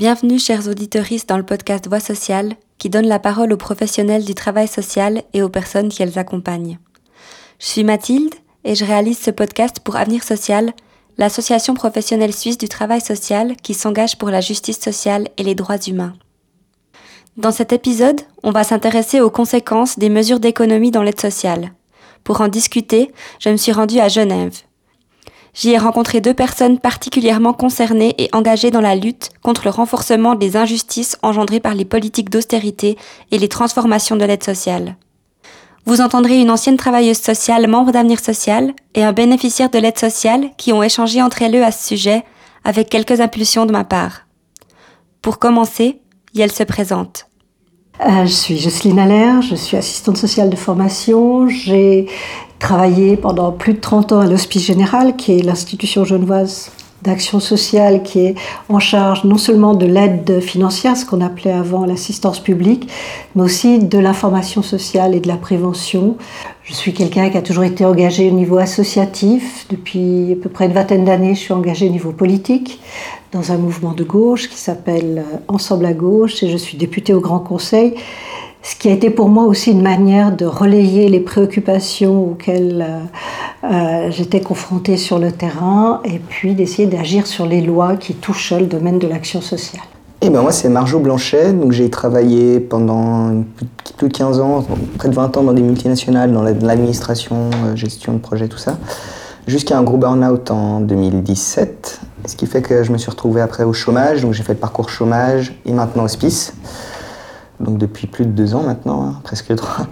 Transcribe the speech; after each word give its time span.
Bienvenue 0.00 0.38
chers 0.38 0.66
auditeuristes 0.66 1.28
dans 1.28 1.36
le 1.36 1.44
podcast 1.44 1.86
Voix 1.86 2.00
sociale 2.00 2.54
qui 2.78 2.88
donne 2.88 3.06
la 3.06 3.18
parole 3.18 3.52
aux 3.52 3.58
professionnels 3.58 4.24
du 4.24 4.34
travail 4.34 4.66
social 4.66 5.24
et 5.34 5.42
aux 5.42 5.50
personnes 5.50 5.90
qui 5.90 6.02
elles 6.02 6.18
accompagnent. 6.18 6.78
Je 7.58 7.66
suis 7.66 7.84
Mathilde 7.84 8.34
et 8.64 8.74
je 8.74 8.86
réalise 8.86 9.18
ce 9.18 9.30
podcast 9.30 9.80
pour 9.80 9.96
Avenir 9.96 10.24
Social, 10.24 10.72
l'association 11.18 11.74
professionnelle 11.74 12.32
suisse 12.32 12.56
du 12.56 12.66
travail 12.66 13.02
social 13.02 13.56
qui 13.56 13.74
s'engage 13.74 14.16
pour 14.16 14.30
la 14.30 14.40
justice 14.40 14.80
sociale 14.80 15.28
et 15.36 15.42
les 15.42 15.54
droits 15.54 15.86
humains. 15.86 16.14
Dans 17.36 17.52
cet 17.52 17.74
épisode, 17.74 18.22
on 18.42 18.52
va 18.52 18.64
s'intéresser 18.64 19.20
aux 19.20 19.28
conséquences 19.28 19.98
des 19.98 20.08
mesures 20.08 20.40
d'économie 20.40 20.92
dans 20.92 21.02
l'aide 21.02 21.20
sociale. 21.20 21.74
Pour 22.24 22.40
en 22.40 22.48
discuter, 22.48 23.12
je 23.38 23.50
me 23.50 23.58
suis 23.58 23.72
rendue 23.72 24.00
à 24.00 24.08
Genève. 24.08 24.62
J'y 25.54 25.70
ai 25.70 25.78
rencontré 25.78 26.20
deux 26.20 26.34
personnes 26.34 26.78
particulièrement 26.78 27.52
concernées 27.52 28.14
et 28.18 28.28
engagées 28.32 28.70
dans 28.70 28.80
la 28.80 28.94
lutte 28.94 29.30
contre 29.42 29.62
le 29.64 29.70
renforcement 29.70 30.34
des 30.34 30.56
injustices 30.56 31.18
engendrées 31.22 31.60
par 31.60 31.74
les 31.74 31.84
politiques 31.84 32.30
d'austérité 32.30 32.96
et 33.30 33.38
les 33.38 33.48
transformations 33.48 34.16
de 34.16 34.24
l'aide 34.24 34.44
sociale. 34.44 34.96
Vous 35.86 36.00
entendrez 36.00 36.40
une 36.40 36.50
ancienne 36.50 36.76
travailleuse 36.76 37.18
sociale 37.18 37.66
membre 37.66 37.90
d'Avenir 37.90 38.20
Social 38.20 38.74
et 38.94 39.02
un 39.02 39.12
bénéficiaire 39.12 39.70
de 39.70 39.78
l'aide 39.78 39.98
sociale 39.98 40.50
qui 40.56 40.72
ont 40.72 40.82
échangé 40.82 41.22
entre 41.22 41.42
elles 41.42 41.62
à 41.62 41.72
ce 41.72 41.88
sujet 41.88 42.24
avec 42.64 42.90
quelques 42.90 43.20
impulsions 43.20 43.66
de 43.66 43.72
ma 43.72 43.84
part. 43.84 44.26
Pour 45.22 45.38
commencer, 45.38 46.00
Yel 46.34 46.52
se 46.52 46.62
présente. 46.62 47.29
Euh, 48.06 48.24
je 48.24 48.32
suis 48.32 48.56
Jocelyne 48.56 48.98
Allaire, 48.98 49.42
je 49.42 49.54
suis 49.54 49.76
assistante 49.76 50.16
sociale 50.16 50.48
de 50.48 50.56
formation. 50.56 51.48
J'ai 51.48 52.06
travaillé 52.58 53.16
pendant 53.16 53.52
plus 53.52 53.74
de 53.74 53.80
30 53.80 54.12
ans 54.12 54.20
à 54.20 54.26
l'Hospice 54.26 54.64
Général, 54.64 55.16
qui 55.16 55.38
est 55.38 55.42
l'institution 55.42 56.04
genevoise 56.04 56.70
d'action 57.02 57.40
sociale 57.40 58.02
qui 58.02 58.20
est 58.20 58.34
en 58.68 58.78
charge 58.78 59.24
non 59.24 59.38
seulement 59.38 59.74
de 59.74 59.86
l'aide 59.86 60.40
financière, 60.40 60.96
ce 60.96 61.06
qu'on 61.06 61.22
appelait 61.22 61.52
avant 61.52 61.86
l'assistance 61.86 62.40
publique, 62.40 62.88
mais 63.34 63.42
aussi 63.42 63.78
de 63.78 63.98
l'information 63.98 64.62
sociale 64.62 65.14
et 65.14 65.20
de 65.20 65.28
la 65.28 65.36
prévention. 65.36 66.16
Je 66.62 66.74
suis 66.74 66.92
quelqu'un 66.92 67.30
qui 67.30 67.36
a 67.36 67.42
toujours 67.42 67.64
été 67.64 67.84
engagé 67.84 68.30
au 68.30 68.34
niveau 68.34 68.58
associatif. 68.58 69.66
Depuis 69.70 70.32
à 70.32 70.42
peu 70.42 70.50
près 70.50 70.66
une 70.66 70.72
vingtaine 70.72 71.04
d'années, 71.04 71.34
je 71.34 71.40
suis 71.40 71.52
engagé 71.52 71.88
au 71.88 71.90
niveau 71.90 72.12
politique 72.12 72.80
dans 73.32 73.52
un 73.52 73.56
mouvement 73.56 73.92
de 73.92 74.04
gauche 74.04 74.48
qui 74.48 74.58
s'appelle 74.58 75.24
Ensemble 75.48 75.86
à 75.86 75.92
gauche 75.92 76.42
et 76.42 76.50
je 76.50 76.56
suis 76.56 76.76
députée 76.76 77.14
au 77.14 77.20
Grand 77.20 77.38
Conseil 77.40 77.94
ce 78.62 78.76
qui 78.76 78.88
a 78.88 78.92
été 78.92 79.10
pour 79.10 79.28
moi 79.28 79.44
aussi 79.44 79.70
une 79.70 79.82
manière 79.82 80.36
de 80.36 80.44
relayer 80.44 81.08
les 81.08 81.20
préoccupations 81.20 82.32
auxquelles 82.32 82.86
euh, 82.86 83.70
euh, 83.72 84.10
j'étais 84.10 84.40
confrontée 84.40 84.96
sur 84.96 85.18
le 85.18 85.32
terrain 85.32 86.00
et 86.04 86.18
puis 86.18 86.54
d'essayer 86.54 86.86
d'agir 86.86 87.26
sur 87.26 87.46
les 87.46 87.62
lois 87.62 87.96
qui 87.96 88.14
touchent 88.14 88.52
le 88.52 88.66
domaine 88.66 88.98
de 88.98 89.06
l'action 89.06 89.40
sociale. 89.40 89.82
Et 90.22 90.26
eh 90.26 90.30
ben 90.30 90.42
moi 90.42 90.52
c'est 90.52 90.68
Marjo 90.68 90.98
Blanchet, 90.98 91.54
donc 91.54 91.72
j'ai 91.72 91.88
travaillé 91.88 92.60
pendant 92.60 93.42
plus 93.96 94.08
de 94.08 94.12
15 94.12 94.38
ans, 94.40 94.66
près 94.98 95.08
de 95.08 95.14
20 95.14 95.38
ans 95.38 95.42
dans 95.42 95.54
des 95.54 95.62
multinationales, 95.62 96.30
dans 96.30 96.42
l'administration, 96.42 97.48
euh, 97.64 97.74
gestion 97.74 98.12
de 98.12 98.18
projet, 98.18 98.46
tout 98.46 98.58
ça, 98.58 98.76
jusqu'à 99.46 99.78
un 99.78 99.82
gros 99.82 99.96
burn-out 99.96 100.50
en 100.50 100.80
2017, 100.80 102.00
ce 102.26 102.36
qui 102.36 102.46
fait 102.46 102.62
que 102.62 102.82
je 102.82 102.92
me 102.92 102.98
suis 102.98 103.10
retrouvé 103.10 103.40
après 103.40 103.64
au 103.64 103.72
chômage, 103.72 104.22
donc 104.22 104.32
j'ai 104.32 104.42
fait 104.42 104.54
le 104.54 104.58
parcours 104.58 104.90
chômage 104.90 105.60
et 105.64 105.72
maintenant 105.72 106.04
hospice 106.04 106.54
donc 107.60 107.76
depuis 107.76 108.06
plus 108.06 108.24
de 108.24 108.30
deux 108.30 108.54
ans 108.54 108.62
maintenant, 108.62 109.04
hein, 109.04 109.14
presque 109.22 109.54
trois. 109.56 109.86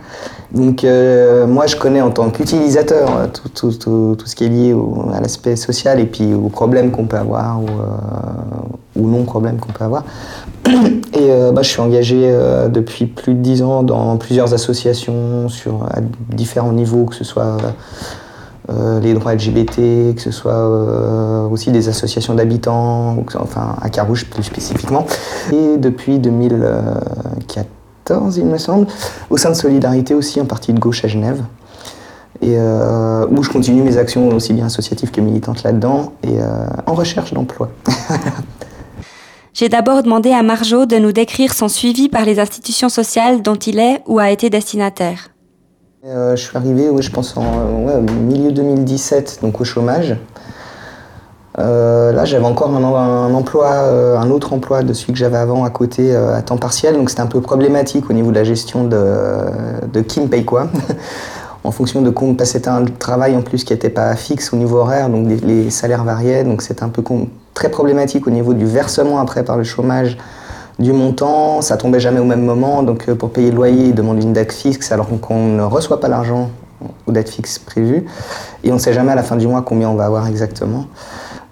Donc 0.52 0.84
euh, 0.84 1.46
moi 1.46 1.66
je 1.66 1.76
connais 1.76 2.00
en 2.00 2.10
tant 2.10 2.30
qu'utilisateur 2.30 3.16
euh, 3.16 3.26
tout, 3.54 3.70
ce 3.70 4.34
qui 4.34 4.44
est 4.44 4.48
lié 4.48 4.74
à 5.14 5.20
l'aspect 5.20 5.56
social 5.56 6.00
et 6.00 6.06
puis 6.06 6.32
aux 6.34 6.48
problèmes 6.48 6.90
qu'on 6.90 7.04
peut 7.04 7.18
avoir 7.18 7.60
ou, 7.60 7.66
euh, 7.66 9.00
ou 9.00 9.08
non-problèmes 9.08 9.58
qu'on 9.58 9.72
peut 9.72 9.84
avoir. 9.84 10.04
Et 11.14 11.30
bah, 11.52 11.62
je 11.62 11.68
suis 11.68 11.80
engagé 11.80 12.30
depuis 12.68 13.06
plus 13.06 13.34
de 13.34 13.40
dix 13.40 13.62
ans 13.62 13.82
dans 13.82 14.16
plusieurs 14.18 14.52
associations 14.52 15.48
sur, 15.48 15.84
à 15.84 16.00
différents 16.30 16.72
niveaux, 16.72 17.06
que 17.06 17.14
ce 17.14 17.24
soit 17.24 17.56
euh, 18.70 19.00
les 19.00 19.14
droits 19.14 19.34
LGBT, 19.34 20.14
que 20.14 20.20
ce 20.20 20.30
soit 20.30 20.52
euh, 20.52 21.48
aussi 21.48 21.72
des 21.72 21.88
associations 21.88 22.34
d'habitants, 22.34 23.16
enfin 23.38 23.76
à 23.80 23.88
Carouge 23.88 24.26
plus 24.26 24.42
spécifiquement. 24.42 25.06
Et 25.52 25.78
depuis 25.78 26.18
2014, 26.18 28.36
il 28.36 28.44
me 28.44 28.58
semble, 28.58 28.86
au 29.30 29.38
sein 29.38 29.48
de 29.50 29.54
Solidarité 29.54 30.12
aussi, 30.14 30.38
un 30.38 30.44
parti 30.44 30.74
de 30.74 30.78
gauche 30.78 31.02
à 31.04 31.08
Genève. 31.08 31.42
Et 32.42 32.58
euh, 32.58 33.26
où 33.30 33.42
je 33.42 33.48
continue 33.50 33.82
mes 33.82 33.96
actions 33.96 34.28
aussi 34.28 34.52
bien 34.52 34.66
associatives 34.66 35.10
que 35.10 35.22
militantes 35.22 35.62
là-dedans 35.62 36.12
et 36.22 36.36
en 36.86 36.92
recherche 36.94 37.32
d'emploi. 37.32 37.70
J'ai 39.54 39.68
d'abord 39.68 40.04
demandé 40.04 40.30
à 40.30 40.44
Marjo 40.44 40.86
de 40.86 40.98
nous 40.98 41.10
décrire 41.10 41.52
son 41.52 41.66
suivi 41.68 42.08
par 42.08 42.24
les 42.24 42.38
institutions 42.38 42.90
sociales 42.90 43.42
dont 43.42 43.56
il 43.56 43.80
est 43.80 44.04
ou 44.06 44.20
a 44.20 44.30
été 44.30 44.50
destinataire. 44.50 45.30
Euh, 46.08 46.36
je 46.36 46.42
suis 46.42 46.56
arrivé, 46.56 46.88
je 47.00 47.10
pense, 47.10 47.36
en 47.36 48.00
milieu 48.00 48.50
2017, 48.50 49.41
donc 49.42 49.60
au 49.60 49.64
chômage. 49.64 50.16
Euh, 51.58 52.12
là, 52.12 52.24
j'avais 52.24 52.46
encore 52.46 52.74
un, 52.74 53.34
emploi, 53.34 53.66
euh, 53.66 54.16
un 54.16 54.30
autre 54.30 54.54
emploi 54.54 54.82
de 54.82 54.94
celui 54.94 55.12
que 55.12 55.18
j'avais 55.18 55.36
avant 55.36 55.64
à 55.64 55.70
côté 55.70 56.16
à 56.16 56.41
temps 56.41 56.56
partiel, 56.56 56.97
donc 56.97 57.10
c'était 57.10 57.20
un 57.20 57.26
peu 57.26 57.42
problématique 57.42 58.08
au 58.08 58.14
niveau 58.14 58.30
de 58.30 58.36
la 58.36 58.44
gestion 58.44 58.84
de, 58.84 60.00
qui 60.00 60.20
me 60.20 60.28
paye 60.28 60.47
quoi. 60.47 60.68
en 61.64 61.72
fonction 61.72 62.00
de 62.00 62.08
compte, 62.08 62.38
parce 62.38 62.52
que 62.52 62.58
c'était 62.58 62.70
un 62.70 62.86
travail 62.86 63.36
en 63.36 63.42
plus 63.42 63.64
qui 63.64 63.74
n'était 63.74 63.91
pas 63.91 64.14
fixe 64.16 64.54
au 64.54 64.56
niveau 64.56 64.78
horaire, 64.78 65.10
donc 65.10 65.26
les, 65.42 65.68
salaires 65.68 66.04
variaient, 66.04 66.44
donc 66.44 66.62
c'était 66.62 66.84
un 66.84 66.88
peu 66.88 67.02
très 67.52 67.70
problématique 67.70 68.26
au 68.26 68.30
niveau 68.30 68.54
du 68.54 68.64
versement 68.64 69.18
après 69.18 69.42
par 69.42 69.58
le 69.58 69.64
chômage 69.64 70.16
du 70.78 70.93
montant, 70.93 71.61
ça 71.61 71.77
tombait 71.77 72.00
jamais 72.00 72.21
au 72.21 72.25
même 72.25 72.44
moment, 72.44 72.83
donc 72.83 73.09
euh, 73.09 73.15
pour 73.15 73.31
payer 73.31 73.50
le 73.50 73.56
loyer, 73.56 73.87
ils 73.87 73.94
demandent 73.94 74.22
une 74.22 74.33
dette 74.33 74.53
fixe 74.53 74.93
alors 74.93 75.09
qu'on 75.21 75.47
ne 75.47 75.62
reçoit 75.62 76.00
pas 76.00 76.09
l'argent 76.09 76.50
aux 77.06 77.12
dettes 77.12 77.31
fixes 77.31 77.59
prévues, 77.59 78.06
et 78.62 78.71
on 78.71 78.75
ne 78.75 78.81
sait 78.81 78.93
jamais 78.93 79.12
à 79.12 79.16
la 79.16 79.25
fin 79.25 79.37
du 79.37 79.49
mois 79.49 79.62
combien 79.62 79.89
on 79.89 79.94
va 79.94 80.05
avoir 80.05 80.28
exactement. 80.28 80.87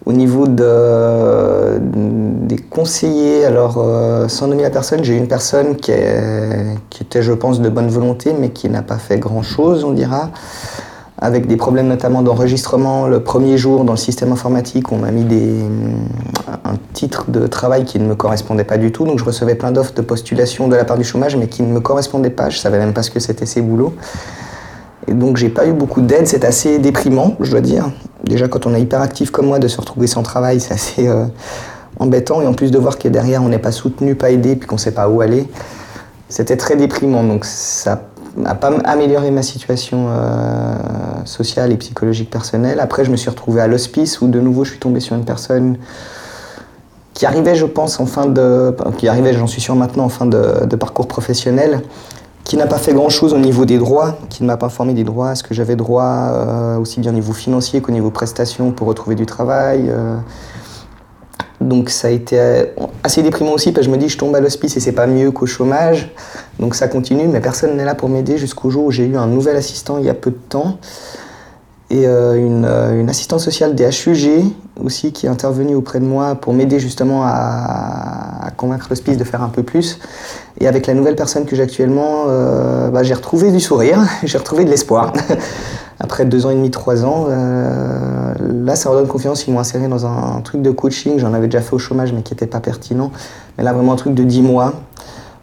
Au 0.04 0.12
niveau 0.12 0.46
de, 0.46 1.80
des 1.80 2.58
conseillers, 2.58 3.44
alors 3.44 3.78
euh, 3.78 4.28
sans 4.28 4.46
nommer 4.46 4.62
la 4.62 4.70
personne, 4.70 5.02
j'ai 5.02 5.16
une 5.16 5.26
personne 5.26 5.74
qui, 5.74 5.90
qui, 6.90 7.02
était, 7.02 7.22
je 7.22 7.32
pense, 7.32 7.60
de 7.60 7.68
bonne 7.68 7.88
volonté, 7.88 8.32
mais 8.38 8.50
qui 8.50 8.68
n'a 8.68 8.82
pas 8.82 8.98
fait 8.98 9.18
grand-chose, 9.18 9.82
on 9.82 9.90
dira 9.90 10.30
avec 11.18 11.46
des 11.46 11.56
problèmes 11.56 11.88
notamment 11.88 12.22
d'enregistrement. 12.22 13.06
Le 13.06 13.20
premier 13.20 13.56
jour 13.56 13.84
dans 13.84 13.94
le 13.94 13.98
système 13.98 14.32
informatique, 14.32 14.92
on 14.92 14.98
m'a 14.98 15.10
mis 15.10 15.24
des, 15.24 15.62
un 16.64 16.74
titre 16.92 17.30
de 17.30 17.46
travail 17.46 17.84
qui 17.84 17.98
ne 17.98 18.06
me 18.06 18.14
correspondait 18.14 18.64
pas 18.64 18.76
du 18.76 18.92
tout. 18.92 19.04
Donc 19.04 19.18
je 19.18 19.24
recevais 19.24 19.54
plein 19.54 19.72
d'offres 19.72 19.94
de 19.94 20.02
postulation 20.02 20.68
de 20.68 20.76
la 20.76 20.84
part 20.84 20.98
du 20.98 21.04
chômage, 21.04 21.36
mais 21.36 21.48
qui 21.48 21.62
ne 21.62 21.72
me 21.72 21.80
correspondaient 21.80 22.30
pas. 22.30 22.50
Je 22.50 22.58
savais 22.58 22.78
même 22.78 22.92
pas 22.92 23.02
ce 23.02 23.10
que 23.10 23.20
c'était 23.20 23.46
ces 23.46 23.62
boulots. 23.62 23.94
Et 25.08 25.12
donc 25.12 25.36
j'ai 25.36 25.48
pas 25.48 25.66
eu 25.66 25.72
beaucoup 25.72 26.02
d'aide. 26.02 26.26
C'est 26.26 26.44
assez 26.44 26.78
déprimant, 26.78 27.36
je 27.40 27.50
dois 27.50 27.60
dire. 27.60 27.90
Déjà 28.24 28.48
quand 28.48 28.66
on 28.66 28.74
est 28.74 28.80
hyper 28.82 29.00
actif 29.00 29.30
comme 29.30 29.46
moi, 29.46 29.58
de 29.58 29.68
se 29.68 29.80
retrouver 29.80 30.06
sans 30.08 30.22
travail, 30.22 30.60
c'est 30.60 30.74
assez 30.74 31.08
euh, 31.08 31.24
embêtant. 31.98 32.42
Et 32.42 32.46
en 32.46 32.52
plus 32.52 32.70
de 32.70 32.78
voir 32.78 32.98
que 32.98 33.08
derrière 33.08 33.42
on 33.42 33.48
n'est 33.48 33.58
pas 33.58 33.72
soutenu, 33.72 34.16
pas 34.16 34.30
aidé, 34.30 34.56
puis 34.56 34.68
qu'on 34.68 34.78
sait 34.78 34.92
pas 34.92 35.08
où 35.08 35.22
aller, 35.22 35.48
c'était 36.28 36.58
très 36.58 36.76
déprimant. 36.76 37.24
Donc 37.24 37.46
ça 37.46 38.02
n'a 38.36 38.54
pas 38.54 38.70
amélioré 38.84 39.30
ma 39.30 39.42
situation 39.42 40.06
euh, 40.08 40.76
sociale 41.24 41.72
et 41.72 41.76
psychologique 41.76 42.30
personnelle. 42.30 42.80
Après, 42.80 43.04
je 43.04 43.10
me 43.10 43.16
suis 43.16 43.30
retrouvé 43.30 43.60
à 43.60 43.66
l'hospice 43.66 44.20
où 44.20 44.28
de 44.28 44.40
nouveau 44.40 44.64
je 44.64 44.70
suis 44.70 44.78
tombé 44.78 45.00
sur 45.00 45.16
une 45.16 45.24
personne 45.24 45.78
qui 47.16 47.24
arrivait, 47.24 47.54
je 47.54 47.64
pense, 47.64 47.98
en 47.98 48.06
fin 48.06 48.26
de. 48.26 48.76
qui 48.98 49.08
arrivait, 49.08 49.32
j'en 49.32 49.46
suis 49.46 49.62
sûr 49.62 49.74
maintenant, 49.74 50.04
en 50.04 50.10
fin 50.10 50.26
de, 50.26 50.76
parcours 50.76 51.08
professionnel, 51.08 51.80
qui 52.44 52.58
n'a 52.58 52.66
pas 52.66 52.76
fait 52.76 52.92
grand-chose 52.92 53.32
au 53.32 53.38
niveau 53.38 53.64
des 53.64 53.78
droits, 53.78 54.18
qui 54.28 54.42
ne 54.42 54.48
m'a 54.48 54.58
pas 54.58 54.66
informé 54.66 54.92
des 54.92 55.04
droits, 55.04 55.32
est-ce 55.32 55.42
que 55.42 55.54
j'avais 55.54 55.76
droit 55.76 56.04
euh, 56.04 56.76
aussi 56.76 57.00
bien 57.00 57.12
au 57.12 57.14
niveau 57.14 57.32
financier 57.32 57.80
qu'au 57.80 57.92
niveau 57.92 58.10
prestations 58.10 58.70
pour 58.70 58.86
retrouver 58.86 59.16
du 59.16 59.24
travail. 59.24 59.86
Euh, 59.88 60.16
donc 61.66 61.90
ça 61.90 62.08
a 62.08 62.10
été 62.10 62.38
euh, 62.38 62.64
assez 63.02 63.22
déprimant 63.22 63.52
aussi 63.52 63.72
parce 63.72 63.86
que 63.86 63.92
je 63.92 63.96
me 63.96 64.00
dis 64.00 64.08
je 64.08 64.18
tombe 64.18 64.34
à 64.34 64.40
l'hospice 64.40 64.76
et 64.76 64.80
c'est 64.80 64.92
pas 64.92 65.06
mieux 65.06 65.30
qu'au 65.30 65.46
chômage. 65.46 66.12
Donc 66.58 66.74
ça 66.74 66.88
continue, 66.88 67.28
mais 67.28 67.40
personne 67.40 67.76
n'est 67.76 67.84
là 67.84 67.94
pour 67.94 68.08
m'aider 68.08 68.38
jusqu'au 68.38 68.70
jour 68.70 68.84
où 68.84 68.90
j'ai 68.90 69.04
eu 69.04 69.16
un 69.16 69.26
nouvel 69.26 69.56
assistant 69.56 69.98
il 69.98 70.04
y 70.04 70.10
a 70.10 70.14
peu 70.14 70.30
de 70.30 70.38
temps 70.48 70.78
et 71.90 72.06
euh, 72.06 72.34
une, 72.34 72.64
euh, 72.64 73.00
une, 73.00 73.08
assistante 73.08 73.40
sociale 73.40 73.74
des 73.74 73.84
HUG 73.84 74.44
aussi 74.82 75.12
qui 75.12 75.26
est 75.26 75.28
intervenue 75.28 75.76
auprès 75.76 76.00
de 76.00 76.04
moi 76.04 76.34
pour 76.34 76.52
m'aider 76.52 76.80
justement 76.80 77.22
à, 77.24 78.50
convaincre 78.56 78.86
l'hospice 78.90 79.16
de 79.18 79.24
faire 79.24 79.42
un 79.42 79.48
peu 79.48 79.62
plus. 79.62 79.98
Et 80.60 80.66
avec 80.66 80.86
la 80.86 80.94
nouvelle 80.94 81.16
personne 81.16 81.44
que 81.44 81.54
j'ai 81.54 81.62
actuellement, 81.62 82.24
bah, 82.92 83.02
j'ai 83.02 83.14
retrouvé 83.14 83.52
du 83.52 83.60
sourire, 83.60 84.00
j'ai 84.24 84.38
retrouvé 84.38 84.64
de 84.64 84.70
l'espoir. 84.70 85.12
après 85.98 86.26
deux 86.26 86.44
ans 86.44 86.50
et 86.50 86.54
demi, 86.54 86.70
trois 86.70 87.04
ans, 87.04 87.26
euh, 87.28 88.34
là, 88.40 88.76
ça 88.76 88.90
redonne 88.90 89.06
confiance. 89.06 89.46
Ils 89.46 89.54
m'ont 89.54 89.60
inséré 89.60 89.88
dans 89.88 90.04
un, 90.06 90.40
truc 90.42 90.60
de 90.62 90.70
coaching. 90.70 91.18
J'en 91.18 91.32
avais 91.32 91.46
déjà 91.46 91.62
fait 91.62 91.74
au 91.74 91.78
chômage, 91.78 92.12
mais 92.12 92.22
qui 92.22 92.34
n'était 92.34 92.46
pas 92.46 92.60
pertinent. 92.60 93.10
Mais 93.56 93.64
là, 93.64 93.72
vraiment 93.72 93.94
un 93.94 93.96
truc 93.96 94.14
de 94.14 94.22
dix 94.22 94.42
mois 94.42 94.74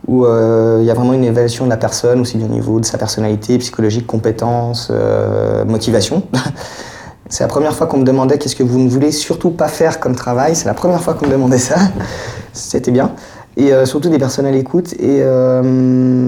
où 0.07 0.25
euh, 0.25 0.79
il 0.81 0.85
y 0.85 0.91
a 0.91 0.94
vraiment 0.94 1.13
une 1.13 1.23
évaluation 1.23 1.65
de 1.65 1.69
la 1.69 1.77
personne, 1.77 2.19
aussi 2.19 2.38
bien 2.38 2.47
au 2.47 2.50
niveau 2.50 2.79
de 2.79 2.85
sa 2.85 2.97
personnalité, 2.97 3.57
psychologique, 3.57 4.05
compétences, 4.05 4.89
euh, 4.91 5.63
motivation. 5.65 6.23
C'est 7.29 7.44
la 7.44 7.47
première 7.47 7.73
fois 7.73 7.88
qu'on 7.88 7.97
me 7.97 8.03
demandait 8.03 8.38
qu'est-ce 8.38 8.55
que 8.55 8.63
vous 8.63 8.77
ne 8.77 8.89
voulez 8.89 9.11
surtout 9.11 9.50
pas 9.50 9.69
faire 9.69 10.00
comme 10.00 10.13
travail. 10.13 10.55
C'est 10.55 10.67
la 10.67 10.73
première 10.73 11.01
fois 11.01 11.13
qu'on 11.15 11.25
me 11.25 11.31
demandait 11.31 11.57
ça. 11.57 11.77
C'était 12.53 12.91
bien. 12.91 13.11
Et 13.55 13.71
surtout 13.85 14.09
des 14.09 14.17
personnes 14.17 14.47
à 14.47 14.51
l'écoute. 14.51 14.94
Et 15.00 15.23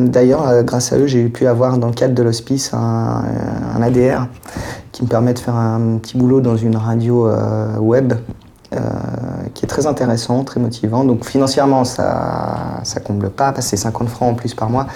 d'ailleurs, 0.07 0.63
grâce 0.63 0.93
à 0.93 0.97
eux, 0.97 1.07
j'ai 1.07 1.27
pu 1.27 1.47
avoir 1.47 1.77
dans 1.79 1.87
le 1.87 1.93
cadre 1.93 2.13
de 2.13 2.21
l'hospice 2.21 2.71
un, 2.73 3.23
un, 3.75 3.81
ADR 3.81 4.27
qui 4.91 5.03
me 5.03 5.07
permet 5.07 5.33
de 5.33 5.39
faire 5.39 5.55
un 5.55 5.97
petit 5.97 6.17
boulot 6.17 6.39
dans 6.39 6.55
une 6.55 6.75
radio 6.75 7.27
web 7.79 8.13
euh, 8.75 8.79
qui 9.53 9.63
est 9.63 9.67
très 9.67 9.85
intéressant, 9.85 10.43
très 10.43 10.59
motivant. 10.59 11.03
Donc 11.05 11.23
financièrement, 11.23 11.85
ça 11.85 12.81
ne 12.83 12.99
comble 13.01 13.29
pas, 13.29 13.51
parce 13.51 13.67
que 13.67 13.69
c'est 13.69 13.77
50 13.77 14.09
francs 14.09 14.31
en 14.31 14.33
plus 14.33 14.53
par 14.53 14.69
mois. 14.69 14.87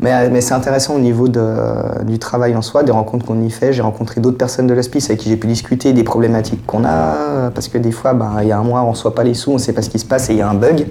Mais, 0.00 0.30
mais 0.30 0.40
c'est 0.40 0.54
intéressant 0.54 0.94
au 0.94 0.98
niveau 1.00 1.28
du 1.28 2.18
travail 2.18 2.56
en 2.56 2.62
soi, 2.62 2.84
des 2.84 2.92
rencontres 2.92 3.26
qu'on 3.26 3.42
y 3.42 3.50
fait. 3.50 3.72
J'ai 3.72 3.82
rencontré 3.82 4.20
d'autres 4.20 4.38
personnes 4.38 4.66
de 4.66 4.72
l'hospice 4.72 5.10
avec 5.10 5.20
qui 5.20 5.28
j'ai 5.28 5.36
pu 5.36 5.48
discuter 5.48 5.92
des 5.92 6.04
problématiques 6.04 6.64
qu'on 6.64 6.84
a, 6.84 7.50
parce 7.54 7.68
que 7.68 7.76
des 7.76 7.92
fois, 7.92 8.14
bah, 8.14 8.30
il 8.42 8.48
y 8.48 8.52
a 8.52 8.58
un 8.58 8.62
mois, 8.62 8.80
on 8.82 8.86
ne 8.86 8.90
reçoit 8.92 9.14
pas 9.14 9.24
les 9.24 9.34
sous, 9.34 9.50
on 9.50 9.54
ne 9.54 9.58
sait 9.58 9.72
pas 9.72 9.82
ce 9.82 9.90
qui 9.90 9.98
se 9.98 10.06
passe 10.06 10.30
et 10.30 10.34
il 10.34 10.38
y 10.38 10.42
a 10.42 10.48
un 10.48 10.54
bug. 10.54 10.86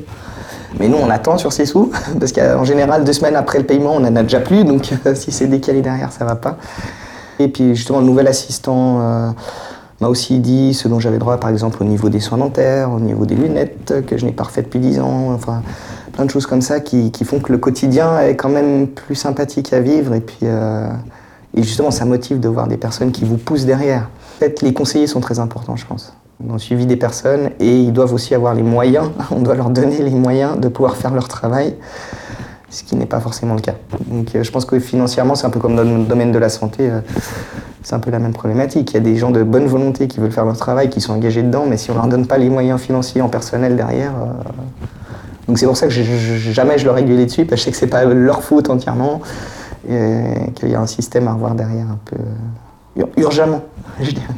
Mais 0.80 0.88
nous, 0.88 0.98
on 0.98 1.10
attend 1.10 1.38
sur 1.38 1.54
ces 1.54 1.66
sous, 1.66 1.92
parce 2.20 2.32
qu'en 2.32 2.64
général, 2.64 3.04
deux 3.04 3.14
semaines 3.14 3.36
après 3.36 3.60
le 3.60 3.66
paiement, 3.66 3.96
on 3.96 4.00
n'en 4.00 4.16
a 4.16 4.24
déjà 4.24 4.40
plus. 4.40 4.64
Donc 4.64 4.92
si 5.16 5.32
c'est 5.32 5.48
décalé 5.48 5.82
derrière, 5.82 6.12
ça 6.12 6.26
va 6.26 6.36
pas. 6.36 6.58
Et 7.40 7.48
puis 7.48 7.76
justement, 7.76 8.00
le 8.00 8.06
nouvel 8.06 8.28
assistant... 8.28 9.00
Euh, 9.02 9.30
m'a 10.02 10.08
aussi 10.08 10.40
dit 10.40 10.74
ce 10.74 10.88
dont 10.88 11.00
j'avais 11.00 11.18
droit, 11.18 11.38
par 11.40 11.50
exemple, 11.50 11.82
au 11.82 11.86
niveau 11.86 12.10
des 12.10 12.20
soins 12.20 12.38
dentaires, 12.38 12.92
au 12.92 13.00
niveau 13.00 13.26
des 13.26 13.36
lunettes, 13.36 14.06
que 14.06 14.18
je 14.18 14.26
n'ai 14.26 14.32
pas 14.32 14.44
refait 14.44 14.62
depuis 14.62 14.80
10 14.80 15.00
ans, 15.00 15.32
enfin, 15.34 15.64
plein 16.14 16.26
de 16.26 16.30
choses 16.30 16.46
comme 16.46 16.62
ça 16.62 16.80
qui, 16.80 17.12
qui, 17.12 17.26
font 17.26 17.40
que 17.40 17.52
le 17.52 17.58
quotidien 17.58 18.20
est 18.20 18.36
quand 18.36 18.50
même 18.50 18.88
plus 18.88 19.16
sympathique 19.16 19.74
à 19.74 19.80
vivre. 19.80 20.14
Et 20.14 20.22
puis, 20.22 20.40
euh, 20.44 20.90
et 21.56 21.64
justement, 21.64 21.92
ça 21.92 22.06
motive 22.06 22.40
de 22.40 22.48
voir 22.48 22.68
des 22.68 22.78
personnes 22.78 23.12
qui 23.12 23.26
vous 23.26 23.38
poussent 23.38 23.66
derrière. 23.66 24.10
En 24.36 24.40
fait, 24.40 24.62
les 24.62 24.74
conseillers 24.74 25.08
sont 25.08 25.20
très 25.20 25.40
importants, 25.40 25.76
je 25.76 25.86
pense, 25.86 26.14
dans 26.40 26.54
le 26.54 26.60
suivi 26.60 26.86
des 26.86 26.98
personnes, 26.98 27.50
et 27.60 27.80
ils 27.80 27.94
doivent 27.94 28.14
aussi 28.14 28.36
avoir 28.36 28.54
les 28.54 28.64
moyens, 28.64 29.10
on 29.32 29.42
doit 29.42 29.56
leur 29.56 29.70
donner 29.70 30.02
les 30.02 30.12
moyens 30.12 30.60
de 30.60 30.68
pouvoir 30.68 30.96
faire 30.96 31.14
leur 31.14 31.28
travail 31.28 31.76
ce 32.70 32.84
qui 32.84 32.96
n'est 32.96 33.06
pas 33.06 33.20
forcément 33.20 33.56
le 33.56 33.62
cas. 33.62 33.76
Donc 34.08 34.36
euh, 34.36 34.44
je 34.44 34.52
pense 34.52 34.66
que 34.66 34.80
financièrement, 34.80 35.36
c'est 35.36 35.48
un 35.48 35.50
peu 35.50 35.60
comme 35.60 35.76
dans 35.76 35.84
le 35.84 36.04
domaine 36.04 36.32
de 36.32 36.40
la 36.40 36.50
santé, 36.50 36.90
euh, 36.90 37.00
c'est 37.82 37.96
un 37.96 38.00
peu 38.00 38.12
la 38.12 38.20
même 38.20 38.34
problématique. 38.34 38.92
Il 38.92 38.94
y 38.96 38.98
a 38.98 39.02
des 39.02 39.16
gens 39.16 39.32
de 39.32 39.44
bonne 39.44 39.68
volonté 39.68 40.08
qui 40.08 40.20
veulent 40.20 40.32
faire 40.32 40.46
leur 40.46 40.58
travail, 40.58 40.90
qui 40.90 41.00
sont 41.00 41.14
engagés 41.14 41.44
dedans, 41.44 41.66
mais 41.68 41.78
si 41.78 41.92
on 41.92 41.96
leur 41.96 42.08
donne 42.08 42.28
pas 42.28 42.38
les 42.38 42.50
moyens 42.50 42.80
financiers 42.80 43.22
en 43.22 43.30
personnel 43.30 43.76
derrière... 43.76 44.12
Euh, 44.12 44.50
donc 45.48 45.60
c'est 45.60 45.66
pour 45.66 45.78
ça 45.78 45.88
que 45.88 45.94
je, 45.94 46.04
jamais 46.04 46.78
je 46.78 46.84
leur 46.84 46.98
ai 46.98 47.06
gueulé 47.06 47.26
dessus, 47.26 47.46
parce 47.46 47.52
que 47.52 47.58
je 47.58 47.64
sais 47.64 47.72
que 47.72 47.78
c'est 47.78 47.88
pas 47.88 48.04
leur 48.04 48.44
faute 48.44 48.70
entièrement, 48.70 49.22
et 49.90 50.52
qu'il 50.56 50.68
y 50.68 50.76
a 50.76 50.82
un 50.82 50.88
système 50.88 51.30
à 51.30 51.34
revoir 51.34 51.56
derrière 51.56 51.86
un 51.86 52.00
peu 52.04 52.18
urgemment, 53.16 53.62
je 54.02 54.12
dirais. 54.12 54.36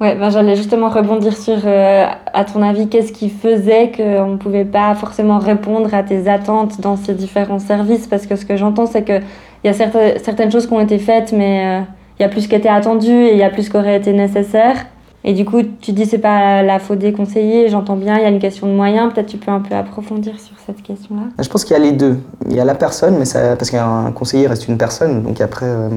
Ouais, 0.00 0.14
ben 0.14 0.30
j'allais 0.30 0.56
justement 0.56 0.88
rebondir 0.88 1.36
sur, 1.36 1.58
euh, 1.66 2.06
à 2.32 2.44
ton 2.46 2.62
avis, 2.62 2.88
qu'est-ce 2.88 3.12
qui 3.12 3.28
faisait 3.28 3.92
qu'on 3.94 4.28
ne 4.28 4.36
pouvait 4.36 4.64
pas 4.64 4.94
forcément 4.94 5.38
répondre 5.38 5.92
à 5.92 6.02
tes 6.02 6.26
attentes 6.26 6.80
dans 6.80 6.96
ces 6.96 7.12
différents 7.12 7.58
services? 7.58 8.06
Parce 8.06 8.26
que 8.26 8.34
ce 8.34 8.46
que 8.46 8.56
j'entends, 8.56 8.86
c'est 8.86 9.04
qu'il 9.04 9.22
y 9.64 9.68
a 9.68 9.74
certaines, 9.74 10.18
certaines 10.24 10.50
choses 10.50 10.66
qui 10.66 10.72
ont 10.72 10.80
été 10.80 10.98
faites, 10.98 11.34
mais 11.34 11.80
euh, 11.80 11.84
il 12.18 12.22
y 12.22 12.24
a 12.24 12.30
plus 12.30 12.48
qui 12.48 12.54
était 12.54 12.70
attendu 12.70 13.10
et 13.10 13.32
il 13.32 13.38
y 13.38 13.42
a 13.42 13.50
plus 13.50 13.68
qui 13.68 13.76
aurait 13.76 13.96
été 13.96 14.14
nécessaire. 14.14 14.86
Et 15.22 15.34
du 15.34 15.44
coup, 15.44 15.60
tu 15.82 15.92
dis 15.92 16.06
c'est 16.06 16.16
pas 16.16 16.62
la 16.62 16.78
faute 16.78 16.98
des 16.98 17.12
conseillers, 17.12 17.68
j'entends 17.68 17.96
bien, 17.96 18.16
il 18.16 18.22
y 18.22 18.24
a 18.24 18.30
une 18.30 18.38
question 18.38 18.66
de 18.66 18.72
moyens. 18.72 19.12
Peut-être 19.12 19.26
tu 19.26 19.36
peux 19.36 19.50
un 19.50 19.60
peu 19.60 19.74
approfondir 19.74 20.40
sur 20.40 20.54
cette 20.64 20.82
question-là. 20.82 21.24
Je 21.38 21.48
pense 21.50 21.64
qu'il 21.64 21.76
y 21.76 21.78
a 21.78 21.82
les 21.82 21.92
deux. 21.92 22.18
Il 22.48 22.56
y 22.56 22.60
a 22.60 22.64
la 22.64 22.74
personne, 22.74 23.18
mais 23.18 23.26
ça, 23.26 23.54
parce 23.54 23.70
qu'un 23.70 24.12
conseiller 24.12 24.46
reste 24.46 24.66
une 24.66 24.78
personne, 24.78 25.22
donc 25.22 25.42
après, 25.42 25.66
euh, 25.66 25.90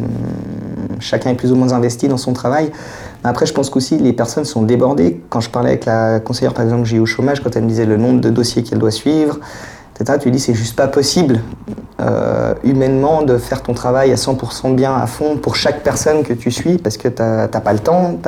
chacun 0.99 1.29
est 1.29 1.35
plus 1.35 1.53
ou 1.53 1.55
moins 1.55 1.71
investi 1.71 2.09
dans 2.09 2.17
son 2.17 2.33
travail. 2.33 2.69
Après, 3.23 3.45
je 3.45 3.53
pense 3.53 3.69
qu'aussi 3.69 3.97
les 3.97 4.13
personnes 4.13 4.45
sont 4.45 4.63
débordées. 4.63 5.21
Quand 5.29 5.39
je 5.39 5.49
parlais 5.49 5.69
avec 5.69 5.85
la 5.85 6.19
conseillère, 6.19 6.53
par 6.53 6.63
exemple, 6.63 6.83
que 6.83 6.89
j'ai 6.89 6.97
eu 6.97 7.01
au 7.01 7.05
chômage, 7.05 7.41
quand 7.41 7.55
elle 7.55 7.63
me 7.63 7.69
disait 7.69 7.85
le 7.85 7.97
nombre 7.97 8.19
de 8.19 8.29
dossiers 8.29 8.63
qu'elle 8.63 8.79
doit 8.79 8.91
suivre, 8.91 9.39
etc., 9.95 10.19
tu 10.21 10.29
dis 10.29 10.39
c'est 10.39 10.53
juste 10.53 10.75
pas 10.75 10.87
possible 10.87 11.39
euh, 12.01 12.53
humainement 12.63 13.21
de 13.21 13.37
faire 13.37 13.61
ton 13.61 13.73
travail 13.73 14.11
à 14.11 14.15
100% 14.15 14.75
bien, 14.75 14.93
à 14.95 15.07
fond, 15.07 15.37
pour 15.37 15.55
chaque 15.55 15.83
personne 15.83 16.23
que 16.23 16.33
tu 16.33 16.51
suis, 16.51 16.77
parce 16.77 16.97
que 16.97 17.07
tu 17.07 17.21
n'as 17.21 17.47
pas 17.47 17.73
le 17.73 17.79
temps, 17.79 18.19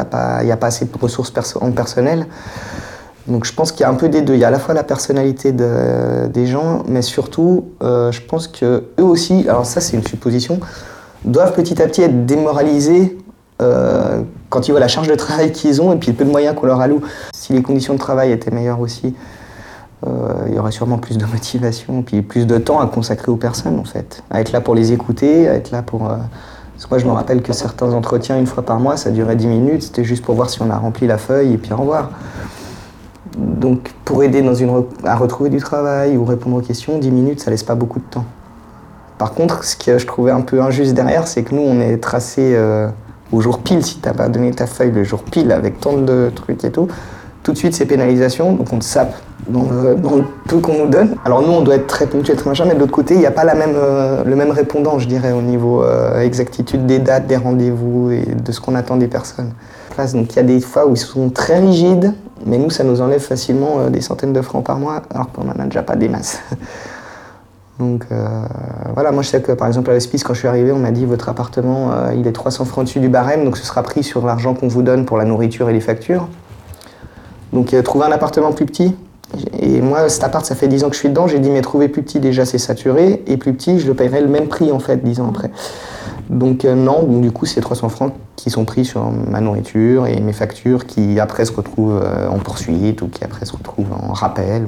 il 0.41 0.45
n'y 0.45 0.51
a 0.51 0.57
pas 0.57 0.67
assez 0.67 0.85
de 0.85 0.97
ressources 0.97 1.33
en 1.59 1.71
personnel. 1.71 2.27
Donc 3.27 3.45
je 3.45 3.53
pense 3.53 3.71
qu'il 3.71 3.81
y 3.81 3.83
a 3.83 3.89
un 3.89 3.95
peu 3.95 4.07
des 4.07 4.21
deux. 4.21 4.35
Il 4.35 4.39
y 4.39 4.43
a 4.43 4.49
à 4.49 4.51
la 4.51 4.59
fois 4.59 4.73
la 4.73 4.83
personnalité 4.83 5.51
des 5.51 6.45
gens, 6.45 6.83
mais 6.87 7.01
surtout, 7.01 7.65
euh, 7.81 8.11
je 8.11 8.21
pense 8.21 8.47
que 8.47 8.83
eux 8.99 9.03
aussi, 9.03 9.45
alors 9.49 9.65
ça 9.65 9.81
c'est 9.81 9.97
une 9.97 10.05
supposition, 10.05 10.59
doivent 11.25 11.53
petit 11.53 11.81
à 11.81 11.87
petit 11.87 12.03
être 12.03 12.25
démoralisés 12.25 13.17
euh, 13.61 14.21
quand 14.55 14.69
ils 14.69 14.71
voient 14.71 14.79
la 14.79 14.87
charge 14.87 15.09
de 15.09 15.15
travail 15.15 15.51
qu'ils 15.51 15.81
ont 15.81 15.91
et 15.91 15.97
puis 15.97 16.11
le 16.11 16.15
peu 16.15 16.23
de 16.23 16.29
moyens 16.29 16.55
qu'on 16.55 16.65
leur 16.65 16.79
alloue. 16.79 17.01
Si 17.35 17.51
les 17.51 17.61
conditions 17.61 17.93
de 17.93 17.99
travail 17.99 18.31
étaient 18.31 18.51
meilleures 18.51 18.79
aussi, 18.79 19.13
euh, 20.07 20.11
il 20.47 20.53
y 20.53 20.59
aurait 20.59 20.71
sûrement 20.71 20.97
plus 20.97 21.17
de 21.17 21.25
motivation, 21.25 22.03
puis 22.03 22.21
plus 22.21 22.47
de 22.47 22.57
temps 22.57 22.79
à 22.79 22.87
consacrer 22.87 23.33
aux 23.33 23.35
personnes 23.35 23.77
en 23.77 23.83
fait. 23.83 24.23
À 24.31 24.39
être 24.39 24.53
là 24.53 24.61
pour 24.61 24.73
les 24.73 24.93
écouter, 24.93 25.49
à 25.49 25.55
être 25.55 25.71
là 25.71 25.81
pour... 25.81 26.09
Euh... 26.09 26.15
moi 26.89 26.99
je 26.99 27.05
me 27.05 27.11
rappelle 27.11 27.41
que 27.41 27.51
certains 27.51 27.91
entretiens 27.91 28.39
une 28.39 28.47
fois 28.47 28.63
par 28.63 28.79
mois, 28.79 28.95
ça 28.95 29.11
durait 29.11 29.35
10 29.35 29.47
minutes, 29.47 29.83
c'était 29.83 30.05
juste 30.05 30.23
pour 30.23 30.35
voir 30.35 30.49
si 30.49 30.61
on 30.61 30.69
a 30.69 30.77
rempli 30.77 31.05
la 31.05 31.17
feuille 31.17 31.51
et 31.51 31.57
puis 31.57 31.73
au 31.73 31.77
revoir. 31.77 32.11
Donc 33.37 33.91
pour 34.05 34.23
aider 34.23 34.41
dans 34.41 34.55
une 34.55 34.85
à 35.03 35.17
retrouver 35.17 35.49
du 35.49 35.57
travail 35.57 36.15
ou 36.15 36.23
répondre 36.23 36.55
aux 36.55 36.61
questions, 36.61 36.97
10 36.97 37.11
minutes 37.11 37.41
ça 37.41 37.51
laisse 37.51 37.63
pas 37.63 37.75
beaucoup 37.75 37.99
de 37.99 38.05
temps. 38.05 38.25
Par 39.17 39.33
contre, 39.33 39.65
ce 39.65 39.75
que 39.75 39.97
je 39.97 40.07
trouvais 40.07 40.31
un 40.31 40.41
peu 40.41 40.61
injuste 40.61 40.93
derrière, 40.93 41.27
c'est 41.27 41.43
que 41.43 41.53
nous 41.53 41.61
on 41.61 41.81
est 41.81 41.97
tracé... 41.97 42.53
Euh, 42.55 42.87
au 43.35 43.41
jour 43.41 43.59
pile, 43.59 43.85
si 43.85 43.99
tu 43.99 44.07
n'as 44.07 44.13
pas 44.13 44.29
donné 44.29 44.51
ta 44.51 44.65
feuille 44.65 44.91
le 44.91 45.03
jour 45.03 45.23
pile 45.23 45.51
avec 45.51 45.79
tant 45.79 45.97
de 45.97 46.31
trucs 46.33 46.63
et 46.63 46.71
tout, 46.71 46.87
tout 47.43 47.51
de 47.51 47.57
suite 47.57 47.75
c'est 47.75 47.85
pénalisation, 47.85 48.53
donc 48.53 48.71
on 48.71 48.79
te 48.79 48.83
sape 48.83 49.13
dans 49.49 49.63
le, 49.63 50.23
peu 50.47 50.59
qu'on 50.59 50.85
nous 50.85 50.89
donne. 50.89 51.15
Alors 51.25 51.41
nous 51.41 51.51
on 51.51 51.61
doit 51.61 51.75
être 51.75 51.87
très 51.87 52.07
ponctuel, 52.07 52.37
très 52.37 52.49
machin, 52.49 52.65
mais 52.65 52.73
de 52.73 52.79
l'autre 52.79 52.91
côté 52.91 53.13
il 53.13 53.19
n'y 53.19 53.25
a 53.25 53.31
pas 53.31 53.45
euh, 53.45 54.23
le 54.23 54.35
même 54.35 54.51
répondant, 54.51 54.97
je 54.99 55.07
dirais, 55.07 55.31
au 55.31 55.41
niveau 55.41 55.83
euh, 55.83 56.21
exactitude 56.21 56.85
des 56.85 56.99
dates, 56.99 57.27
des 57.27 57.37
rendez-vous 57.37 58.11
et 58.11 58.25
de 58.25 58.51
ce 58.51 58.59
qu'on 58.59 58.73
attend 58.73 58.95
des 58.95 59.07
personnes. 59.07 59.51
Donc 60.13 60.33
il 60.33 60.35
y 60.35 60.39
a 60.39 60.43
des 60.43 60.59
fois 60.59 60.87
où 60.87 60.93
ils 60.93 60.97
sont 60.97 61.29
très 61.29 61.59
rigides, 61.59 62.13
mais 62.45 62.57
nous 62.57 62.69
ça 62.69 62.83
nous 62.83 63.01
enlève 63.01 63.21
facilement 63.21 63.79
euh, 63.79 63.89
des 63.89 64.01
centaines 64.01 64.33
de 64.33 64.41
francs 64.41 64.65
par 64.65 64.77
mois, 64.77 65.01
alors 65.13 65.31
qu'on 65.31 65.43
n'en 65.43 65.53
a 65.53 65.65
déjà 65.65 65.83
pas 65.83 65.95
des 65.95 66.09
masses. 66.09 66.39
Donc 67.79 68.05
euh, 68.11 68.27
voilà, 68.93 69.11
moi 69.11 69.21
je 69.21 69.27
sais 69.27 69.41
que 69.41 69.51
par 69.51 69.67
exemple 69.67 69.89
à 69.91 69.93
l'hospice, 69.93 70.23
quand 70.23 70.33
je 70.33 70.39
suis 70.39 70.47
arrivé, 70.47 70.71
on 70.71 70.79
m'a 70.79 70.91
dit 70.91 71.05
votre 71.05 71.27
appartement, 71.27 71.91
euh, 71.91 72.13
il 72.15 72.25
est 72.25 72.31
300 72.31 72.65
francs 72.65 72.85
dessus 72.85 72.99
du 72.99 73.09
barème, 73.09 73.43
donc 73.43 73.57
ce 73.57 73.65
sera 73.65 73.83
pris 73.83 74.03
sur 74.03 74.25
l'argent 74.25 74.53
qu'on 74.53 74.69
vous 74.69 74.81
donne 74.81 75.05
pour 75.05 75.17
la 75.17 75.25
nourriture 75.25 75.69
et 75.69 75.73
les 75.73 75.81
factures. 75.81 76.29
Donc 77.51 77.73
euh, 77.73 77.81
trouver 77.81 78.05
un 78.05 78.11
appartement 78.11 78.53
plus 78.53 78.65
petit. 78.65 78.95
Et 79.59 79.81
moi, 79.81 80.07
cet 80.07 80.23
appart, 80.23 80.45
ça 80.45 80.55
fait 80.55 80.67
10 80.67 80.85
ans 80.85 80.89
que 80.89 80.93
je 80.93 80.99
suis 80.99 81.09
dedans, 81.09 81.27
j'ai 81.27 81.39
dit 81.39 81.49
mais 81.49 81.61
trouver 81.61 81.89
plus 81.89 82.03
petit 82.03 82.19
déjà 82.19 82.45
c'est 82.45 82.59
saturé, 82.59 83.23
et 83.27 83.35
plus 83.35 83.53
petit, 83.53 83.79
je 83.79 83.87
le 83.87 83.93
paierai 83.93 84.21
le 84.21 84.27
même 84.29 84.47
prix 84.47 84.71
en 84.71 84.79
fait 84.79 85.03
10 85.03 85.19
ans 85.19 85.29
après. 85.29 85.51
Donc 86.29 86.65
euh, 86.65 86.75
non, 86.75 87.03
du 87.03 87.31
coup 87.31 87.45
c'est 87.45 87.61
300 87.61 87.89
francs 87.89 88.13
qui 88.35 88.49
sont 88.49 88.65
pris 88.65 88.83
sur 88.83 89.09
ma 89.11 89.39
nourriture 89.41 90.07
et 90.07 90.19
mes 90.19 90.33
factures 90.33 90.85
qui 90.85 91.19
après 91.19 91.45
se 91.45 91.53
retrouvent 91.53 92.01
euh, 92.03 92.27
en 92.27 92.39
poursuite 92.39 93.01
ou 93.01 93.07
qui 93.07 93.23
après 93.23 93.45
se 93.45 93.53
retrouvent 93.53 93.93
en 93.93 94.13
rappel. 94.13 94.65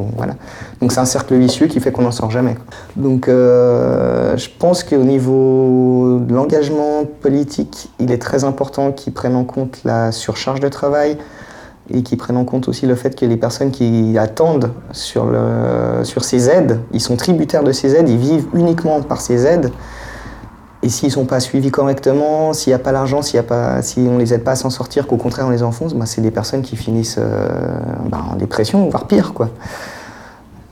Donc 0.80 0.92
c'est 0.92 1.00
un 1.00 1.06
cercle 1.06 1.36
vicieux 1.36 1.68
qui 1.68 1.80
fait 1.80 1.92
qu'on 1.92 2.04
n'en 2.04 2.12
sort 2.12 2.32
jamais. 2.32 2.56
Donc 2.96 3.28
euh, 3.28 4.38
je 4.38 4.50
pense 4.58 4.84
qu'au 4.84 5.04
niveau 5.04 6.20
de 6.22 6.34
l'engagement 6.34 7.06
politique, 7.22 7.90
il 8.00 8.12
est 8.12 8.22
très 8.22 8.44
important 8.44 8.92
qu'ils 8.92 9.14
prennent 9.14 9.36
en 9.36 9.46
compte 9.46 9.80
la 9.84 10.12
surcharge 10.12 10.60
de 10.60 10.70
travail 10.70 11.18
et 11.90 12.04
qu'ils 12.04 12.18
prennent 12.18 12.38
en 12.38 12.46
compte 12.46 12.68
aussi 12.68 12.86
le 12.86 12.96
fait 12.96 13.18
que 13.18 13.26
les 13.26 13.38
personnes 13.38 13.72
qui 13.72 14.18
attendent 14.18 14.72
sur, 14.92 15.34
sur 16.04 16.26
ces 16.26 16.50
aides, 16.50 16.80
ils 16.92 17.00
sont 17.00 17.16
tributaires 17.16 17.64
de 17.64 17.72
ces 17.72 17.96
aides, 17.96 18.10
ils 18.10 18.18
vivent 18.18 18.48
uniquement 18.54 19.02
par 19.02 19.22
ces 19.22 19.46
aides. 19.46 19.72
Et 20.84 20.90
s'ils 20.90 21.08
ne 21.08 21.14
sont 21.14 21.26
pas 21.26 21.40
suivis 21.40 21.72
correctement, 21.72 22.54
s'il 22.54 22.70
n'y 22.70 22.76
a 22.76 22.80
pas 22.80 22.92
l'argent, 22.92 23.22
si 23.22 23.38
on 23.40 24.14
ne 24.14 24.20
les 24.20 24.34
aide 24.34 24.44
pas 24.44 24.52
à 24.52 24.56
s'en 24.56 24.70
sortir, 24.70 25.08
qu'au 25.08 25.18
contraire 25.18 25.48
on 25.48 25.50
les 25.50 25.64
enfonce, 25.64 25.96
bah, 25.96 26.06
c'est 26.06 26.22
des 26.22 26.32
personnes 26.32 26.62
qui 26.62 26.76
finissent 26.76 27.18
euh, 27.18 27.48
bah, 28.10 28.20
en 28.32 28.36
dépression, 28.36 28.88
voire 28.90 29.08
pire. 29.08 29.34
Quoi. 29.34 29.50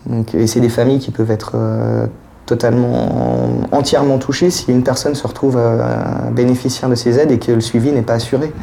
Donc, 0.06 0.36
et 0.36 0.46
c'est 0.46 0.60
des 0.60 0.70
familles 0.70 1.00
qui 1.00 1.10
peuvent 1.10 1.32
être 1.32 1.54
euh, 1.56 2.06
totalement, 2.46 3.48
entièrement 3.72 4.20
touchées 4.20 4.52
si 4.52 4.72
une 4.72 4.84
personne 4.84 5.16
se 5.16 5.26
retrouve 5.26 5.58
euh, 5.58 6.30
bénéficiaire 6.32 6.88
de 6.88 6.96
ces 6.96 7.18
aides 7.18 7.32
et 7.32 7.40
que 7.40 7.52
le 7.52 7.62
suivi 7.62 7.92
n'est 7.92 8.04
pas 8.04 8.14
assuré. 8.14 8.54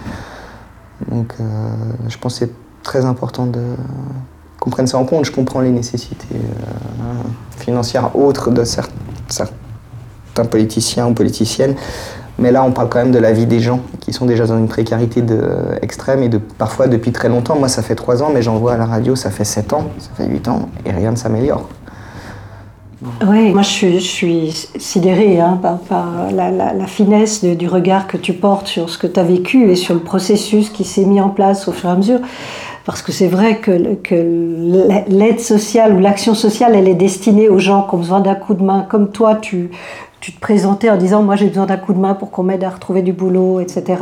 Donc 1.10 1.34
je 2.06 2.16
pense 2.16 2.38
que 2.38 2.46
c'est 2.46 2.52
très 2.84 3.04
important 3.04 3.46
de 3.46 3.60
qu'on 4.60 4.70
prenne 4.70 4.86
ça 4.86 4.98
en 4.98 5.04
compte. 5.04 5.24
Je 5.24 5.32
comprends 5.32 5.58
les 5.58 5.72
nécessités 5.72 6.38
financières 7.58 8.14
autres 8.14 8.52
de 8.52 8.62
certains 8.62 9.56
un 10.38 10.44
politicien 10.44 11.06
ou 11.06 11.12
politicienne. 11.12 11.74
Mais 12.38 12.50
là, 12.50 12.64
on 12.64 12.72
parle 12.72 12.88
quand 12.88 12.98
même 12.98 13.12
de 13.12 13.18
la 13.18 13.32
vie 13.32 13.46
des 13.46 13.60
gens 13.60 13.80
qui 14.00 14.12
sont 14.12 14.26
déjà 14.26 14.46
dans 14.46 14.58
une 14.58 14.68
précarité 14.68 15.22
extrême 15.82 16.22
et 16.22 16.28
de, 16.28 16.38
parfois 16.38 16.88
depuis 16.88 17.12
très 17.12 17.28
longtemps. 17.28 17.56
Moi, 17.56 17.68
ça 17.68 17.82
fait 17.82 17.94
trois 17.94 18.22
ans, 18.22 18.30
mais 18.32 18.42
j'en 18.42 18.56
vois 18.56 18.72
à 18.72 18.76
la 18.76 18.86
radio, 18.86 19.14
ça 19.14 19.30
fait 19.30 19.44
sept 19.44 19.72
ans, 19.72 19.90
ça 19.98 20.10
fait 20.16 20.26
huit 20.26 20.48
ans, 20.48 20.68
et 20.86 20.90
rien 20.90 21.10
ne 21.10 21.16
s'améliore. 21.16 21.68
Oui, 23.26 23.50
moi 23.50 23.62
je 23.62 23.98
suis, 23.98 24.50
je 24.50 24.78
sidérée 24.78 25.40
hein, 25.40 25.58
par, 25.88 26.30
la, 26.32 26.86
finesse 26.86 27.42
du 27.44 27.66
regard 27.66 28.06
que 28.06 28.16
tu 28.16 28.32
portes 28.32 28.68
sur 28.68 28.88
ce 28.90 28.96
que 28.96 29.08
tu 29.08 29.18
as 29.18 29.24
vécu 29.24 29.70
et 29.70 29.76
sur 29.76 29.94
le 29.94 30.00
processus 30.00 30.70
qui 30.70 30.84
s'est 30.84 31.04
mis 31.04 31.20
en 31.20 31.28
place 31.28 31.66
au 31.66 31.72
fur 31.72 31.88
et 31.88 31.92
à 31.92 31.96
mesure. 31.96 32.20
Parce 32.84 33.02
que 33.02 33.10
c'est 33.10 33.28
vrai 33.28 33.58
que, 33.58 33.94
que 33.94 34.14
l'aide 35.08 35.40
sociale 35.40 35.94
ou 35.94 35.98
l'action 35.98 36.34
sociale, 36.34 36.74
elle 36.74 36.88
est 36.88 36.94
destinée 36.94 37.48
aux 37.48 37.58
gens 37.58 37.82
qui 37.82 37.94
ont 37.94 37.98
besoin 37.98 38.20
d'un 38.20 38.34
coup 38.34 38.54
de 38.54 38.62
main, 38.62 38.86
comme 38.88 39.10
toi, 39.10 39.36
tu, 39.36 39.70
tu 40.22 40.32
te 40.32 40.38
présentais 40.38 40.88
en 40.88 40.96
disant 40.96 41.22
moi 41.24 41.34
j'ai 41.34 41.48
besoin 41.48 41.66
d'un 41.66 41.76
coup 41.76 41.92
de 41.92 41.98
main 41.98 42.14
pour 42.14 42.30
qu'on 42.30 42.44
m'aide 42.44 42.62
à 42.62 42.70
retrouver 42.70 43.02
du 43.02 43.12
boulot, 43.12 43.58
etc., 43.58 44.00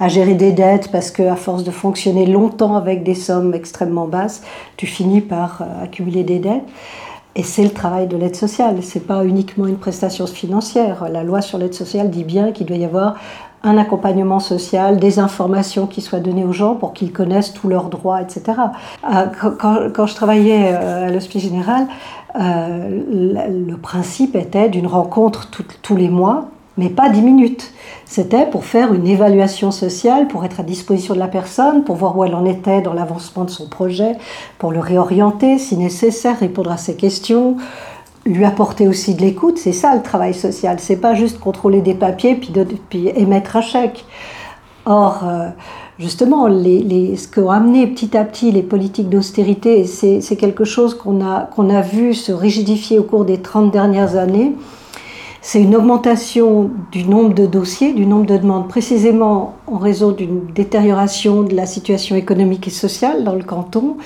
à 0.00 0.08
gérer 0.08 0.34
des 0.34 0.50
dettes 0.50 0.90
parce 0.90 1.10
que 1.10 1.22
à 1.22 1.36
force 1.36 1.62
de 1.62 1.70
fonctionner 1.70 2.24
longtemps 2.24 2.74
avec 2.74 3.04
des 3.04 3.14
sommes 3.14 3.54
extrêmement 3.54 4.08
basses, 4.08 4.42
tu 4.78 4.86
finis 4.86 5.20
par 5.20 5.60
euh, 5.60 5.84
accumuler 5.84 6.24
des 6.24 6.38
dettes. 6.38 6.64
Et 7.36 7.42
c'est 7.42 7.62
le 7.62 7.70
travail 7.70 8.06
de 8.08 8.16
l'aide 8.16 8.34
sociale. 8.34 8.78
C'est 8.82 9.06
pas 9.06 9.24
uniquement 9.24 9.66
une 9.66 9.76
prestation 9.76 10.26
financière. 10.26 11.06
La 11.12 11.22
loi 11.22 11.42
sur 11.42 11.58
l'aide 11.58 11.74
sociale 11.74 12.10
dit 12.10 12.24
bien 12.24 12.50
qu'il 12.50 12.66
doit 12.66 12.78
y 12.78 12.84
avoir 12.84 13.14
un 13.68 13.78
accompagnement 13.78 14.40
social, 14.40 14.98
des 14.98 15.18
informations 15.18 15.86
qui 15.86 16.00
soient 16.00 16.20
données 16.20 16.44
aux 16.44 16.52
gens 16.52 16.74
pour 16.74 16.92
qu'ils 16.94 17.12
connaissent 17.12 17.52
tous 17.52 17.68
leurs 17.68 17.88
droits, 17.88 18.20
etc. 18.22 18.42
Euh, 19.04 19.26
quand, 19.94 20.06
je 20.06 20.14
travaillais 20.14 20.72
euh, 20.72 21.08
à 21.08 21.10
l'Hospice 21.10 21.42
Général, 21.42 21.86
euh, 22.36 23.48
le 23.48 23.76
principe 23.76 24.34
était 24.36 24.68
d'une 24.68 24.86
rencontre 24.86 25.48
tous 25.82 25.96
les 25.96 26.08
mois, 26.08 26.48
mais 26.78 26.88
pas 26.88 27.10
dix 27.10 27.22
minutes. 27.22 27.72
C'était 28.06 28.46
pour 28.46 28.64
faire 28.64 28.94
une 28.94 29.06
évaluation 29.06 29.70
sociale, 29.70 30.28
pour 30.28 30.44
être 30.44 30.60
à 30.60 30.62
disposition 30.62 31.14
de 31.14 31.18
la 31.18 31.28
personne, 31.28 31.84
pour 31.84 31.96
voir 31.96 32.16
où 32.16 32.24
elle 32.24 32.34
en 32.34 32.46
était 32.46 32.80
dans 32.80 32.94
l'avancement 32.94 33.44
de 33.44 33.50
son 33.50 33.68
projet, 33.68 34.12
pour 34.58 34.72
le 34.72 34.80
réorienter 34.80 35.58
si 35.58 35.76
nécessaire, 35.76 36.38
répondre 36.38 36.70
à 36.70 36.78
ses 36.78 36.96
questions, 36.96 37.56
lui 38.28 38.44
apporter 38.44 38.86
aussi 38.86 39.14
de 39.14 39.22
l'écoute, 39.22 39.58
c'est 39.58 39.72
ça 39.72 39.94
le 39.94 40.02
travail 40.02 40.34
social. 40.34 40.76
C'est 40.78 40.96
pas 40.96 41.14
juste 41.14 41.40
contrôler 41.40 41.80
des 41.80 41.94
papiers 41.94 42.34
puis, 42.34 42.52
puis 42.88 43.08
émettre 43.14 43.56
un 43.56 43.62
chèque. 43.62 44.04
Or, 44.86 45.20
euh, 45.24 45.48
justement, 45.98 46.46
ce 46.46 47.28
qu'ont 47.28 47.50
amené 47.50 47.86
petit 47.86 48.16
à 48.16 48.24
petit 48.24 48.52
les 48.52 48.62
politiques 48.62 49.08
d'austérité, 49.08 49.84
c'est 49.84 50.36
quelque 50.36 50.64
chose 50.64 50.94
qu'on 50.94 51.24
a, 51.24 51.42
qu'on 51.54 51.70
a 51.70 51.80
vu 51.80 52.14
se 52.14 52.32
rigidifier 52.32 52.98
au 52.98 53.02
cours 53.02 53.24
des 53.24 53.38
30 53.38 53.70
dernières 53.70 54.16
années. 54.16 54.54
C'est 55.40 55.62
une 55.62 55.76
augmentation 55.76 56.70
du 56.90 57.04
nombre 57.04 57.32
de 57.32 57.46
dossiers, 57.46 57.92
du 57.92 58.06
nombre 58.06 58.26
de 58.26 58.36
demandes, 58.36 58.68
précisément 58.68 59.54
en 59.66 59.78
raison 59.78 60.10
d'une 60.10 60.46
détérioration 60.54 61.42
de 61.42 61.54
la 61.54 61.64
situation 61.64 62.16
économique 62.16 62.66
et 62.66 62.72
sociale 62.72 63.24
dans 63.24 63.34
le 63.34 63.44
canton 63.44 63.96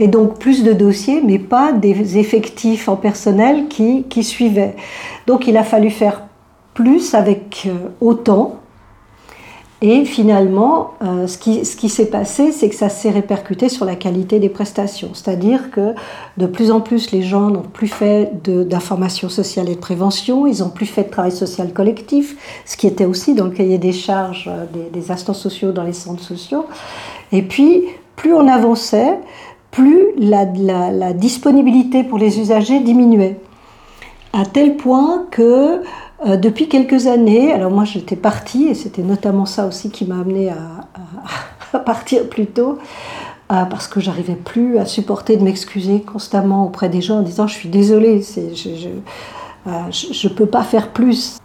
et 0.00 0.08
donc 0.08 0.38
plus 0.38 0.64
de 0.64 0.72
dossiers, 0.72 1.20
mais 1.22 1.38
pas 1.38 1.72
des 1.72 2.18
effectifs 2.18 2.88
en 2.88 2.96
personnel 2.96 3.68
qui, 3.68 4.04
qui 4.04 4.24
suivaient. 4.24 4.74
Donc 5.26 5.46
il 5.46 5.56
a 5.58 5.62
fallu 5.62 5.90
faire 5.90 6.22
plus 6.74 7.14
avec 7.14 7.66
euh, 7.66 7.90
autant. 8.00 8.56
Et 9.82 10.04
finalement, 10.04 10.92
euh, 11.02 11.26
ce 11.26 11.38
qui, 11.38 11.64
ce 11.64 11.74
qui 11.74 11.88
s'est 11.88 12.10
passé, 12.10 12.52
c'est 12.52 12.68
que 12.68 12.74
ça 12.74 12.88
s'est 12.90 13.10
répercuté 13.10 13.68
sur 13.68 13.84
la 13.86 13.94
qualité 13.94 14.38
des 14.38 14.50
prestations. 14.50 15.10
C'est-à-dire 15.14 15.70
que 15.70 15.94
de 16.36 16.46
plus 16.46 16.70
en 16.70 16.80
plus, 16.80 17.12
les 17.12 17.22
gens 17.22 17.48
n'ont 17.48 17.62
plus 17.62 17.88
fait 17.88 18.30
d'information 18.44 19.28
sociale 19.28 19.68
et 19.70 19.74
de 19.74 19.80
prévention, 19.80 20.46
ils 20.46 20.60
n'ont 20.60 20.68
plus 20.68 20.86
fait 20.86 21.04
de 21.04 21.10
travail 21.10 21.32
social 21.32 21.72
collectif, 21.72 22.36
ce 22.66 22.76
qui 22.76 22.86
était 22.86 23.06
aussi 23.06 23.34
dans 23.34 23.46
le 23.46 23.52
cahier 23.52 23.78
des 23.78 23.92
charges 23.92 24.48
euh, 24.50 24.64
des, 24.72 25.00
des 25.00 25.10
instances 25.10 25.40
sociaux 25.40 25.72
dans 25.72 25.84
les 25.84 25.94
centres 25.94 26.22
sociaux. 26.22 26.66
Et 27.32 27.42
puis, 27.42 27.84
plus 28.16 28.34
on 28.34 28.48
avançait, 28.48 29.18
plus 29.70 30.08
la, 30.18 30.44
disponibilité 31.12 32.04
pour 32.04 32.18
les 32.18 32.40
usagers 32.40 32.80
diminuait. 32.80 33.40
À 34.32 34.44
tel 34.44 34.76
point 34.76 35.26
que 35.30 35.82
euh, 36.26 36.36
depuis 36.36 36.68
quelques 36.68 37.06
années, 37.06 37.52
alors 37.52 37.70
moi 37.70 37.84
j'étais 37.84 38.16
partie, 38.16 38.68
et 38.68 38.74
c'était 38.74 39.02
notamment 39.02 39.46
ça 39.46 39.66
aussi 39.66 39.90
qui 39.90 40.04
m'a 40.04 40.20
amené 40.20 40.50
à, 40.50 41.78
partir 41.78 42.28
plus 42.28 42.46
tôt, 42.46 42.78
euh, 43.52 43.64
parce 43.64 43.88
que 43.88 44.00
j'arrivais 44.00 44.34
plus 44.34 44.78
à 44.78 44.86
supporter 44.86 45.36
de 45.36 45.42
m'excuser 45.42 46.00
constamment 46.00 46.64
auprès 46.66 46.88
des 46.88 47.00
gens 47.00 47.18
en 47.18 47.22
disant 47.22 47.46
je 47.46 47.54
suis 47.54 47.68
désolée, 47.68 48.22
je 48.22 48.88
ne 49.66 50.32
peux 50.32 50.46
pas 50.46 50.62
faire 50.62 50.88
plus. 50.88 51.38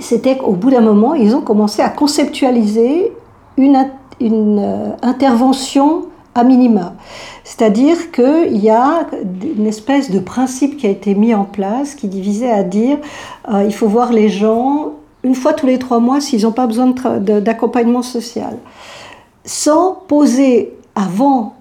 C'était 0.00 0.36
qu'au 0.38 0.52
bout 0.52 0.70
d'un 0.70 0.80
moment, 0.80 1.14
ils 1.14 1.34
ont 1.34 1.42
commencé 1.42 1.82
à 1.82 1.88
conceptualiser 1.88 3.12
une, 3.56 3.88
une 4.20 4.58
euh, 4.58 4.88
intervention 5.02 6.06
à 6.34 6.44
minima. 6.44 6.94
C'est-à-dire 7.44 8.12
qu'il 8.12 8.56
y 8.56 8.70
a 8.70 9.06
une 9.56 9.66
espèce 9.66 10.10
de 10.10 10.20
principe 10.20 10.76
qui 10.76 10.86
a 10.86 10.90
été 10.90 11.14
mis 11.14 11.34
en 11.34 11.44
place 11.44 11.94
qui 11.94 12.08
divisait 12.08 12.50
à 12.50 12.62
dire 12.62 12.98
euh, 13.52 13.64
il 13.64 13.74
faut 13.74 13.88
voir 13.88 14.12
les 14.12 14.28
gens 14.28 14.92
une 15.24 15.34
fois 15.34 15.52
tous 15.52 15.66
les 15.66 15.78
trois 15.78 16.00
mois 16.00 16.20
s'ils 16.20 16.42
n'ont 16.42 16.52
pas 16.52 16.66
besoin 16.66 16.88
d'accompagnement 16.88 18.02
social. 18.02 18.58
Sans 19.44 19.92
poser 20.06 20.72
avant 20.94 21.54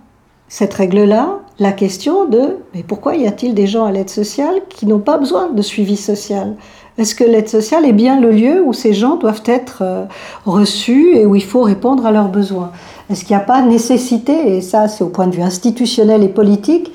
cette 0.48 0.74
règle-là 0.74 1.40
la 1.60 1.72
question 1.72 2.26
de 2.26 2.58
mais 2.74 2.84
pourquoi 2.84 3.16
y 3.16 3.28
a-t-il 3.28 3.54
des 3.54 3.68
gens 3.68 3.86
à 3.86 3.92
l'aide 3.92 4.10
sociale 4.10 4.62
qui 4.70 4.86
n'ont 4.86 5.00
pas 5.00 5.18
besoin 5.18 5.50
de 5.50 5.62
suivi 5.62 5.98
social? 5.98 6.56
Est-ce 6.98 7.16
que 7.16 7.24
l'aide 7.24 7.48
sociale 7.50 7.86
est 7.86 7.94
bien 7.94 8.20
le 8.20 8.32
lieu 8.32 8.62
où 8.64 8.74
ces 8.74 8.94
gens 8.94 9.16
doivent 9.16 9.44
être 9.46 9.80
euh, 9.82 10.06
reçus 10.46 11.16
et 11.16 11.26
où 11.26 11.36
il 11.36 11.44
faut 11.44 11.62
répondre 11.62 12.06
à 12.06 12.12
leurs 12.12 12.28
besoins? 12.28 12.72
Est-ce 13.10 13.26
qu'il 13.26 13.36
n'y 13.36 13.42
a 13.42 13.46
pas 13.46 13.62
nécessité, 13.62 14.56
et 14.56 14.62
ça 14.62 14.88
c'est 14.88 15.04
au 15.04 15.10
point 15.10 15.28
de 15.28 15.36
vue 15.36 15.42
institutionnel 15.42 16.24
et 16.24 16.30
politique, 16.30 16.92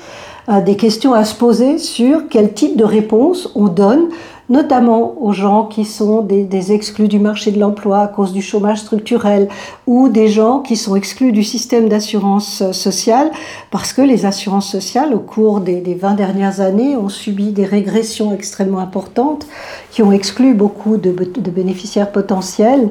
euh, 0.48 0.60
des 0.60 0.76
questions 0.76 1.12
à 1.14 1.24
se 1.24 1.34
poser 1.34 1.78
sur 1.78 2.28
quel 2.28 2.52
type 2.52 2.76
de 2.76 2.84
réponse 2.84 3.50
on 3.54 3.68
donne 3.68 4.08
notamment 4.48 5.20
aux 5.20 5.32
gens 5.32 5.64
qui 5.64 5.84
sont 5.84 6.22
des, 6.22 6.72
exclus 6.72 7.08
du 7.08 7.18
marché 7.18 7.52
de 7.52 7.60
l'emploi 7.60 8.00
à 8.00 8.08
cause 8.08 8.32
du 8.32 8.42
chômage 8.42 8.80
structurel 8.80 9.48
ou 9.86 10.08
des 10.08 10.28
gens 10.28 10.60
qui 10.60 10.76
sont 10.76 10.96
exclus 10.96 11.32
du 11.32 11.44
système 11.44 11.88
d'assurance 11.88 12.70
sociale 12.72 13.30
parce 13.70 13.92
que 13.92 14.02
les 14.02 14.26
assurances 14.26 14.70
sociales 14.70 15.14
au 15.14 15.20
cours 15.20 15.60
des, 15.60 15.80
des 15.80 15.94
20 15.94 16.14
dernières 16.14 16.60
années 16.60 16.96
ont 16.96 17.08
subi 17.08 17.52
des 17.52 17.64
régressions 17.64 18.32
extrêmement 18.32 18.80
importantes 18.80 19.46
qui 19.90 20.02
ont 20.02 20.12
exclu 20.12 20.54
beaucoup 20.54 20.96
de, 20.96 21.10
de 21.12 21.50
bénéficiaires 21.50 22.10
potentiels 22.10 22.88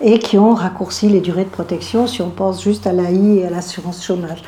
et 0.00 0.18
qui 0.18 0.38
ont 0.38 0.54
raccourci 0.54 1.08
les 1.08 1.20
durées 1.20 1.44
de 1.44 1.48
protection 1.48 2.06
si 2.06 2.22
on 2.22 2.30
pense 2.30 2.62
juste 2.62 2.86
à 2.86 2.92
l'AI 2.92 3.38
et 3.38 3.46
à 3.46 3.50
l'assurance 3.50 4.04
chômage. 4.04 4.42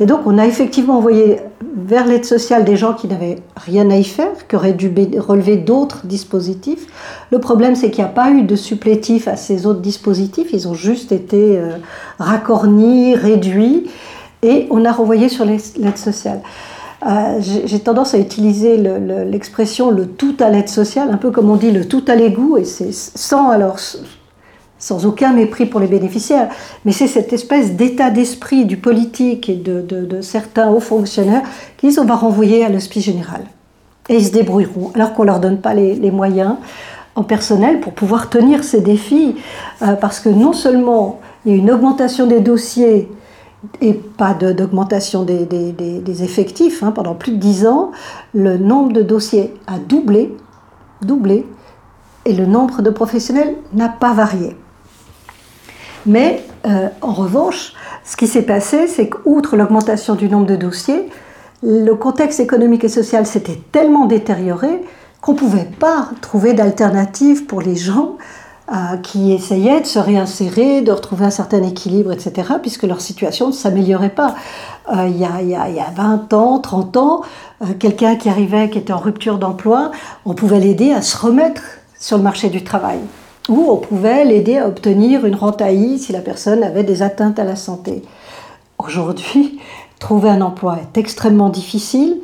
Et 0.00 0.06
donc 0.06 0.20
on 0.26 0.38
a 0.38 0.46
effectivement 0.46 0.96
envoyé 0.96 1.38
vers 1.76 2.06
l'aide 2.06 2.24
sociale 2.24 2.64
des 2.64 2.76
gens 2.76 2.94
qui 2.94 3.06
n'avaient 3.06 3.36
rien 3.56 3.90
à 3.90 3.96
y 3.96 4.04
faire, 4.04 4.46
qui 4.48 4.56
auraient 4.56 4.72
dû 4.72 4.92
relever 5.18 5.56
d'autres 5.56 6.06
dispositifs. 6.06 6.86
Le 7.30 7.38
problème 7.38 7.74
c'est 7.76 7.90
qu'il 7.90 8.02
n'y 8.02 8.10
a 8.10 8.12
pas 8.12 8.30
eu 8.30 8.42
de 8.42 8.56
supplétif 8.56 9.28
à 9.28 9.36
ces 9.36 9.66
autres 9.66 9.80
dispositifs, 9.80 10.48
ils 10.52 10.68
ont 10.68 10.74
juste 10.74 11.12
été 11.12 11.58
euh, 11.58 11.76
racornis, 12.18 13.14
réduits, 13.14 13.90
et 14.42 14.66
on 14.70 14.84
a 14.84 14.92
renvoyé 14.92 15.28
sur 15.28 15.44
l'aide 15.44 15.96
sociale. 15.96 16.40
Euh, 17.06 17.38
j'ai 17.40 17.80
tendance 17.80 18.14
à 18.14 18.18
utiliser 18.18 18.78
l'expression 18.78 19.90
le, 19.90 20.02
le, 20.02 20.06
tout 20.06 20.36
à 20.40 20.48
l'aide 20.48 20.68
sociale, 20.68 21.10
un 21.10 21.18
peu 21.18 21.30
comme 21.30 21.50
on 21.50 21.56
dit 21.56 21.70
le 21.70 21.86
tout 21.86 22.04
à 22.08 22.14
l'égout, 22.14 22.56
et 22.56 22.64
c'est 22.64 22.92
sans 22.92 23.50
alors 23.50 23.78
sans 24.84 25.06
aucun 25.06 25.32
mépris 25.32 25.64
pour 25.64 25.80
les 25.80 25.86
bénéficiaires, 25.86 26.50
mais 26.84 26.92
c'est 26.92 27.06
cette 27.06 27.32
espèce 27.32 27.72
d'état 27.72 28.10
d'esprit 28.10 28.66
du 28.66 28.76
politique 28.76 29.48
et 29.48 29.54
de, 29.54 30.20
certains 30.20 30.68
hauts 30.68 30.78
fonctionnaires 30.78 31.40
qu'ils 31.78 31.98
on 32.00 32.04
va 32.04 32.16
renvoyer 32.16 32.66
à 32.66 32.68
l'hospice 32.68 33.02
général. 33.02 33.46
Et 34.10 34.16
ils 34.16 34.26
se 34.26 34.32
débrouilleront, 34.32 34.90
alors 34.94 35.14
qu'on 35.14 35.22
ne 35.22 35.28
leur 35.28 35.40
donne 35.40 35.62
pas 35.62 35.72
les, 35.72 36.10
moyens 36.10 36.56
en 37.14 37.22
personnel 37.22 37.80
pour 37.80 37.94
pouvoir 37.94 38.28
tenir 38.28 38.62
ces 38.62 38.82
défis, 38.82 39.36
euh, 39.80 39.94
parce 39.94 40.20
que 40.20 40.28
non 40.28 40.52
seulement 40.52 41.18
il 41.46 41.52
y 41.52 41.54
a 41.54 41.58
une 41.58 41.70
augmentation 41.70 42.26
des 42.26 42.40
dossiers 42.40 43.08
et 43.80 43.94
pas 43.94 44.34
d'augmentation 44.34 45.22
des, 45.22 46.22
effectifs, 46.22 46.82
hein, 46.82 46.90
pendant 46.90 47.14
plus 47.14 47.32
de 47.32 47.38
dix 47.38 47.66
ans, 47.66 47.90
le 48.34 48.58
nombre 48.58 48.92
de 48.92 49.00
dossiers 49.00 49.54
a 49.66 49.78
doublé, 49.78 50.36
doublé, 51.00 51.46
et 52.26 52.34
le 52.34 52.44
nombre 52.44 52.82
de 52.82 52.90
professionnels 52.90 53.56
n'a 53.72 53.88
pas 53.88 54.12
varié. 54.12 54.54
Mais 56.06 56.44
euh, 56.66 56.88
en 57.00 57.12
revanche, 57.12 57.72
ce 58.04 58.16
qui 58.16 58.26
s'est 58.26 58.42
passé, 58.42 58.86
c'est 58.86 59.08
qu'outre 59.08 59.56
l'augmentation 59.56 60.14
du 60.14 60.28
nombre 60.28 60.46
de 60.46 60.56
dossiers, 60.56 61.08
le 61.62 61.92
contexte 61.94 62.40
économique 62.40 62.84
et 62.84 62.88
social 62.88 63.26
s'était 63.26 63.60
tellement 63.72 64.04
détérioré 64.04 64.82
qu'on 65.22 65.32
ne 65.32 65.38
pouvait 65.38 65.70
pas 65.80 66.10
trouver 66.20 66.52
d'alternative 66.52 67.46
pour 67.46 67.62
les 67.62 67.76
gens 67.76 68.16
euh, 68.70 68.98
qui 69.02 69.32
essayaient 69.32 69.80
de 69.80 69.86
se 69.86 69.98
réinsérer, 69.98 70.82
de 70.82 70.92
retrouver 70.92 71.24
un 71.24 71.30
certain 71.30 71.62
équilibre, 71.62 72.12
etc., 72.12 72.54
puisque 72.60 72.82
leur 72.82 73.00
situation 73.00 73.46
ne 73.46 73.52
s'améliorait 73.52 74.10
pas. 74.10 74.34
Euh, 74.94 75.06
il, 75.08 75.16
y 75.16 75.24
a, 75.24 75.40
y 75.40 75.54
a, 75.54 75.90
20 75.96 76.34
ans, 76.34 76.58
30 76.58 76.96
ans, 76.98 77.22
quelqu'un 77.78 78.16
qui 78.16 78.28
arrivait, 78.28 78.68
qui 78.68 78.78
était 78.78 78.92
en 78.92 78.98
rupture 78.98 79.38
d'emploi, 79.38 79.90
on 80.26 80.34
pouvait 80.34 80.60
l'aider 80.60 80.92
à 80.92 81.00
se 81.00 81.16
remettre 81.16 81.62
sur 81.98 82.18
le 82.18 82.22
marché 82.22 82.50
du 82.50 82.62
travail 82.62 83.00
ou 83.48 83.70
on 83.70 83.76
pouvait 83.76 84.24
l'aider 84.24 84.58
à 84.58 84.68
obtenir 84.68 85.26
une 85.26 85.34
rente 85.34 85.60
AI 85.60 85.98
si 85.98 86.12
la 86.12 86.20
personne 86.20 86.62
avait 86.62 86.84
des 86.84 87.02
atteintes 87.02 87.38
à 87.38 87.44
la 87.44 87.56
santé. 87.56 88.02
Aujourd'hui, 88.78 89.60
trouver 89.98 90.30
un 90.30 90.40
emploi 90.40 90.78
est 90.80 90.98
extrêmement 90.98 91.50
difficile. 91.50 92.20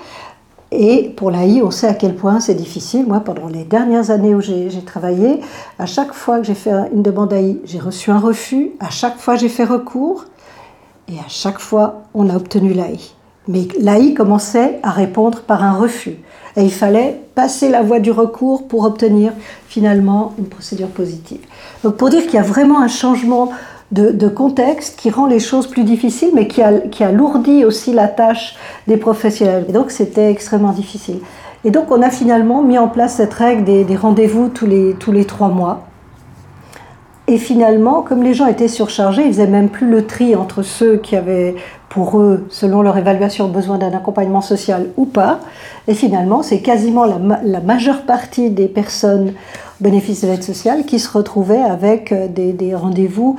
Et 0.73 1.13
pour 1.17 1.33
l'AI, 1.33 1.63
on 1.63 1.71
sait 1.73 1.89
à 1.89 1.95
quel 1.95 2.15
point 2.15 2.39
c'est 2.39 2.55
difficile. 2.55 3.05
Moi, 3.07 3.21
pendant 3.21 3.49
les 3.49 3.65
dernières 3.65 4.11
années 4.11 4.35
où 4.37 4.41
j'ai 4.41 4.71
travaillé, 4.87 5.41
à 5.81 5.87
chaque 5.87 6.13
fois 6.13 6.39
que 6.39 6.45
j'ai 6.45 6.55
fait 6.55 6.73
une 6.93 7.03
demande 7.03 7.33
AI, 7.33 7.61
j'ai 7.65 7.81
reçu 7.81 8.11
un 8.13 8.21
refus. 8.21 8.71
À 8.79 8.89
chaque 8.89 9.19
fois, 9.19 9.35
j'ai 9.35 9.49
fait 9.49 9.65
recours. 9.65 10.27
Et 11.09 11.19
à 11.19 11.29
chaque 11.29 11.59
fois, 11.59 12.03
on 12.15 12.31
a 12.31 12.37
obtenu 12.37 12.73
l'AI. 12.73 13.01
Mais 13.49 13.67
l'AI 13.81 14.15
commençait 14.15 14.79
à 14.85 14.91
répondre 14.91 15.41
par 15.41 15.65
un 15.65 15.73
refus. 15.73 16.19
Et 16.57 16.63
il 16.63 16.73
fallait 16.73 17.21
passer 17.35 17.69
la 17.69 17.83
voie 17.83 18.01
du 18.01 18.11
recours 18.11 18.67
pour 18.67 18.85
obtenir 18.85 19.33
finalement 19.69 20.35
une 20.39 20.47
procédure 20.47 20.89
positive. 20.89 21.41
Donc 21.85 21.97
pour 21.97 22.11
dire 22.11 22.23
qu'il 22.23 22.35
y 22.35 22.39
a 22.39 22.43
vraiment 22.43 22.81
un 22.81 22.89
changement 22.89 23.51
de, 23.93 24.29
contexte 24.29 24.99
qui 24.99 25.11
rend 25.11 25.27
les 25.27 25.41
choses 25.41 25.67
plus 25.67 25.83
difficiles, 25.83 26.31
mais 26.35 26.47
qui, 26.47 26.63
a, 26.63 26.73
qui 26.79 27.03
alourdit 27.03 27.65
aussi 27.65 27.93
la 27.93 28.07
tâche 28.09 28.57
des 28.87 28.97
professionnels. 28.97 29.67
Et 29.69 29.73
donc 29.73 29.91
c'était 29.91 30.31
extrêmement 30.31 30.73
difficile. 30.73 31.19
Et 31.65 31.71
donc 31.71 31.91
on 31.91 32.01
a 32.03 32.11
finalement 32.11 32.63
mis 32.63 32.79
en 32.79 32.89
place 32.89 33.17
cette 33.17 33.35
règle 33.35 33.65
des, 33.65 33.97
rendez-vous 33.97 34.49
tous 34.49 34.67
les 34.67 35.25
trois 35.25 35.49
mois. 35.49 35.90
Et 37.31 37.39
finalement, 37.39 38.03
comme 38.03 38.25
les 38.25 38.35
gens 38.35 38.49
étaient 38.49 38.67
surchargés, 38.67 39.23
ils 39.23 39.33
faisaient 39.33 39.47
même 39.47 39.69
plus 39.69 39.89
le 39.89 40.05
tri 40.05 40.35
entre 40.35 40.63
ceux 40.63 40.97
qui 40.97 41.15
avaient 41.15 41.55
pour 41.89 42.19
eux, 42.19 42.45
selon 42.51 42.83
leur 42.83 42.99
évaluation, 42.99 43.47
besoin 43.47 43.79
d'un 43.79 43.93
accompagnement 43.93 44.41
social 44.41 44.89
ou 44.97 45.05
pas. 45.05 45.39
Et 45.87 45.95
finalement, 45.95 46.43
c'est 46.43 46.59
quasiment 46.59 47.05
la, 47.05 47.61
majeure 47.61 48.03
partie 48.03 48.51
des 48.51 48.67
personnes 48.67 49.35
bénéficiaires 49.81 50.31
de 50.31 50.35
l'aide 50.35 50.43
sociale 50.43 50.85
qui 50.87 50.99
se 50.99 51.09
retrouvaient 51.09 51.63
avec 51.63 52.11
euh, 52.11 52.27
des, 52.27 52.75
rendez-vous 52.75 53.37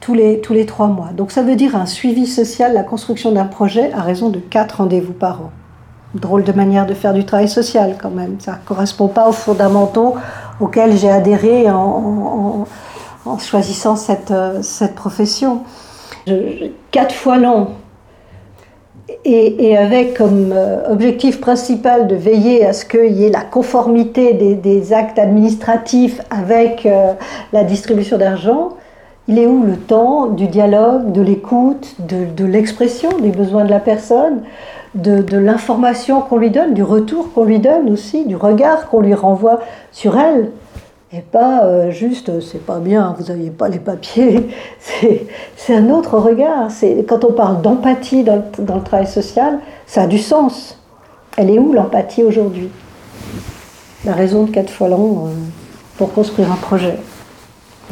tous 0.00 0.14
les, 0.14 0.40
tous 0.40 0.52
les 0.52 0.66
trois 0.66 0.88
mois. 0.88 1.10
Donc 1.16 1.30
ça 1.30 1.42
veut 1.42 1.54
dire 1.54 1.76
un 1.76 1.86
suivi 1.86 2.26
social, 2.26 2.74
la 2.74 2.82
construction 2.82 3.30
d'un 3.30 3.44
projet 3.44 3.92
à 3.92 4.02
raison 4.02 4.30
de 4.30 4.40
quatre 4.40 4.78
rendez-vous 4.78 5.12
par 5.12 5.42
an. 5.42 5.50
Drôle 6.14 6.42
de 6.42 6.52
manière 6.52 6.86
de 6.86 6.94
faire 6.94 7.14
du 7.14 7.24
travail 7.24 7.48
social 7.48 7.98
quand 8.02 8.10
même. 8.10 8.34
Ça 8.40 8.52
ne 8.52 8.66
correspond 8.66 9.06
pas 9.06 9.28
aux 9.28 9.32
fondamentaux 9.32 10.16
auxquels 10.58 10.96
j'ai 10.96 11.10
adhéré 11.10 11.70
en 11.70 12.64
choisissant 13.36 13.96
cette, 13.96 14.30
euh, 14.30 14.62
cette 14.62 14.94
profession. 14.94 15.62
quatre 16.90 17.14
fois 17.14 17.36
l'an, 17.36 17.68
et, 19.24 19.76
avec 19.76 20.14
comme 20.14 20.52
euh, 20.54 20.90
objectif 20.90 21.40
principal 21.40 22.06
de 22.06 22.14
veiller 22.14 22.64
à 22.64 22.72
ce 22.72 22.84
qu'il 22.84 23.12
y 23.12 23.24
ait 23.24 23.30
la 23.30 23.40
conformité 23.40 24.34
des, 24.34 24.92
actes 24.92 25.18
administratifs 25.18 26.20
avec 26.30 26.86
euh, 26.86 27.12
la 27.52 27.64
distribution 27.64 28.18
d'argent, 28.18 28.70
il 29.26 29.38
est 29.38 29.46
où 29.46 29.62
le 29.64 29.76
temps 29.76 30.26
du 30.26 30.46
dialogue, 30.46 31.12
de 31.12 31.20
l'écoute, 31.20 31.96
de, 31.98 32.44
l'expression 32.44 33.10
des 33.20 33.30
besoins 33.30 33.64
de 33.64 33.70
la 33.70 33.80
personne, 33.80 34.40
de 34.94 35.36
l'information 35.36 36.22
qu'on 36.22 36.38
lui 36.38 36.50
donne, 36.50 36.72
du 36.72 36.82
retour 36.82 37.32
qu'on 37.34 37.44
lui 37.44 37.58
donne 37.58 37.90
aussi, 37.90 38.24
du 38.24 38.36
regard 38.36 38.88
qu'on 38.88 39.00
lui 39.00 39.12
renvoie 39.12 39.60
sur 39.92 40.18
elle? 40.18 40.50
Et 41.10 41.20
pas 41.20 41.64
euh, 41.64 41.90
juste 41.90 42.40
c'est 42.40 42.64
pas 42.64 42.80
bien, 42.80 43.14
vous 43.18 43.32
n'aviez 43.32 43.50
pas 43.50 43.68
les 43.68 43.78
papiers. 43.78 44.48
C'est 45.56 45.74
un 45.74 45.88
autre 45.90 46.18
regard. 46.18 46.68
Quand 47.08 47.24
on 47.24 47.32
parle 47.32 47.62
d'empathie 47.62 48.24
dans, 48.24 48.42
le 48.58 48.82
travail 48.82 49.06
social, 49.06 49.58
ça 49.86 50.02
a 50.02 50.06
du 50.06 50.18
sens. 50.18 50.78
Elle 51.36 51.50
est 51.50 51.58
où 51.58 51.72
l'empathie 51.72 52.24
aujourd'hui? 52.24 52.68
La 54.04 54.12
raison 54.12 54.44
de 54.44 54.50
quatre 54.50 54.70
fois 54.70 54.88
long 54.88 55.26
euh, 55.26 55.30
pour 55.96 56.12
construire 56.12 56.52
un 56.52 56.56
projet. 56.56 56.96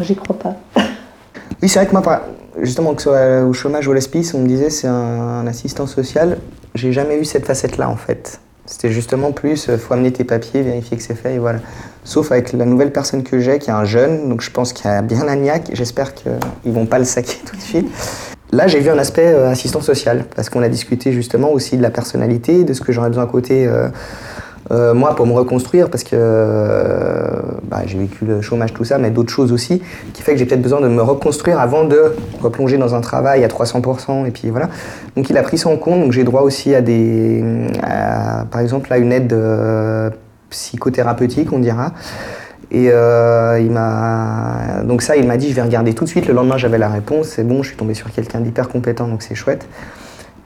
J'y 0.00 0.16
crois 0.16 0.38
pas. 0.38 0.56
Oui, 1.62 1.70
c'est 1.70 1.78
vrai 1.78 1.88
que 1.88 1.92
moi, 1.92 2.23
justement, 2.61 2.92
que 2.92 3.00
ce 3.00 3.08
soit 3.08 3.42
au 3.42 3.54
chômage 3.54 3.88
ou 3.88 3.92
au 3.92 3.94
l'espèce, 3.94 4.35
on 4.35 4.40
me 4.40 4.46
disait 4.46 4.68
c'est 4.68 4.87
un 4.87 5.46
assistant 5.46 5.87
social. 5.87 6.37
J'ai 6.75 6.92
jamais 6.92 7.18
eu 7.18 7.25
cette 7.25 7.46
facette-là 7.46 7.88
en 7.88 7.96
fait. 7.96 8.38
C'était 8.66 8.90
justement 8.90 9.32
plus, 9.32 9.68
euh, 9.68 9.78
faut 9.78 9.94
amener 9.94 10.12
tes 10.12 10.25
papiers, 10.25 10.62
vérifier 10.62 10.96
que 10.96 11.02
c'est 11.02 11.14
fait, 11.14 11.35
et 11.35 11.38
voilà. 11.38 11.61
Sauf 12.04 12.32
avec 12.32 12.52
la 12.52 12.64
nouvelle 12.64 12.92
personne 12.92 13.23
que 13.23 13.38
j'ai, 13.38 13.58
qui 13.58 13.70
est 13.70 13.73
un 13.73 13.85
jeune, 13.85 14.28
donc 14.28 14.42
je 14.42 14.50
pense 14.50 14.73
qu'il 14.73 14.87
y 14.87 14.88
a 14.88 15.02
bien 15.02 15.26
un 15.26 15.37
niaque, 15.37 15.70
j'espère 15.73 16.14
qu'ils 16.14 16.32
vont 16.73 16.87
pas 16.87 16.99
le 16.99 17.04
saquer 17.04 17.38
tout 17.44 17.56
de 17.56 17.62
suite. 17.62 17.88
Là, 18.52 18.68
j'ai 18.68 18.78
vu 18.80 18.90
un 18.90 18.99
aspect 18.99 19.26
euh, 19.26 19.50
assistant 19.50 19.80
social, 19.80 20.25
parce 20.35 20.50
qu'on 20.50 20.62
a 20.62 20.68
discuté 20.68 21.12
justement 21.12 21.50
aussi 21.50 21.76
de 21.76 21.82
la 21.82 21.90
personnalité, 21.90 22.64
de 22.64 22.73
ce 22.73 22.80
que 22.80 22.92
j'aurais 22.92 23.08
besoin 23.08 23.25
à 23.25 23.28
côté. 23.28 23.66
Euh, 23.66 23.88
euh, 24.73 24.94
moi, 24.94 25.14
pour 25.14 25.26
me 25.26 25.32
reconstruire, 25.32 25.90
parce 25.90 26.02
que 26.02 26.11
euh, 26.14 27.29
bah, 27.64 27.83
j'ai 27.87 27.98
vécu 27.98 28.24
le 28.24 28.40
chômage, 28.40 28.72
tout 28.72 28.85
ça, 28.85 28.98
mais 28.98 29.11
d'autres 29.11 29.31
choses 29.31 29.52
aussi, 29.52 29.81
qui 30.12 30.22
fait 30.22 30.33
que 30.33 30.38
j'ai 30.38 30.46
peut-être 30.46 30.62
besoin 30.62 30.81
de 30.81 30.88
me 30.88 31.02
reconstruire 31.02 31.61
avant 31.61 31.85
de 31.85 32.14
replonger 32.40 32.76
dans 32.76 32.94
un 32.94 33.00
travail 33.00 33.44
à 33.44 33.48
300%, 33.48 34.26
et 34.26 34.31
puis 34.31 34.50
voilà. 34.50 34.68
Donc 35.16 35.31
il 35.31 35.37
a 35.37 35.42
pris 35.42 35.59
ça 35.59 35.68
en 35.68 35.76
compte, 35.76 36.00
donc 36.00 36.12
j'ai 36.12 36.24
droit 36.24 36.42
aussi 36.42 36.74
à 36.74 36.81
des, 36.81 37.44
par 38.50 38.61
exemple, 38.61 38.92
à 38.92 38.98
une 38.98 39.12
aide 39.12 39.33
euh, 39.33 40.11
psychothérapeutique, 40.50 41.52
on 41.52 41.61
dira. 41.61 41.92
Et 42.72 42.87
il 42.87 43.70
m'a 43.70 44.83
donc 44.85 45.02
ça, 45.02 45.16
il 45.16 45.26
m'a 45.26 45.37
dit, 45.37 45.50
je 45.50 45.55
vais 45.55 45.62
regarder 45.62 45.94
tout 45.94 46.02
de 46.02 46.09
suite. 46.09 46.26
Le 46.26 46.35
lendemain, 46.35 46.57
j'avais 46.57 46.79
la 46.79 46.88
réponse, 46.88 47.29
c'est 47.29 47.44
bon, 47.44 47.62
je 47.62 47.68
suis 47.68 47.76
tombé 47.76 47.94
sur 47.94 48.11
quelqu'un 48.11 48.40
d'hyper 48.40 48.68
compétent, 48.68 49.07
donc 49.07 49.22
c'est 49.22 49.37
chouette. 49.37 49.66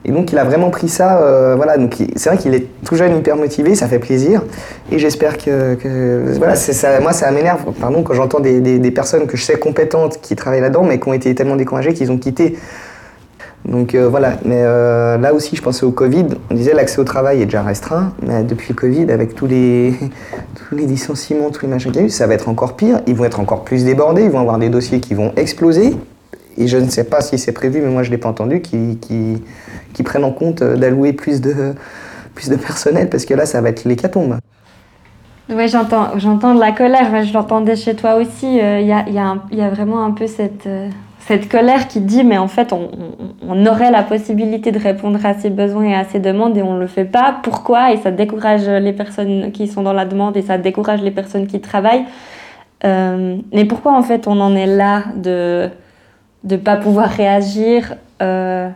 Et 0.03 0.11
donc 0.11 0.31
il 0.31 0.37
a 0.39 0.43
vraiment 0.43 0.71
pris 0.71 0.89
ça, 0.89 1.21
euh, 1.21 1.55
voilà, 1.55 1.77
donc 1.77 1.95
c'est 2.15 2.29
vrai 2.29 2.37
qu'il 2.37 2.55
est 2.55 2.65
tout 2.83 2.95
jeune 2.95 3.15
hyper 3.15 3.35
motivé, 3.35 3.75
ça 3.75 3.87
fait 3.87 3.99
plaisir. 3.99 4.41
Et 4.91 4.97
j'espère 4.97 5.37
que, 5.37 5.77
voilà, 6.37 6.55
moi 7.01 7.13
ça 7.13 7.29
m'énerve, 7.29 7.71
pardon, 7.79 8.01
quand 8.01 8.15
j'entends 8.15 8.39
des, 8.39 8.59
des, 8.59 8.91
personnes 8.91 9.27
que 9.27 9.37
je 9.37 9.43
sais 9.43 9.59
compétentes 9.59 10.19
qui 10.19 10.35
travaillent 10.35 10.61
là-dedans, 10.61 10.83
mais 10.83 10.99
qui 10.99 11.07
ont 11.07 11.13
été 11.13 11.35
tellement 11.35 11.55
découragées 11.55 11.93
qu'ils 11.93 12.11
ont 12.11 12.17
quitté. 12.17 12.57
Donc 13.65 13.93
euh, 13.93 14.09
voilà, 14.09 14.37
mais 14.43 14.61
euh, 14.63 15.19
là 15.19 15.35
aussi 15.35 15.55
je 15.55 15.61
pensais 15.61 15.85
au 15.85 15.91
Covid, 15.91 16.25
on 16.49 16.55
disait 16.55 16.73
l'accès 16.73 16.99
au 16.99 17.03
travail 17.03 17.43
est 17.43 17.45
déjà 17.45 17.61
restreint, 17.61 18.13
mais 18.25 18.43
depuis 18.43 18.69
le 18.69 18.75
Covid, 18.75 19.11
avec 19.11 19.35
tous 19.35 19.45
les, 19.45 19.93
tous 20.55 20.75
les 20.75 20.87
licenciements, 20.87 21.51
tous 21.51 21.61
les 21.61 21.67
machins 21.67 21.91
qu'il 21.91 22.01
y 22.01 22.03
a 22.03 22.07
eu, 22.07 22.09
ça 22.09 22.25
va 22.25 22.33
être 22.33 22.49
encore 22.49 22.75
pire, 22.75 23.01
ils 23.05 23.15
vont 23.15 23.25
être 23.25 23.39
encore 23.39 23.63
plus 23.63 23.85
débordés, 23.85 24.23
ils 24.23 24.31
vont 24.31 24.39
avoir 24.39 24.57
des 24.57 24.69
dossiers 24.69 24.99
qui 24.99 25.13
vont 25.13 25.31
exploser, 25.35 25.95
et 26.57 26.67
je 26.67 26.77
ne 26.77 26.89
sais 26.89 27.03
pas 27.03 27.21
si 27.21 27.37
c'est 27.37 27.51
prévu, 27.51 27.81
mais 27.81 27.89
moi 27.89 28.03
je 28.03 28.09
ne 28.09 28.15
l'ai 28.15 28.17
pas 28.17 28.29
entendu, 28.29 28.61
qui, 28.61 28.99
prennent 30.03 30.23
en 30.23 30.31
compte 30.31 30.61
euh, 30.61 30.75
d'allouer 30.75 31.13
plus 31.13 31.41
de, 31.41 31.73
plus 32.33 32.49
de 32.49 32.55
personnel, 32.55 33.09
parce 33.09 33.25
que 33.25 33.33
là, 33.33 33.45
ça 33.45 33.61
va 33.61 33.69
être 33.69 33.85
l'hécatombe. 33.85 34.37
Oui, 35.49 35.67
j'entends, 35.67 36.55
de 36.55 36.59
la 36.59 36.71
colère, 36.71 37.23
je 37.23 37.33
l'entendais 37.33 37.75
chez 37.75 37.95
toi 37.95 38.15
aussi. 38.15 38.57
Il 38.57 38.85
y, 38.85 39.61
a, 39.61 39.69
vraiment 39.69 40.05
un 40.05 40.11
peu 40.11 40.25
cette, 40.25 40.65
euh, 40.65 40.89
cette 41.19 41.49
colère 41.49 41.87
qui 41.87 41.99
dit, 41.99 42.23
mais 42.23 42.37
en 42.37 42.47
fait, 42.47 42.73
on, 42.73 43.65
aurait 43.65 43.91
la 43.91 44.03
possibilité 44.03 44.71
de 44.71 44.79
répondre 44.79 45.23
à 45.25 45.33
ses 45.33 45.49
besoins 45.49 45.85
et 45.85 45.95
à 45.95 46.05
ses 46.05 46.19
demandes 46.19 46.57
et 46.57 46.61
on 46.61 46.75
ne 46.75 46.79
le 46.79 46.87
fait 46.87 47.05
pas. 47.05 47.37
Pourquoi? 47.43 47.91
Et 47.91 47.97
ça 47.97 48.11
décourage 48.11 48.67
les 48.67 48.93
personnes 48.93 49.51
qui 49.51 49.67
sont 49.67 49.83
dans 49.83 49.93
la 49.93 50.05
demande 50.05 50.37
et 50.37 50.41
ça 50.41 50.57
décourage 50.57 51.01
les 51.01 51.11
personnes 51.11 51.47
qui 51.47 51.59
travaillent. 51.59 52.05
Euh, 52.83 53.37
mais 53.53 53.65
pourquoi 53.65 53.93
en 53.93 54.01
fait 54.01 54.27
on 54.27 54.39
en 54.39 54.55
est 54.55 54.65
là 54.65 55.03
de 55.15 55.69
de 56.43 56.55
pas 56.55 56.75
pouvoir 56.75 57.09
réagir 57.09 57.95
euh, 58.21 58.69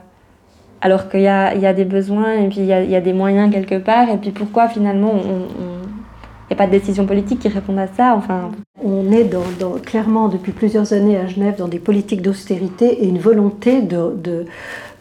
alors 0.81 1.09
qu'il 1.09 1.21
y 1.21 1.27
a, 1.27 1.73
des 1.73 1.85
besoins 1.85 2.33
et 2.33 2.47
puis 2.47 2.59
il 2.59 2.65
y 2.65 2.95
a, 2.95 3.01
des 3.01 3.13
moyens 3.13 3.51
quelque 3.51 3.77
part. 3.77 4.09
Et 4.09 4.17
puis 4.17 4.31
pourquoi 4.31 4.67
finalement 4.67 5.13
il 5.15 6.53
n'y 6.53 6.53
a 6.53 6.55
pas 6.55 6.67
de 6.67 6.71
décision 6.71 7.07
politique 7.07 7.39
qui 7.39 7.47
répondent 7.47 7.79
à 7.79 7.87
ça 7.87 8.13
enfin. 8.15 8.51
On 8.83 9.11
est 9.11 9.23
dans, 9.23 9.71
clairement 9.83 10.27
depuis 10.27 10.51
plusieurs 10.51 10.93
années 10.93 11.17
à 11.17 11.25
Genève 11.25 11.55
dans 11.57 11.67
des 11.67 11.79
politiques 11.79 12.21
d'austérité 12.21 13.03
et 13.03 13.07
une 13.07 13.17
volonté 13.17 13.81
de, 13.81 14.45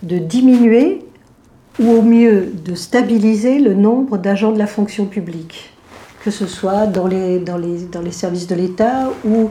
de 0.02 0.18
diminuer 0.18 1.04
ou 1.78 1.90
au 1.90 2.02
mieux 2.02 2.52
de 2.64 2.74
stabiliser 2.74 3.58
le 3.58 3.74
nombre 3.74 4.16
d'agents 4.16 4.52
de 4.52 4.58
la 4.58 4.66
fonction 4.66 5.06
publique 5.06 5.73
que 6.24 6.30
ce 6.30 6.46
soit 6.46 6.86
dans 6.86 7.06
les, 7.06 7.38
dans 7.38 7.58
les, 7.58 7.80
dans 7.92 8.00
les 8.00 8.10
services 8.10 8.46
de 8.46 8.54
l'État 8.54 9.10
ou 9.26 9.50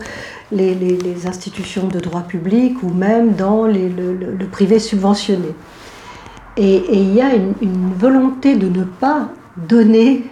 les, 0.51 0.73
les, 0.73 1.27
institutions 1.27 1.88
de 1.88 1.99
droit 1.99 2.23
public 2.23 2.81
ou 2.81 2.89
même 2.89 3.33
dans 3.33 3.67
le, 3.67 4.45
privé 4.51 4.79
subventionné. 4.79 5.49
Et, 6.57 6.83
il 6.91 7.13
y 7.13 7.21
a 7.21 7.36
une, 7.36 7.93
volonté 7.95 8.55
de 8.55 8.67
ne 8.67 8.83
pas 8.83 9.29
donner 9.55 10.23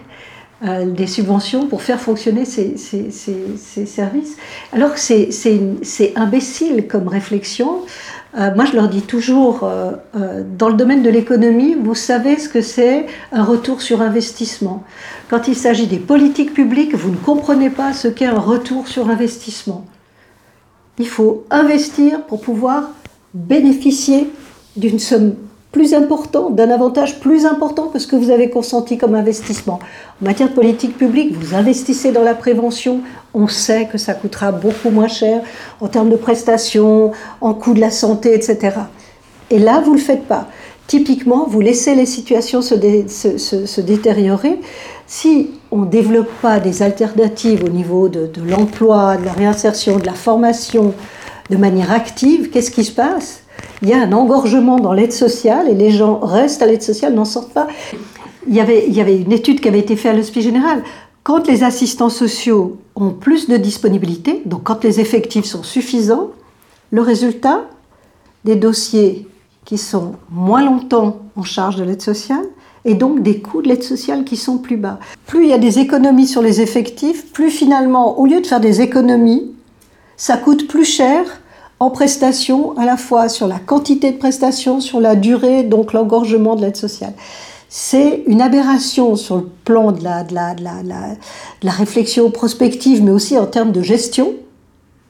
euh, 0.65 0.85
des 0.85 1.07
subventions 1.07 1.67
pour 1.67 1.83
faire 1.83 1.99
fonctionner 1.99 2.45
ces, 2.45 2.75
ces, 2.75 3.11
ces, 3.11 3.85
services. 3.85 4.35
Alors 4.73 4.93
que 4.93 4.99
c'est 4.99 6.13
imbécile 6.15 6.87
comme 6.87 7.07
réflexion. 7.07 7.81
Euh, 8.37 8.55
moi, 8.55 8.65
je 8.65 8.73
leur 8.73 8.87
dis 8.87 9.01
toujours, 9.01 9.63
euh, 9.63 9.91
dans 10.57 10.69
le 10.69 10.75
domaine 10.75 11.03
de 11.03 11.09
l'économie, 11.09 11.75
vous 11.75 11.95
savez 11.95 12.37
ce 12.37 12.47
que 12.47 12.61
c'est 12.61 13.07
un 13.31 13.43
retour 13.43 13.81
sur 13.81 14.01
investissement. 14.01 14.83
Quand 15.29 15.47
il 15.47 15.55
s'agit 15.55 15.87
des 15.87 15.99
politiques 15.99 16.53
publiques, 16.53 16.95
vous 16.95 17.11
ne 17.11 17.17
comprenez 17.17 17.69
pas 17.69 17.93
ce 17.93 18.07
qu'est 18.07 18.25
un 18.25 18.39
retour 18.39 18.87
sur 18.87 19.09
investissement. 19.09 19.85
Il 20.97 21.07
faut 21.07 21.45
investir 21.49 22.25
pour 22.25 22.41
pouvoir 22.41 22.91
bénéficier 23.33 24.29
d'une 24.77 24.99
somme 24.99 25.35
plus 25.71 25.93
importante, 25.93 26.55
d'un 26.55 26.69
avantage 26.69 27.19
plus 27.19 27.45
important 27.45 27.87
que 27.87 27.97
ce 27.99 28.07
que 28.07 28.15
vous 28.15 28.29
avez 28.29 28.49
consenti 28.49 28.97
comme 28.97 29.15
investissement. 29.15 29.79
En 30.21 30.25
matière 30.25 30.49
de 30.49 30.53
politique 30.53 30.97
publique, 30.97 31.33
vous 31.33 31.55
investissez 31.55 32.11
dans 32.11 32.23
la 32.23 32.35
prévention, 32.35 33.01
on 33.33 33.47
sait 33.47 33.87
que 33.91 33.97
ça 33.97 34.13
coûtera 34.13 34.51
beaucoup 34.51 34.89
moins 34.89 35.07
cher 35.07 35.41
en 35.79 35.87
termes 35.87 36.09
de 36.09 36.17
prestations, 36.17 37.11
en 37.39 37.53
coût 37.53 37.73
de 37.73 37.79
la 37.79 37.91
santé, 37.91 38.33
etc. 38.33 38.75
Et 39.49 39.59
là, 39.59 39.81
vous 39.83 39.91
ne 39.91 39.97
le 39.97 40.03
faites 40.03 40.25
pas. 40.25 40.47
Typiquement, 40.87 41.45
vous 41.47 41.61
laissez 41.61 41.95
les 41.95 42.05
situations 42.05 42.61
se 42.61 43.81
détériorer 43.81 44.59
si 45.11 45.51
on 45.71 45.79
ne 45.79 45.87
développe 45.87 46.31
pas 46.41 46.61
des 46.61 46.81
alternatives 46.81 47.65
au 47.65 47.69
niveau 47.69 48.07
de, 48.07 48.29
l'emploi, 48.45 49.17
de 49.17 49.25
la 49.25 49.33
réinsertion, 49.33 49.97
de 49.97 50.05
la 50.05 50.13
formation 50.13 50.93
de 51.49 51.57
manière 51.57 51.91
active, 51.91 52.49
qu'est-ce 52.49 52.71
qui 52.71 52.85
se 52.85 52.93
passe? 52.93 53.40
Il 53.81 53.89
y 53.89 53.93
a 53.93 54.01
un 54.01 54.11
engorgement 54.11 54.77
dans 54.77 54.93
l'aide 54.93 55.13
sociale 55.13 55.67
et 55.67 55.73
les 55.73 55.89
gens 55.89 56.19
restent 56.19 56.61
à 56.61 56.67
l'aide 56.67 56.83
sociale, 56.83 57.13
n'en 57.13 57.25
sortent 57.25 57.53
pas. 57.53 57.67
Il 58.47 58.55
y, 58.55 58.59
avait, 58.59 59.17
une 59.17 59.31
étude 59.31 59.59
qui 59.59 59.67
avait 59.67 59.79
été 59.79 59.95
faite 59.95 60.13
à 60.13 60.17
l'Hospice 60.17 60.43
Général. 60.43 60.83
Quand 61.23 61.47
les 61.47 61.63
assistants 61.63 62.09
sociaux 62.09 62.77
ont 62.95 63.11
plus 63.11 63.47
de 63.47 63.57
disponibilité, 63.57 64.41
donc 64.45 64.63
quand 64.63 64.83
les 64.83 64.99
effectifs 64.99 65.45
sont 65.45 65.63
suffisants, 65.63 66.29
le 66.91 67.01
résultat 67.01 67.65
des 68.43 68.55
dossiers 68.55 69.27
qui 69.65 69.77
sont 69.77 70.15
moins 70.31 70.63
longtemps 70.63 71.19
en 71.35 71.43
charge 71.43 71.75
de 71.75 71.83
l'aide 71.83 72.01
sociale 72.01 72.45
et 72.83 72.95
donc 72.95 73.21
des 73.21 73.39
coûts 73.39 73.61
de 73.61 73.67
l'aide 73.67 73.83
sociale 73.83 74.23
qui 74.23 74.37
sont 74.37 74.57
plus 74.57 74.77
bas. 74.77 74.99
Plus 75.27 75.43
il 75.43 75.49
y 75.49 75.53
a 75.53 75.59
des 75.59 75.79
économies 75.79 76.27
sur 76.27 76.41
les 76.41 76.61
effectifs, 76.61 77.31
plus 77.31 77.51
finalement, 77.51 78.19
au 78.19 78.25
lieu 78.25 78.41
de 78.41 78.47
faire 78.47 78.59
des 78.59 78.81
économies, 78.81 79.51
ça 80.17 80.37
coûte 80.37 80.67
plus 80.67 80.85
cher 80.85 81.40
en 81.81 81.89
prestations, 81.89 82.77
à 82.77 82.85
la 82.85 82.95
fois 82.95 83.27
sur 83.27 83.47
la 83.47 83.57
quantité 83.57 84.11
de 84.11 84.17
prestations, 84.17 84.81
sur 84.81 84.99
la 84.99 85.15
durée, 85.15 85.63
donc 85.63 85.93
l'engorgement 85.93 86.55
de 86.55 86.61
l'aide 86.61 86.75
sociale. 86.75 87.13
C'est 87.69 88.21
une 88.27 88.39
aberration 88.39 89.15
sur 89.15 89.37
le 89.37 89.49
plan 89.65 89.91
de 89.91 90.03
la, 90.03 90.23
de, 90.23 90.35
la, 90.35 90.53
de, 90.53 90.63
la, 90.63 90.83
de 90.83 91.17
la, 91.63 91.71
réflexion 91.71 92.29
prospective, 92.29 93.03
mais 93.03 93.09
aussi 93.09 93.35
en 93.35 93.47
termes 93.47 93.71
de 93.71 93.81
gestion. 93.81 94.33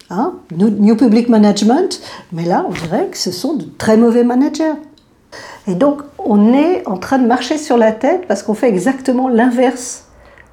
Hein 0.10 0.36
New 0.56 0.96
Public 0.96 1.28
Management, 1.28 2.02
mais 2.32 2.46
là, 2.46 2.66
on 2.66 2.72
dirait 2.72 3.08
que 3.08 3.18
ce 3.18 3.32
sont 3.32 3.56
de 3.56 3.66
très 3.78 3.98
mauvais 3.98 4.24
managers. 4.24 4.80
Et 5.68 5.76
donc, 5.76 6.02
on 6.20 6.54
est 6.54 6.88
en 6.88 6.96
train 6.96 7.20
de 7.20 7.28
marcher 7.28 7.58
sur 7.58 7.76
la 7.76 7.92
tête 7.92 8.28
parce 8.30 8.44
qu'on 8.44 8.54
fait 8.54 8.70
exactement 8.70 9.28
l'inverse 9.28 10.06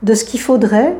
de 0.02 0.14
ce 0.14 0.24
qu'il 0.24 0.40
faudrait 0.40 0.96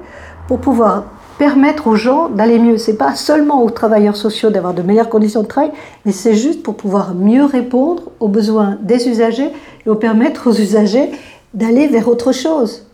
pour 0.46 0.61
pouvoir 0.61 1.07
permettre 1.38 1.87
aux 1.87 1.94
gens 1.94 2.29
d'aller 2.29 2.59
mieux. 2.59 2.79
C'est 2.79 2.96
pas 2.96 3.14
seulement 3.14 3.62
aux 3.62 3.70
travailleurs 3.70 4.16
sociaux 4.16 4.51
d'avoir 4.51 4.74
de 4.74 4.83
meilleures 4.83 5.09
conditions 5.09 5.42
de 5.42 5.46
travail, 5.46 5.70
mais 6.05 6.12
c'est 6.12 6.35
juste 6.35 6.62
pour 6.62 6.74
pouvoir 6.74 7.14
mieux 7.14 7.44
répondre 7.44 8.03
aux 8.20 8.29
besoins 8.29 8.77
des 8.83 9.09
usagers 9.09 9.51
et 9.87 9.94
permettre 9.94 10.51
aux 10.51 10.55
usagers 10.55 11.11
d'aller 11.55 11.87
vers 11.87 12.09
autre 12.09 12.33
chose. 12.33 12.87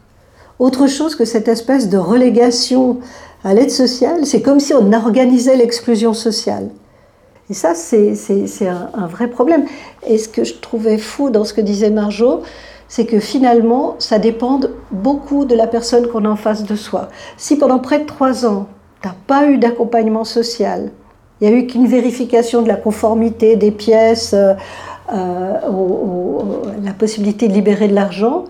Autre 0.58 0.86
chose 0.86 1.16
que 1.16 1.24
cette 1.24 1.48
espèce 1.48 1.88
de 1.88 1.98
relégation 1.98 2.98
à 3.42 3.54
l'aide 3.54 3.70
sociale, 3.70 4.24
c'est 4.24 4.42
comme 4.42 4.60
si 4.60 4.72
on 4.72 4.92
organisait 4.92 5.56
l'exclusion 5.56 6.14
sociale. 6.14 6.68
Et 7.50 7.54
ça, 7.54 7.74
c'est 7.74 8.14
un, 8.66 9.06
vrai 9.06 9.28
problème. 9.28 9.64
Et 10.06 10.16
ce 10.16 10.28
que 10.28 10.44
je 10.44 10.54
trouvais 10.54 10.96
fou 10.96 11.30
dans 11.30 11.44
ce 11.44 11.52
que 11.52 11.60
disait 11.60 11.90
Marjo, 11.90 12.42
c'est 12.88 13.06
que 13.06 13.18
finalement, 13.18 13.96
ça 13.98 14.18
dépend 14.18 14.60
beaucoup 14.90 15.44
de 15.44 15.54
la 15.54 15.66
personne 15.66 16.06
qu'on 16.08 16.24
a 16.24 16.28
en 16.28 16.36
face 16.36 16.64
de 16.64 16.76
soi. 16.76 17.08
Si 17.36 17.56
pendant 17.56 17.78
près 17.78 18.00
de 18.00 18.04
trois 18.04 18.46
ans, 18.46 18.66
tu 19.02 19.08
n'as 19.08 19.14
pas 19.26 19.46
eu 19.46 19.58
d'accompagnement 19.58 20.24
social, 20.24 20.90
il 21.40 21.48
n'y 21.48 21.54
a 21.54 21.58
eu 21.58 21.66
qu'une 21.66 21.86
vérification 21.86 22.62
de 22.62 22.68
la 22.68 22.76
conformité 22.76 23.56
des 23.56 23.70
pièces, 23.70 24.34
euh, 24.34 24.54
euh 25.12 25.54
la 26.82 26.92
possibilité 26.92 27.48
de 27.48 27.52
libérer 27.52 27.88
de 27.88 27.94
l'argent, 27.94 28.44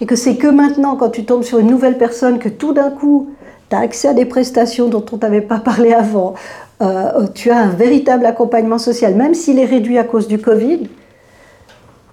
et 0.00 0.06
que 0.06 0.16
c'est 0.16 0.36
que 0.36 0.46
maintenant, 0.46 0.96
quand 0.96 1.10
tu 1.10 1.24
tombes 1.24 1.42
sur 1.42 1.58
une 1.58 1.68
nouvelle 1.68 1.98
personne, 1.98 2.38
que 2.38 2.48
tout 2.48 2.72
d'un 2.72 2.90
coup, 2.90 3.30
tu 3.68 3.76
as 3.76 3.80
accès 3.80 4.08
à 4.08 4.14
des 4.14 4.24
prestations 4.24 4.88
dont 4.88 5.04
on 5.12 5.18
t'avait 5.18 5.40
pas 5.40 5.58
parlé 5.58 5.92
avant, 5.92 6.34
euh, 6.80 7.26
tu 7.34 7.50
as 7.50 7.58
un 7.58 7.70
véritable 7.70 8.24
accompagnement 8.26 8.78
social, 8.78 9.14
même 9.14 9.34
s'il 9.34 9.58
est 9.58 9.64
réduit 9.64 9.98
à 9.98 10.04
cause 10.04 10.28
du 10.28 10.38
Covid, 10.38 10.88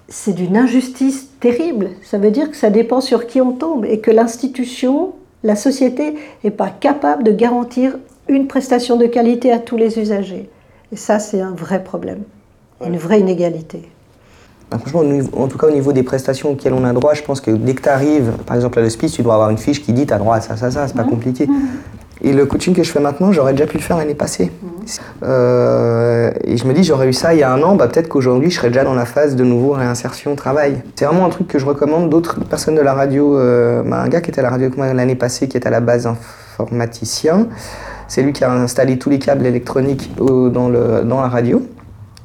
c'est 0.08 0.34
d'une 0.34 0.56
injustice 0.56 1.28
terrible. 1.40 1.90
Ça 2.02 2.18
veut 2.18 2.30
dire 2.30 2.50
que 2.50 2.56
ça 2.56 2.70
dépend 2.70 3.00
sur 3.00 3.26
qui 3.26 3.40
on 3.40 3.52
tombe 3.52 3.84
et 3.84 4.00
que 4.00 4.10
l'institution, 4.10 5.12
la 5.42 5.56
société, 5.56 6.14
n'est 6.44 6.50
pas 6.50 6.70
capable 6.70 7.24
de 7.24 7.32
garantir 7.32 7.98
une 8.28 8.46
prestation 8.46 8.96
de 8.96 9.06
qualité 9.06 9.52
à 9.52 9.58
tous 9.58 9.76
les 9.76 9.98
usagers. 9.98 10.48
Et 10.92 10.96
ça, 10.96 11.18
c'est 11.18 11.40
un 11.40 11.52
vrai 11.52 11.82
problème, 11.82 12.22
une 12.84 12.96
vraie 12.96 13.20
inégalité. 13.20 13.82
Bah, 14.70 14.78
franchement, 14.78 15.02
en 15.36 15.46
tout 15.46 15.58
cas 15.58 15.68
au 15.68 15.70
niveau 15.70 15.92
des 15.92 16.02
prestations 16.02 16.50
auxquelles 16.50 16.72
on 16.72 16.84
a 16.84 16.92
droit, 16.92 17.14
je 17.14 17.22
pense 17.22 17.40
que 17.40 17.52
dès 17.52 17.74
que 17.74 17.82
tu 17.82 17.88
arrives, 17.88 18.32
par 18.46 18.56
exemple 18.56 18.78
à 18.78 18.82
l'hospice, 18.82 19.12
tu 19.12 19.22
dois 19.22 19.34
avoir 19.34 19.50
une 19.50 19.58
fiche 19.58 19.82
qui 19.82 19.92
dit 19.92 20.06
tu 20.06 20.12
as 20.12 20.18
droit 20.18 20.36
à 20.36 20.40
ça, 20.40 20.56
ça, 20.56 20.70
ça, 20.70 20.88
c'est 20.88 20.96
pas 20.96 21.04
mmh. 21.04 21.10
compliqué. 21.10 21.46
Mmh. 21.46 21.52
Et 22.22 22.32
le 22.32 22.46
coaching 22.46 22.74
que 22.74 22.82
je 22.82 22.90
fais 22.90 23.00
maintenant, 23.00 23.30
j'aurais 23.30 23.52
déjà 23.52 23.66
pu 23.66 23.76
le 23.76 23.82
faire 23.82 23.96
l'année 23.96 24.14
passée. 24.14 24.46
Mmh. 24.46 24.75
Euh, 25.22 26.30
et 26.44 26.56
je 26.56 26.66
me 26.66 26.72
dis, 26.72 26.84
j'aurais 26.84 27.08
eu 27.08 27.12
ça 27.12 27.34
il 27.34 27.40
y 27.40 27.42
a 27.42 27.52
un 27.52 27.62
an, 27.62 27.76
bah, 27.76 27.88
peut-être 27.88 28.08
qu'aujourd'hui, 28.08 28.50
je 28.50 28.56
serais 28.56 28.68
déjà 28.68 28.84
dans 28.84 28.94
la 28.94 29.04
phase 29.04 29.36
de 29.36 29.44
nouveau 29.44 29.72
réinsertion 29.72 30.34
travail. 30.36 30.82
C'est 30.94 31.04
vraiment 31.04 31.26
un 31.26 31.30
truc 31.30 31.48
que 31.48 31.58
je 31.58 31.66
recommande. 31.66 32.10
D'autres 32.10 32.40
personnes 32.40 32.74
de 32.74 32.80
la 32.80 32.94
radio, 32.94 33.38
euh, 33.38 33.82
bah, 33.82 34.00
un 34.00 34.08
gars 34.08 34.20
qui 34.20 34.30
était 34.30 34.40
à 34.40 34.42
la 34.42 34.50
radio 34.50 34.70
l'année 34.76 35.16
passée, 35.16 35.48
qui 35.48 35.56
est 35.56 35.66
à 35.66 35.70
la 35.70 35.80
base 35.80 36.06
informaticien, 36.06 37.48
c'est 38.08 38.22
lui 38.22 38.32
qui 38.32 38.44
a 38.44 38.52
installé 38.52 38.98
tous 38.98 39.10
les 39.10 39.18
câbles 39.18 39.46
électroniques 39.46 40.10
dans, 40.18 40.68
le, 40.68 41.02
dans 41.02 41.20
la 41.20 41.28
radio. 41.28 41.62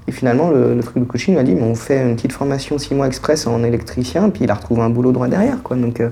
Et 0.08 0.12
finalement, 0.12 0.50
le, 0.50 0.80
truc 0.82 0.98
de 0.98 1.04
coaching 1.08 1.36
m'a 1.36 1.44
dit, 1.44 1.56
on 1.60 1.76
fait 1.76 2.02
une 2.02 2.16
petite 2.16 2.34
formation 2.34 2.78
6 2.78 2.96
mois 2.96 3.08
express 3.08 3.48
en 3.48 3.64
électricien, 3.64 4.30
puis 4.30 4.44
il 4.44 4.52
a 4.52 4.56
retrouvé 4.56 4.82
un 4.82 4.90
boulot 4.90 5.12
droit 5.12 5.28
derrière. 5.28 5.62
Quoi. 5.64 5.78
Donc, 5.78 6.00
euh, 6.00 6.10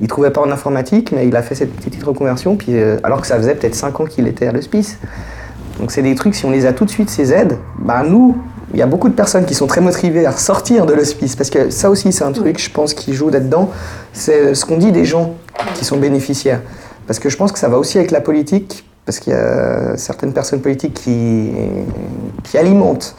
il 0.00 0.04
ne 0.04 0.08
trouvait 0.08 0.30
pas 0.30 0.40
en 0.40 0.50
informatique, 0.50 1.12
mais 1.12 1.26
il 1.26 1.34
a 1.36 1.42
fait 1.42 1.54
cette 1.54 1.74
petite 1.74 2.02
reconversion, 2.02 2.56
puis, 2.56 2.78
alors 3.02 3.20
que 3.20 3.26
ça 3.26 3.36
faisait 3.36 3.54
peut-être 3.54 3.74
5 3.74 4.00
ans 4.00 4.04
qu'il 4.04 4.26
était 4.26 4.46
à 4.46 4.52
l'hospice. 4.52 4.98
Donc, 5.78 5.92
c'est 5.92 6.02
des 6.02 6.14
trucs, 6.14 6.34
si 6.34 6.44
on 6.44 6.50
les 6.50 6.66
a 6.66 6.72
tout 6.72 6.84
de 6.84 6.90
suite, 6.90 7.10
ces 7.10 7.32
aides, 7.32 7.58
bah, 7.78 8.02
nous, 8.06 8.36
il 8.72 8.78
y 8.78 8.82
a 8.82 8.86
beaucoup 8.86 9.08
de 9.08 9.14
personnes 9.14 9.46
qui 9.46 9.54
sont 9.54 9.66
très 9.66 9.80
motivées 9.80 10.26
à 10.26 10.32
sortir 10.32 10.86
de 10.86 10.92
l'hospice, 10.92 11.36
parce 11.36 11.50
que 11.50 11.70
ça 11.70 11.88
aussi, 11.90 12.12
c'est 12.12 12.24
un 12.24 12.32
truc, 12.32 12.60
je 12.60 12.70
pense, 12.70 12.94
qui 12.94 13.14
joue 13.14 13.30
là-dedans. 13.30 13.70
C'est 14.12 14.54
ce 14.54 14.64
qu'on 14.64 14.76
dit 14.76 14.92
des 14.92 15.04
gens 15.04 15.34
qui 15.74 15.84
sont 15.84 15.96
bénéficiaires. 15.96 16.60
Parce 17.06 17.18
que 17.18 17.28
je 17.28 17.36
pense 17.36 17.52
que 17.52 17.58
ça 17.58 17.68
va 17.68 17.78
aussi 17.78 17.98
avec 17.98 18.10
la 18.10 18.20
politique 18.20 18.84
parce 19.06 19.20
qu'il 19.20 19.32
y 19.32 19.36
a 19.36 19.96
certaines 19.96 20.34
personnes 20.34 20.60
politiques 20.60 20.92
qui, 20.92 21.50
qui 22.44 22.58
alimentent 22.58 23.16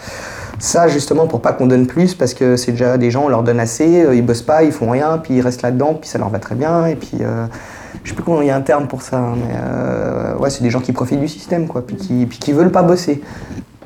ça 0.59 0.87
justement 0.87 1.25
pour 1.25 1.41
pas 1.41 1.53
qu'on 1.53 1.65
donne 1.65 1.87
plus 1.87 2.13
parce 2.13 2.35
que 2.35 2.57
c'est 2.57 2.73
déjà 2.73 2.99
des 2.99 3.09
gens 3.09 3.23
on 3.25 3.27
leur 3.29 3.41
donne 3.41 3.59
assez 3.59 4.03
euh, 4.03 4.13
ils 4.13 4.23
bossent 4.23 4.43
pas 4.43 4.61
ils 4.63 4.71
font 4.71 4.91
rien 4.91 5.17
puis 5.17 5.37
ils 5.37 5.41
restent 5.41 5.61
là-dedans 5.61 5.95
puis 5.95 6.09
ça 6.09 6.19
leur 6.19 6.29
va 6.29 6.37
très 6.37 6.53
bien 6.53 6.85
et 6.85 6.95
puis 6.95 7.17
euh, 7.21 7.47
je 8.09 8.15
sais 8.15 8.15
plus 8.15 8.23
comment 8.23 8.41
il 8.41 8.47
y 8.47 8.51
a 8.51 8.55
un 8.55 8.61
terme 8.61 8.87
pour 8.87 9.03
ça 9.03 9.19
hein, 9.19 9.35
mais 9.35 9.53
euh, 9.55 10.35
ouais 10.37 10.49
c'est 10.49 10.63
des 10.63 10.71
gens 10.71 10.79
qui 10.79 10.93
profitent 10.93 11.19
du 11.19 11.27
système 11.27 11.67
quoi 11.67 11.85
puis 11.85 11.95
qui 11.95 12.25
puis 12.25 12.39
qui 12.39 12.53
veulent 12.53 12.71
pas 12.71 12.81
bosser 12.81 13.21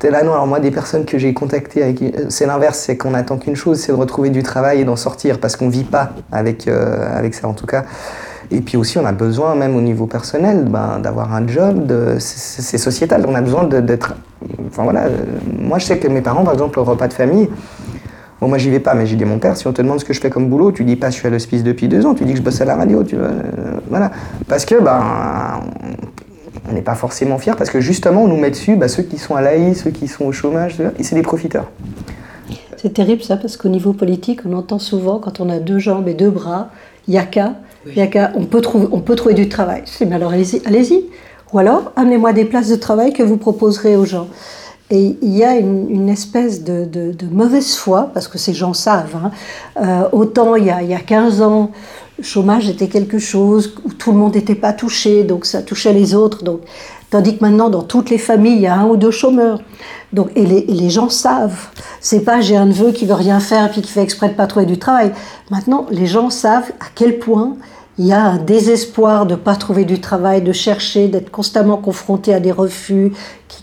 là 0.02 0.22
non 0.22 0.32
alors 0.32 0.46
moi 0.46 0.60
des 0.60 0.70
personnes 0.70 1.04
que 1.04 1.16
j'ai 1.18 1.32
contactées 1.32 1.94
c'est 2.28 2.46
l'inverse 2.46 2.78
c'est 2.78 2.96
qu'on 2.96 3.14
attend 3.14 3.38
qu'une 3.38 3.56
chose 3.56 3.78
c'est 3.78 3.92
de 3.92 3.96
retrouver 3.96 4.30
du 4.30 4.42
travail 4.42 4.80
et 4.80 4.84
d'en 4.84 4.96
sortir 4.96 5.40
parce 5.40 5.56
qu'on 5.56 5.68
vit 5.68 5.84
pas 5.84 6.12
avec 6.32 6.68
avec 6.68 7.34
ça 7.34 7.48
en 7.48 7.54
tout 7.54 7.66
cas 7.66 7.84
et 8.50 8.60
puis 8.60 8.76
aussi, 8.76 8.98
on 8.98 9.06
a 9.06 9.12
besoin, 9.12 9.54
même 9.54 9.74
au 9.74 9.80
niveau 9.80 10.06
personnel, 10.06 10.64
ben, 10.68 10.98
d'avoir 11.00 11.34
un 11.34 11.46
job. 11.46 11.90
C'est 12.18 12.78
sociétal. 12.78 13.24
On 13.26 13.34
a 13.34 13.40
besoin 13.40 13.64
d'être. 13.64 14.14
Enfin 14.68 14.84
voilà. 14.84 15.04
Moi, 15.58 15.78
je 15.78 15.86
sais 15.86 15.98
que 15.98 16.08
mes 16.08 16.20
parents, 16.20 16.44
par 16.44 16.52
exemple, 16.52 16.78
au 16.78 16.84
repas 16.84 17.08
de 17.08 17.14
famille, 17.14 17.48
bon, 18.40 18.48
moi, 18.48 18.58
j'y 18.58 18.70
vais 18.70 18.80
pas, 18.80 18.94
mais 18.94 19.06
j'ai 19.06 19.16
dit 19.16 19.24
mon 19.24 19.38
père, 19.38 19.56
si 19.56 19.66
on 19.66 19.72
te 19.72 19.82
demande 19.82 20.00
ce 20.00 20.04
que 20.04 20.12
je 20.12 20.20
fais 20.20 20.30
comme 20.30 20.48
boulot, 20.48 20.72
tu 20.72 20.84
dis 20.84 20.96
pas 20.96 21.10
je 21.10 21.14
suis 21.14 21.26
à 21.26 21.30
l'hospice 21.30 21.62
depuis 21.62 21.88
deux 21.88 22.06
ans, 22.06 22.14
tu 22.14 22.24
dis 22.24 22.32
que 22.32 22.38
je 22.38 22.42
bosse 22.42 22.60
à 22.60 22.64
la 22.64 22.76
radio. 22.76 23.02
Tu, 23.02 23.16
voilà. 23.88 24.10
Parce 24.48 24.64
que, 24.64 24.80
ben, 24.80 25.60
on 26.68 26.72
n'est 26.72 26.82
pas 26.82 26.94
forcément 26.94 27.38
fiers, 27.38 27.54
parce 27.56 27.70
que 27.70 27.80
justement, 27.80 28.24
on 28.24 28.28
nous 28.28 28.36
met 28.36 28.50
dessus 28.50 28.76
ben, 28.76 28.88
ceux 28.88 29.02
qui 29.02 29.18
sont 29.18 29.34
à 29.34 29.42
l'AI, 29.42 29.74
ceux 29.74 29.90
qui 29.90 30.08
sont 30.08 30.24
au 30.24 30.32
chômage, 30.32 30.80
et 30.98 31.02
c'est 31.02 31.14
des 31.14 31.22
profiteurs. 31.22 31.70
C'est 32.76 32.92
terrible 32.92 33.22
ça, 33.22 33.36
parce 33.36 33.56
qu'au 33.56 33.68
niveau 33.68 33.92
politique, 33.92 34.40
on 34.44 34.52
entend 34.52 34.78
souvent, 34.78 35.18
quand 35.18 35.40
on 35.40 35.48
a 35.48 35.58
deux 35.58 35.78
jambes 35.78 36.08
et 36.08 36.14
deux 36.14 36.30
bras, 36.30 36.70
il 37.08 37.14
y 37.14 37.18
a 37.18 37.24
qu'à 37.24 37.54
on, 38.34 38.44
peut 38.44 38.60
trouver, 38.60 38.88
on 38.92 39.00
peut 39.00 39.14
trouver 39.14 39.34
du 39.34 39.48
travail. 39.48 39.84
mais 40.06 40.14
alors 40.14 40.32
allez-y, 40.32 40.62
allez-y. 40.66 41.04
Ou 41.52 41.58
alors, 41.58 41.92
amenez-moi 41.96 42.32
des 42.32 42.44
places 42.44 42.68
de 42.68 42.76
travail 42.76 43.12
que 43.12 43.22
vous 43.22 43.36
proposerez 43.36 43.96
aux 43.96 44.04
gens. 44.04 44.28
Et 44.90 45.16
il 45.22 45.36
y 45.36 45.42
a 45.42 45.56
une, 45.56 46.08
espèce 46.08 46.62
de, 46.62 47.14
mauvaise 47.30 47.74
foi, 47.74 48.10
parce 48.12 48.28
que 48.28 48.38
ces 48.38 48.52
gens 48.52 48.74
savent. 48.74 49.16
Hein. 49.16 49.30
Euh, 49.82 50.08
autant 50.12 50.56
il 50.56 50.66
y, 50.66 50.70
a, 50.70 50.82
il 50.82 50.90
y, 50.90 50.94
a, 50.94 51.00
15 51.00 51.40
ans, 51.40 51.70
le 52.18 52.24
chômage 52.24 52.68
était 52.68 52.88
quelque 52.88 53.18
chose 53.18 53.74
où 53.84 53.92
tout 53.92 54.12
le 54.12 54.18
monde 54.18 54.34
n'était 54.34 54.54
pas 54.54 54.72
touché, 54.72 55.24
donc 55.24 55.46
ça 55.46 55.62
touchait 55.62 55.92
les 55.92 56.14
autres. 56.14 56.44
Donc, 56.44 56.60
tandis 57.10 57.36
que 57.36 57.44
maintenant, 57.44 57.70
dans 57.70 57.82
toutes 57.82 58.10
les 58.10 58.18
familles, 58.18 58.56
il 58.56 58.60
y 58.60 58.66
a 58.66 58.76
un 58.76 58.86
ou 58.86 58.96
deux 58.96 59.10
chômeurs. 59.10 59.60
Donc, 60.12 60.30
et, 60.36 60.46
les, 60.46 60.90
gens 60.90 61.08
savent. 61.08 61.68
C'est 62.00 62.20
pas 62.20 62.40
j'ai 62.40 62.56
un 62.56 62.66
neveu 62.66 62.92
qui 62.92 63.06
veut 63.06 63.14
rien 63.14 63.40
faire 63.40 63.76
et 63.76 63.80
qui 63.80 63.90
fait 63.90 64.02
exprès 64.02 64.28
de 64.28 64.34
pas 64.34 64.46
trouver 64.46 64.66
du 64.66 64.78
travail. 64.78 65.12
Maintenant, 65.50 65.86
les 65.90 66.06
gens 66.06 66.30
savent 66.30 66.70
à 66.78 66.86
quel 66.94 67.18
point 67.18 67.56
il 67.98 68.06
y 68.06 68.12
a 68.12 68.22
un 68.22 68.38
désespoir 68.38 69.26
de 69.26 69.34
ne 69.34 69.38
pas 69.38 69.56
trouver 69.56 69.84
du 69.84 70.00
travail, 70.00 70.42
de 70.42 70.52
chercher, 70.52 71.08
d'être 71.08 71.30
constamment 71.30 71.76
confronté 71.76 72.34
à 72.34 72.40
des 72.40 72.52
refus 72.52 73.12
qui, 73.48 73.62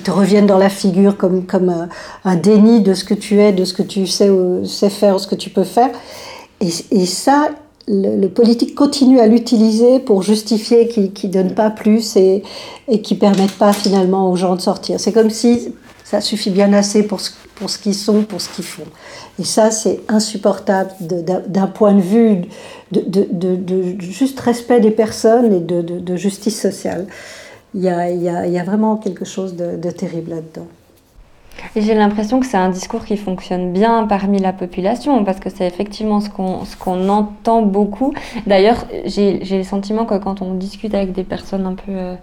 te 0.00 0.10
reviennent 0.10 0.46
dans 0.46 0.58
la 0.58 0.70
figure 0.70 1.16
comme, 1.16 1.44
comme 1.44 1.68
euh, 1.68 1.86
un, 2.24 2.36
déni 2.36 2.80
de 2.80 2.94
ce 2.94 3.04
que 3.04 3.14
tu 3.14 3.40
es, 3.40 3.52
de 3.52 3.64
ce 3.64 3.74
que 3.74 3.82
tu 3.82 4.06
sais, 4.06 4.30
faire, 4.90 5.20
ce 5.20 5.26
que 5.26 5.34
tu 5.34 5.50
peux 5.50 5.64
faire. 5.64 5.90
Et, 6.60 7.06
ça, 7.06 7.48
le, 7.88 8.28
politique 8.28 8.76
continue 8.76 9.18
à 9.18 9.26
l'utiliser 9.26 9.98
pour 9.98 10.22
justifier 10.22 10.86
qu'il 10.86 11.12
ne 11.24 11.32
donne 11.32 11.54
pas 11.54 11.70
plus 11.70 12.16
et, 12.16 12.44
et 12.86 13.02
qui 13.02 13.14
ne 13.14 13.18
permettent 13.18 13.58
pas 13.58 13.72
finalement 13.72 14.30
aux 14.30 14.36
gens 14.36 14.54
de 14.54 14.60
sortir. 14.60 15.00
C'est 15.00 15.12
comme 15.12 15.30
si 15.30 15.74
ça 16.04 16.20
suffit 16.20 16.50
bien 16.50 16.72
assez 16.72 17.02
pour 17.02 17.20
ce, 17.20 17.30
pour 17.54 17.70
ce 17.70 17.78
qu'ils 17.78 17.94
sont, 17.94 18.22
pour 18.22 18.40
ce 18.40 18.48
qu'ils 18.48 18.64
font. 18.64 18.82
Et 19.38 19.44
ça, 19.44 19.70
c'est 19.70 20.00
insupportable 20.08 20.90
d'un 21.00 21.66
point 21.68 21.94
de 21.94 22.00
vue 22.00 22.42
de, 22.90 23.00
de, 23.00 23.56
de, 23.56 24.00
juste 24.00 24.38
respect 24.40 24.80
des 24.80 24.90
personnes 24.90 25.52
et 25.52 25.60
de, 25.60 26.16
justice 26.16 26.60
sociale. 26.60 27.06
Il 27.74 27.82
y, 27.82 27.88
a, 27.88 28.10
y 28.10 28.52
y 28.52 28.58
vraiment 28.64 28.96
quelque 28.96 29.24
chose 29.24 29.56
de, 29.56 29.90
terrible 29.90 30.30
là-dedans. 30.30 30.66
J'ai 31.76 31.94
l'impression 31.94 32.40
que 32.40 32.46
c'est 32.46 32.56
un 32.56 32.70
discours 32.70 33.04
qui 33.04 33.16
fonctionne 33.16 33.72
bien 33.72 34.06
parmi 34.06 34.38
la 34.40 34.52
population, 34.52 35.24
parce 35.24 35.38
que 35.38 35.50
c'est 35.50 35.66
effectivement 35.66 36.20
ce 36.20 36.28
qu'on 36.28 36.64
ce 36.64 36.76
qu'on 36.76 37.08
entend 37.08 37.62
beaucoup. 37.62 38.14
D'ailleurs, 38.46 38.86
j'ai 39.04 39.38
le 39.40 39.62
sentiment 39.62 40.04
que 40.04 40.18
quand 40.18 40.42
on 40.42 40.54
discute 40.54 40.94
avec 40.94 41.12
des 41.12 41.24
personnes 41.24 41.66
un 41.66 41.74
peu 41.74 41.92
euh, 41.92 42.14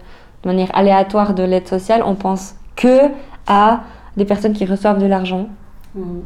de 0.44 0.50
manière 0.50 0.76
aléatoire 0.76 1.34
de 1.34 1.44
l'aide 1.44 1.68
sociale, 1.68 2.04
on 2.06 2.16
pense 2.16 2.56
que 2.76 3.10
à 3.48 3.82
des 4.18 4.26
personnes 4.26 4.54
qui 4.54 4.66
reçoivent 4.66 5.00
de 5.00 5.06
l'argent. 5.08 5.48
Mm. 5.96 6.20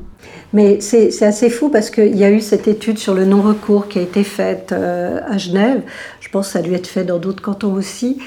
Mais 0.54 0.82
c'est 0.82 1.24
assez 1.24 1.50
fou 1.50 1.70
parce 1.70 1.90
qu'il 1.90 2.16
y 2.16 2.24
a 2.24 2.32
eu 2.32 2.42
cette 2.42 2.68
étude 2.68 2.98
sur 2.98 3.14
le 3.14 3.26
non-recours 3.26 3.88
qui 3.88 4.00
a 4.00 4.02
été 4.02 4.24
faite 4.24 4.72
euh, 4.72 5.20
à 5.28 5.38
Genève. 5.38 5.82
Je 6.20 6.30
pense 6.30 6.48
que 6.48 6.54
ça 6.54 6.60
a 6.60 6.62
dû 6.62 6.74
être 6.74 6.88
fait 6.88 7.04
dans 7.04 7.18
d'autres 7.18 7.42
cantons 7.42 7.74
aussi. 7.74 8.20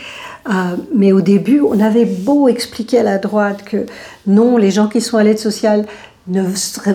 Euh, 0.48 0.76
mais 0.94 1.12
au 1.12 1.20
début, 1.20 1.60
on 1.60 1.80
avait 1.80 2.04
beau 2.04 2.48
expliquer 2.48 2.98
à 2.98 3.02
la 3.02 3.18
droite 3.18 3.64
que 3.64 3.86
non, 4.26 4.56
les 4.56 4.70
gens 4.70 4.88
qui 4.88 5.00
sont 5.00 5.16
à 5.16 5.24
l'aide 5.24 5.38
sociale 5.38 5.86
ne 6.28 6.42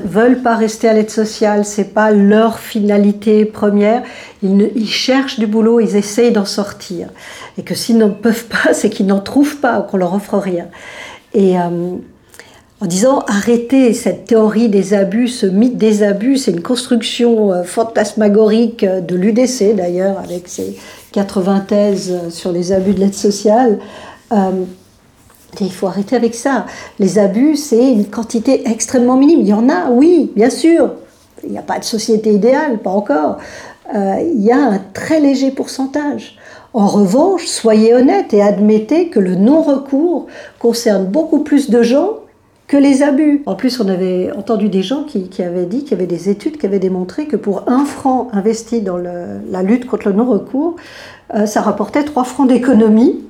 veulent 0.05 0.41
pas 0.41 0.55
rester 0.55 0.89
à 0.89 0.93
l'aide 0.93 1.09
sociale, 1.09 1.63
c'est 1.63 1.93
pas 1.93 2.11
leur 2.11 2.59
finalité 2.59 3.45
première. 3.45 4.03
Ils, 4.43 4.87
cherchent 4.87 5.39
du 5.39 5.47
boulot, 5.47 5.79
ils 5.79 5.95
essayent 5.95 6.33
d'en 6.33 6.45
sortir, 6.45 7.09
et 7.57 7.63
que 7.63 7.73
s'ils 7.73 7.97
n'en 7.97 8.09
peuvent 8.09 8.45
pas, 8.45 8.73
c'est 8.73 8.89
qu'ils 8.89 9.05
n'en 9.05 9.19
trouvent 9.19 9.57
pas, 9.57 9.81
qu'on 9.81 9.97
leur 9.97 10.13
offre 10.13 10.37
rien. 10.37 10.67
Et 11.33 11.57
euh, 11.57 11.95
en 12.81 12.85
disant 12.85 13.19
arrêtez 13.27 13.93
cette 13.93 14.25
théorie 14.25 14.67
des 14.67 14.93
abus, 14.93 15.29
ce 15.29 15.45
mythe 15.45 15.77
des 15.77 16.03
abus, 16.03 16.37
c'est 16.37 16.51
une 16.51 16.63
construction 16.63 17.53
euh, 17.53 17.63
fantasmagorique 17.63 18.83
de 18.85 19.15
l'UDC 19.15 19.75
d'ailleurs, 19.75 20.19
avec 20.19 20.49
ses 20.49 20.75
80 21.11 21.59
thèses 21.61 22.29
sur 22.29 22.51
les 22.51 22.71
abus 22.71 22.93
de 22.93 22.99
l'aide 22.99 23.13
sociale. 23.13 23.79
Euh, 24.31 24.63
il 25.59 25.71
faut 25.71 25.87
arrêter 25.87 26.15
avec 26.15 26.33
ça. 26.33 26.65
Les 26.99 27.19
abus, 27.19 27.57
c'est 27.57 27.91
une 27.91 28.05
quantité 28.05 28.69
extrêmement 28.69 29.17
minime. 29.17 29.41
Il 29.41 29.47
y 29.47 29.53
en 29.53 29.69
a, 29.69 29.89
oui, 29.89 30.31
bien 30.35 30.49
sûr. 30.49 30.93
Il 31.43 31.51
n'y 31.51 31.57
a 31.57 31.63
pas 31.63 31.79
de 31.79 31.83
société 31.83 32.31
idéale, 32.31 32.79
pas 32.79 32.91
encore. 32.91 33.37
Euh, 33.93 34.15
il 34.33 34.41
y 34.41 34.51
a 34.51 34.57
un 34.57 34.79
très 34.93 35.19
léger 35.19 35.51
pourcentage. 35.51 36.37
En 36.73 36.87
revanche, 36.87 37.47
soyez 37.47 37.93
honnête 37.93 38.33
et 38.33 38.41
admettez 38.41 39.09
que 39.09 39.19
le 39.19 39.35
non-recours 39.35 40.27
concerne 40.59 41.05
beaucoup 41.05 41.39
plus 41.39 41.69
de 41.69 41.83
gens 41.83 42.20
que 42.71 42.77
les 42.77 43.03
abus. 43.03 43.43
En 43.47 43.55
plus, 43.55 43.81
on 43.81 43.89
avait 43.89 44.31
entendu 44.31 44.69
des 44.69 44.81
gens 44.81 45.03
qui, 45.03 45.27
avaient 45.43 45.65
dit 45.65 45.79
qu'il 45.81 45.91
y 45.91 45.93
avait 45.95 46.07
des 46.07 46.29
études 46.29 46.57
qui 46.57 46.65
avaient 46.65 46.79
démontré 46.79 47.27
que 47.27 47.35
pour 47.35 47.65
un 47.67 47.83
franc 47.83 48.29
investi 48.31 48.79
dans 48.79 48.97
la 48.97 49.61
lutte 49.61 49.85
contre 49.85 50.07
le 50.07 50.13
non-recours, 50.13 50.77
euh, 51.35 51.45
ça 51.45 51.59
rapportait 51.59 52.05
trois 52.05 52.23
francs 52.23 52.47
d'économie 52.47 53.25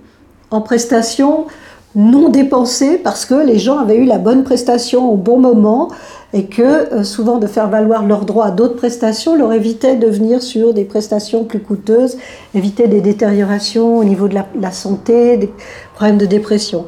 en 0.51 0.61
prestations 0.61 1.47
non 1.95 2.29
dépensées 2.29 2.99
parce 2.99 3.25
que 3.25 3.33
les 3.33 3.57
gens 3.57 3.79
avaient 3.79 3.97
eu 3.97 4.05
la 4.05 4.19
bonne 4.19 4.43
prestation 4.43 5.11
au 5.11 5.17
bon 5.17 5.39
moment 5.39 5.89
et 6.33 6.45
que 6.45 6.61
euh, 6.61 7.03
souvent 7.03 7.39
de 7.39 7.47
faire 7.47 7.67
valoir 7.67 8.05
leurs 8.05 8.25
droits 8.25 8.45
à 8.45 8.51
d'autres 8.51 8.75
prestations 8.75 9.35
leur 9.35 9.51
évitait 9.53 9.95
de 9.95 10.05
venir 10.07 10.43
sur 10.43 10.71
des 10.71 10.85
prestations 10.85 11.45
plus 11.45 11.61
coûteuses, 11.61 12.19
éviter 12.53 12.87
des 12.87 13.01
détériorations 13.01 13.97
au 13.97 14.03
niveau 14.03 14.27
de 14.27 14.35
la 14.35 14.71
santé, 14.71 15.37
des 15.37 15.49
problèmes 15.95 16.19
de 16.19 16.27
dépression. 16.27 16.85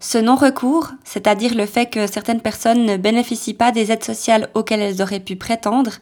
Ce 0.00 0.18
non-recours, 0.18 0.90
c'est-à-dire 1.02 1.54
le 1.54 1.66
fait 1.66 1.86
que 1.86 2.06
certaines 2.06 2.40
personnes 2.40 2.86
ne 2.86 2.96
bénéficient 2.96 3.54
pas 3.54 3.72
des 3.72 3.90
aides 3.90 4.04
sociales 4.04 4.48
auxquelles 4.54 4.80
elles 4.80 5.02
auraient 5.02 5.18
pu 5.18 5.34
prétendre, 5.34 5.92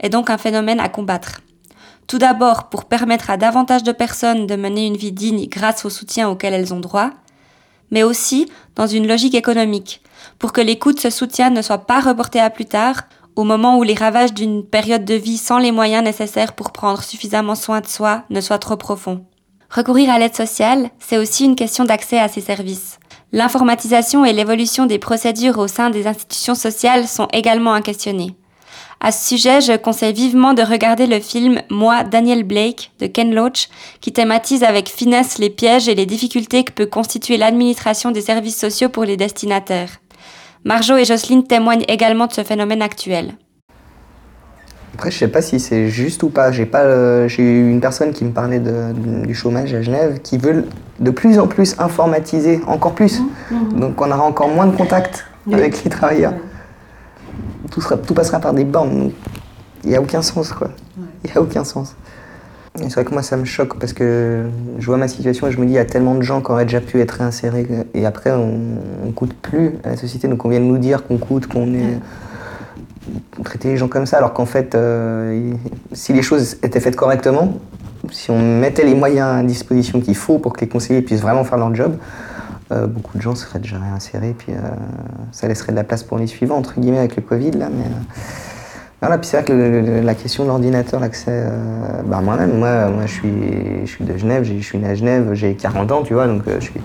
est 0.00 0.08
donc 0.08 0.30
un 0.30 0.38
phénomène 0.38 0.80
à 0.80 0.88
combattre. 0.88 1.40
Tout 2.06 2.18
d'abord 2.18 2.68
pour 2.70 2.86
permettre 2.86 3.30
à 3.30 3.36
davantage 3.36 3.82
de 3.82 3.92
personnes 3.92 4.46
de 4.46 4.56
mener 4.56 4.86
une 4.86 4.96
vie 4.96 5.12
digne 5.12 5.46
grâce 5.46 5.84
au 5.84 5.90
soutien 5.90 6.28
auquel 6.28 6.54
elles 6.54 6.72
ont 6.72 6.80
droit, 6.80 7.10
mais 7.90 8.02
aussi 8.02 8.50
dans 8.76 8.86
une 8.86 9.06
logique 9.06 9.34
économique, 9.34 10.00
pour 10.38 10.52
que 10.52 10.62
les 10.62 10.78
coûts 10.78 10.92
de 10.92 11.00
ce 11.00 11.10
soutien 11.10 11.50
ne 11.50 11.62
soient 11.62 11.86
pas 11.86 12.00
reportés 12.00 12.40
à 12.40 12.50
plus 12.50 12.66
tard, 12.66 13.02
au 13.36 13.44
moment 13.44 13.78
où 13.78 13.82
les 13.82 13.94
ravages 13.94 14.32
d'une 14.32 14.64
période 14.64 15.04
de 15.04 15.14
vie 15.14 15.38
sans 15.38 15.58
les 15.58 15.72
moyens 15.72 16.04
nécessaires 16.04 16.54
pour 16.54 16.72
prendre 16.72 17.02
suffisamment 17.02 17.56
soin 17.56 17.80
de 17.80 17.86
soi 17.86 18.24
ne 18.30 18.40
soient 18.40 18.58
trop 18.58 18.76
profonds. 18.76 19.24
Recourir 19.70 20.10
à 20.10 20.18
l'aide 20.18 20.36
sociale, 20.36 20.90
c'est 21.00 21.18
aussi 21.18 21.44
une 21.44 21.56
question 21.56 21.84
d'accès 21.84 22.18
à 22.18 22.28
ces 22.28 22.40
services. 22.40 22.98
L'informatisation 23.34 24.24
et 24.24 24.32
l'évolution 24.32 24.86
des 24.86 25.00
procédures 25.00 25.58
au 25.58 25.66
sein 25.66 25.90
des 25.90 26.06
institutions 26.06 26.54
sociales 26.54 27.08
sont 27.08 27.26
également 27.32 27.72
à 27.72 27.80
questionner. 27.80 28.36
À 29.00 29.10
ce 29.10 29.26
sujet, 29.26 29.60
je 29.60 29.76
conseille 29.76 30.12
vivement 30.12 30.54
de 30.54 30.62
regarder 30.62 31.08
le 31.08 31.18
film 31.18 31.60
Moi, 31.68 32.04
Daniel 32.04 32.44
Blake 32.44 32.92
de 33.00 33.08
Ken 33.08 33.34
Loach, 33.34 33.70
qui 34.00 34.12
thématise 34.12 34.62
avec 34.62 34.88
finesse 34.88 35.38
les 35.38 35.50
pièges 35.50 35.88
et 35.88 35.96
les 35.96 36.06
difficultés 36.06 36.62
que 36.62 36.70
peut 36.70 36.86
constituer 36.86 37.36
l'administration 37.36 38.12
des 38.12 38.20
services 38.20 38.56
sociaux 38.56 38.88
pour 38.88 39.02
les 39.02 39.16
destinataires. 39.16 39.90
Marjo 40.62 40.96
et 40.96 41.04
Jocelyne 41.04 41.44
témoignent 41.44 41.84
également 41.88 42.28
de 42.28 42.32
ce 42.32 42.44
phénomène 42.44 42.82
actuel. 42.82 43.34
Après, 44.94 45.10
je 45.10 45.18
sais 45.18 45.28
pas 45.28 45.42
si 45.42 45.58
c'est 45.58 45.88
juste 45.88 46.22
ou 46.22 46.28
pas. 46.28 46.52
J'ai 46.52 46.66
pas, 46.66 47.26
j'ai 47.26 47.42
eu 47.42 47.70
une 47.70 47.80
personne 47.80 48.12
qui 48.12 48.24
me 48.24 48.30
parlait 48.30 48.60
du 48.60 49.34
chômage 49.34 49.74
à 49.74 49.82
Genève, 49.82 50.20
qui 50.22 50.38
veut 50.38 50.66
de 51.00 51.10
plus 51.10 51.40
en 51.40 51.48
plus 51.48 51.74
informatiser, 51.80 52.60
encore 52.68 52.92
plus. 52.94 53.20
Mmh, 53.20 53.54
mmh. 53.54 53.80
Donc, 53.80 54.00
on 54.00 54.10
aura 54.10 54.22
encore 54.22 54.48
moins 54.48 54.66
de 54.66 54.76
contact 54.76 55.26
avec 55.52 55.82
les 55.82 55.90
travailleurs. 55.90 56.34
Tout, 57.72 57.80
sera, 57.80 57.96
tout 57.96 58.14
passera 58.14 58.38
par 58.38 58.54
des 58.54 58.64
bornes. 58.64 59.10
Il 59.82 59.90
n'y 59.90 59.96
a 59.96 60.00
aucun 60.00 60.22
sens, 60.22 60.52
quoi. 60.52 60.70
Il 61.24 61.30
n'y 61.30 61.36
a 61.36 61.40
aucun 61.40 61.64
sens. 61.64 61.96
C'est 62.76 62.92
vrai 62.92 63.04
que 63.04 63.12
moi, 63.12 63.22
ça 63.22 63.36
me 63.36 63.44
choque 63.44 63.78
parce 63.78 63.92
que 63.92 64.44
je 64.78 64.86
vois 64.86 64.96
ma 64.96 65.08
situation 65.08 65.48
et 65.48 65.52
je 65.52 65.58
me 65.58 65.66
dis, 65.66 65.72
il 65.72 65.76
y 65.76 65.78
a 65.78 65.84
tellement 65.84 66.14
de 66.14 66.22
gens 66.22 66.40
qui 66.40 66.50
auraient 66.52 66.64
déjà 66.64 66.80
pu 66.80 67.00
être 67.00 67.12
réinsérés 67.12 67.66
et 67.94 68.06
après, 68.06 68.30
on 68.30 68.58
ne 69.06 69.12
coûte 69.12 69.34
plus 69.34 69.72
à 69.82 69.90
la 69.90 69.96
société. 69.96 70.28
Donc, 70.28 70.44
on 70.44 70.48
vient 70.48 70.60
de 70.60 70.64
nous 70.64 70.78
dire 70.78 71.04
qu'on 71.04 71.18
coûte, 71.18 71.48
qu'on 71.48 71.74
est 71.74 71.98
traiter 73.44 73.68
les 73.68 73.76
gens 73.76 73.88
comme 73.88 74.06
ça, 74.06 74.18
alors 74.18 74.32
qu'en 74.32 74.46
fait, 74.46 74.74
euh, 74.74 75.52
si 75.92 76.12
les 76.12 76.22
choses 76.22 76.56
étaient 76.62 76.80
faites 76.80 76.96
correctement, 76.96 77.54
si 78.10 78.30
on 78.30 78.38
mettait 78.38 78.84
les 78.84 78.94
moyens 78.94 79.40
à 79.40 79.42
disposition 79.42 80.00
qu'il 80.00 80.16
faut 80.16 80.38
pour 80.38 80.52
que 80.52 80.60
les 80.60 80.68
conseillers 80.68 81.02
puissent 81.02 81.20
vraiment 81.20 81.44
faire 81.44 81.58
leur 81.58 81.74
job, 81.74 81.96
euh, 82.72 82.86
beaucoup 82.86 83.16
de 83.16 83.22
gens 83.22 83.34
seraient 83.34 83.58
déjà 83.58 83.78
réinsérés, 83.78 84.34
puis 84.36 84.52
euh, 84.52 84.60
ça 85.32 85.48
laisserait 85.48 85.72
de 85.72 85.76
la 85.76 85.84
place 85.84 86.02
pour 86.02 86.18
les 86.18 86.26
suivants, 86.26 86.56
entre 86.56 86.80
guillemets, 86.80 86.98
avec 86.98 87.16
le 87.16 87.22
Covid, 87.22 87.52
là, 87.52 87.68
mais 87.70 87.84
voilà, 89.04 89.18
puis 89.18 89.28
c'est 89.28 89.36
vrai 89.36 89.44
que 89.44 90.00
la 90.02 90.14
question 90.14 90.44
de 90.44 90.48
l'ordinateur, 90.48 90.98
l'accès. 90.98 91.30
Euh, 91.30 92.02
bah 92.06 92.22
moi-même, 92.22 92.58
moi, 92.58 92.88
moi 92.88 93.02
je, 93.04 93.12
suis, 93.12 93.32
je 93.84 93.90
suis 93.90 94.02
de 94.02 94.16
Genève, 94.16 94.44
je 94.44 94.58
suis 94.64 94.78
né 94.78 94.88
à 94.88 94.94
Genève, 94.94 95.30
j'ai 95.34 95.54
40 95.54 95.92
ans, 95.92 96.02
tu 96.02 96.14
vois, 96.14 96.26
donc 96.26 96.42
euh, 96.48 96.56
je, 96.58 96.64
suis, 96.64 96.80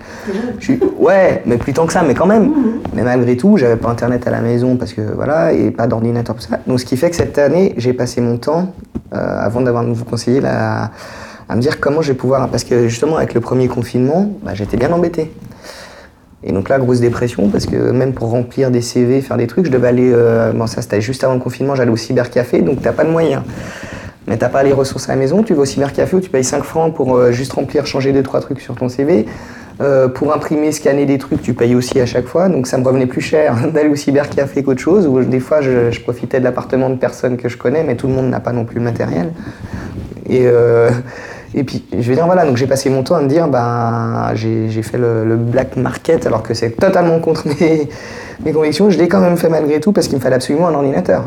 je 0.59 0.63
suis. 0.65 0.79
Ouais, 0.97 1.41
mais 1.45 1.57
plus 1.57 1.71
tant 1.71 1.85
que 1.85 1.93
ça, 1.93 2.03
mais 2.03 2.13
quand 2.13 2.25
même. 2.25 2.47
Mmh. 2.47 2.79
Mais 2.93 3.03
malgré 3.03 3.37
tout, 3.37 3.55
j'avais 3.55 3.77
pas 3.77 3.89
internet 3.89 4.27
à 4.27 4.31
la 4.31 4.41
maison 4.41 4.75
parce 4.75 4.91
que 4.91 4.99
voilà, 4.99 5.53
et 5.53 5.71
pas 5.71 5.87
d'ordinateur 5.87 6.35
pour 6.35 6.43
ça. 6.43 6.59
Donc 6.67 6.81
ce 6.81 6.85
qui 6.85 6.97
fait 6.97 7.09
que 7.09 7.15
cette 7.15 7.37
année, 7.37 7.73
j'ai 7.77 7.93
passé 7.93 8.19
mon 8.19 8.35
temps, 8.35 8.73
euh, 9.13 9.39
avant 9.39 9.61
d'avoir 9.61 9.85
de 9.85 9.93
vous 9.93 10.03
conseiller, 10.03 10.41
là, 10.41 10.91
à 11.47 11.55
me 11.55 11.61
dire 11.61 11.79
comment 11.79 12.01
je 12.01 12.11
vais 12.11 12.17
pouvoir. 12.17 12.49
Parce 12.49 12.65
que 12.65 12.89
justement, 12.89 13.15
avec 13.15 13.33
le 13.33 13.39
premier 13.39 13.69
confinement, 13.69 14.29
bah, 14.43 14.55
j'étais 14.55 14.75
bien 14.75 14.91
embêté. 14.91 15.31
Et 16.43 16.53
donc 16.53 16.69
là, 16.69 16.79
grosse 16.79 17.01
dépression, 17.01 17.49
parce 17.49 17.65
que 17.65 17.75
même 17.91 18.13
pour 18.13 18.29
remplir 18.29 18.71
des 18.71 18.81
CV, 18.81 19.21
faire 19.21 19.37
des 19.37 19.47
trucs, 19.47 19.65
je 19.65 19.71
devais 19.71 19.89
aller. 19.89 20.11
Euh, 20.13 20.53
bon, 20.53 20.67
ça 20.67 20.81
c'était 20.81 21.01
juste 21.01 21.23
avant 21.23 21.33
le 21.33 21.39
confinement, 21.39 21.75
j'allais 21.75 21.91
au 21.91 21.97
cybercafé, 21.97 22.61
donc 22.61 22.81
t'as 22.81 22.93
pas 22.93 23.03
de 23.03 23.09
moyens. 23.09 23.43
Mais 24.27 24.37
t'as 24.37 24.47
pas 24.47 24.63
les 24.63 24.71
ressources 24.71 25.09
à 25.09 25.13
la 25.13 25.19
maison, 25.19 25.43
tu 25.43 25.53
vas 25.53 25.63
au 25.63 25.65
cybercafé 25.65 26.15
où 26.15 26.21
tu 26.21 26.29
payes 26.29 26.43
5 26.43 26.63
francs 26.63 26.93
pour 26.93 27.15
euh, 27.15 27.31
juste 27.31 27.53
remplir, 27.53 27.85
changer 27.85 28.13
2-3 28.13 28.41
trucs 28.41 28.61
sur 28.61 28.75
ton 28.75 28.87
CV. 28.87 29.25
Euh, 29.81 30.07
pour 30.07 30.33
imprimer, 30.33 30.71
scanner 30.71 31.05
des 31.05 31.17
trucs, 31.17 31.41
tu 31.41 31.53
payes 31.53 31.73
aussi 31.73 31.99
à 31.99 32.05
chaque 32.05 32.25
fois, 32.25 32.49
donc 32.49 32.67
ça 32.67 32.77
me 32.77 32.85
revenait 32.85 33.05
plus 33.05 33.21
cher 33.21 33.55
d'aller 33.73 33.89
au 33.89 33.95
cybercafé 33.95 34.63
qu'autre 34.63 34.81
chose, 34.81 35.07
où 35.07 35.21
des 35.23 35.39
fois 35.39 35.61
je, 35.61 35.91
je 35.91 36.01
profitais 36.01 36.39
de 36.39 36.45
l'appartement 36.45 36.89
de 36.89 36.95
personnes 36.95 37.37
que 37.37 37.49
je 37.49 37.57
connais, 37.57 37.83
mais 37.83 37.95
tout 37.95 38.07
le 38.07 38.13
monde 38.13 38.29
n'a 38.29 38.39
pas 38.39 38.53
non 38.53 38.63
plus 38.63 38.77
le 38.77 38.85
matériel. 38.85 39.33
Et. 40.29 40.47
Et 41.55 41.63
puis, 41.63 41.83
je 41.91 42.07
vais 42.07 42.15
dire, 42.15 42.25
voilà, 42.25 42.45
donc 42.45 42.57
j'ai 42.57 42.67
passé 42.67 42.89
mon 42.89 43.03
temps 43.03 43.15
à 43.15 43.21
me 43.21 43.27
dire, 43.27 43.47
ben, 43.47 44.31
j'ai 44.35 44.81
fait 44.81 44.97
le, 44.97 45.35
black 45.35 45.77
market, 45.77 46.25
alors 46.25 46.43
que 46.43 46.53
c'est 46.53 46.71
totalement 46.71 47.19
contre 47.19 47.47
mes, 47.47 47.89
mes 48.45 48.51
convictions. 48.51 48.89
Je 48.89 48.97
l'ai 48.97 49.07
quand 49.07 49.21
même 49.21 49.37
fait 49.37 49.49
malgré 49.49 49.79
tout 49.79 49.91
parce 49.91 50.07
qu'il 50.07 50.17
me 50.17 50.21
fallait 50.21 50.35
absolument 50.35 50.67
un 50.67 50.73
ordinateur. 50.73 51.23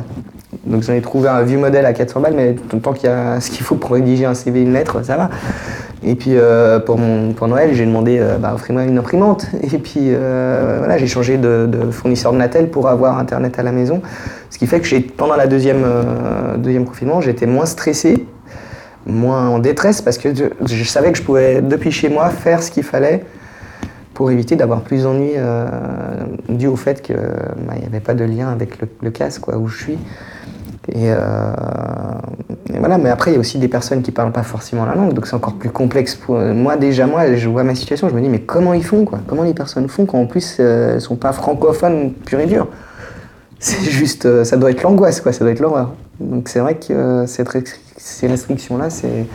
Donc 0.67 0.83
j'en 0.83 0.93
ai 0.93 1.01
trouvé 1.01 1.29
un 1.29 1.43
vieux 1.43 1.59
modèle 1.59 1.87
à 1.87 1.93
400 1.93 2.21
balles, 2.21 2.35
mais 2.37 2.55
tant 2.83 2.93
qu'il 2.93 3.09
y 3.09 3.13
a 3.13 3.41
ce 3.41 3.51
qu'il 3.51 3.63
faut 3.63 3.75
pour 3.75 3.93
rédiger 3.93 4.27
un 4.27 4.35
CV, 4.35 4.63
une 4.63 4.73
lettre, 4.73 5.03
ça 5.03 5.17
va. 5.17 5.31
Et 6.05 6.15
puis 6.15 6.33
euh, 6.35 6.79
pour, 6.79 6.99
mon, 6.99 7.33
pour 7.33 7.49
Noël, 7.49 7.75
j'ai 7.75 7.87
demandé, 7.87 8.19
euh, 8.21 8.39
bah, 8.39 8.53
offrez-moi 8.55 8.85
une 8.85 8.99
imprimante. 8.99 9.47
Et 9.63 9.79
puis 9.79 10.09
euh, 10.09 10.77
voilà, 10.79 10.99
j'ai 10.99 11.07
changé 11.07 11.37
de, 11.37 11.69
de, 11.71 11.91
fournisseur 11.91 12.33
de 12.33 12.39
Natel 12.39 12.69
pour 12.69 12.89
avoir 12.89 13.19
Internet 13.19 13.59
à 13.59 13.63
la 13.63 13.73
maison. 13.73 14.03
Ce 14.51 14.59
qui 14.59 14.67
fait 14.67 14.81
que 14.81 14.99
pendant 15.17 15.37
la 15.37 15.47
deuxième, 15.47 15.85
deuxième 16.59 16.85
confinement, 16.85 17.21
j'étais 17.21 17.47
moins 17.47 17.67
stressé 17.67 18.27
moins 19.07 19.49
en 19.49 19.59
détresse 19.59 20.01
parce 20.01 20.19
que 20.19 20.31
je, 20.35 20.85
savais 20.85 21.12
que 21.12 21.19
je 21.19 21.23
pouvais, 21.23 21.62
depuis 21.62 21.91
chez 21.91 22.09
moi, 22.09 22.31
faire 22.31 22.62
ce 22.62 22.71
qu'il 22.71 22.83
fallait 22.83 23.25
pour 24.15 24.31
éviter 24.31 24.57
d'avoir 24.57 24.83
plus 24.83 25.05
d'ennuis 25.05 25.33
euh, 25.37 25.67
dû 26.49 26.67
au 26.67 26.77
fait 26.77 27.03
qu'il 27.03 27.17
bah, 27.17 27.75
n'y 27.79 27.87
avait 27.87 28.01
pas 28.01 28.15
de 28.15 28.25
lien 28.25 28.51
avec 28.51 28.79
le, 29.01 29.11
casque 29.11 29.43
quoi, 29.43 29.57
où 29.57 29.69
je 29.69 29.83
suis. 29.83 29.99
Et, 30.88 31.12
euh, 31.12 31.53
voilà, 32.79 32.99
mais 32.99 33.11
après, 33.11 33.31
il 33.31 33.35
y 33.35 33.37
a 33.37 33.41
aussi 33.41 33.59
des 33.59 33.69
personnes 33.69 34.03
qui 34.03 34.11
ne 34.11 34.17
parlent 34.17 34.33
pas 34.33 34.43
forcément 34.43 34.85
la 34.85 34.95
langue, 34.95 35.12
donc 35.12 35.27
c'est 35.27 35.35
encore 35.35 35.55
plus 35.55 35.71
complexe. 35.71 36.17
Pour, 36.17 36.37
moi, 36.37 36.77
déjà, 36.77 37.07
moi, 37.07 37.35
je 37.35 37.49
vois 37.49 37.62
ma 37.62 37.75
situation, 37.75 38.09
je 38.09 38.15
me 38.15 38.21
dis, 38.21 38.29
mais 38.29 38.41
comment 38.41 38.75
ils 38.75 38.85
font, 38.85 39.05
quoi? 39.05 39.21
Comment 39.29 39.45
les 39.45 39.55
personnes 39.55 39.88
font 39.88 40.07
quand 40.07 40.19
en 40.19 40.27
plus, 40.27 40.59
elles 40.59 40.95
ne 40.95 40.99
sont 40.99 41.15
pas 41.15 41.33
francophones 41.33 42.12
pur 42.12 42.41
et 42.41 42.47
dur 42.47 42.67
C'est 43.61 43.85
juste, 43.85 44.45
ça 44.45 44.57
doit 44.57 44.73
être 44.73 44.83
l'angoisse, 44.83 45.21
quoi, 45.21 45.33
ça 45.33 45.45
doit 45.45 45.53
être 45.53 45.61
l'horreur. 45.61 45.93
Donc 46.23 46.49
c'est 46.49 46.61
vrai 46.61 46.77
que 46.77 47.25
cette 47.27 47.49
ces 48.03 48.27
restrictions-là, 48.27 48.91
c'est 48.91 49.27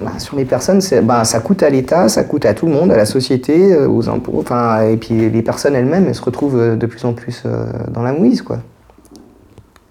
bah, 0.00 0.12
sur 0.18 0.36
les 0.36 0.44
personnes, 0.44 0.80
bah, 1.02 1.24
ça 1.24 1.40
coûte 1.40 1.62
à 1.62 1.70
l'État, 1.70 2.08
ça 2.08 2.22
coûte 2.22 2.46
à 2.46 2.54
tout 2.54 2.66
le 2.66 2.72
monde, 2.72 2.92
à 2.92 2.96
la 2.96 3.06
société, 3.06 3.72
euh, 3.72 3.88
aux 3.88 4.08
impôts. 4.08 4.38
Enfin, 4.38 4.82
et 4.82 4.96
puis 4.96 5.28
les 5.28 5.42
personnes 5.42 5.74
elles-mêmes, 5.74 6.06
elles 6.06 6.14
se 6.14 6.22
retrouvent 6.22 6.58
euh, 6.58 6.76
de 6.76 6.86
plus 6.86 7.04
en 7.04 7.14
plus 7.14 7.42
euh, 7.46 7.66
dans 7.90 8.02
la 8.02 8.12
mouise, 8.12 8.42
quoi. 8.42 8.58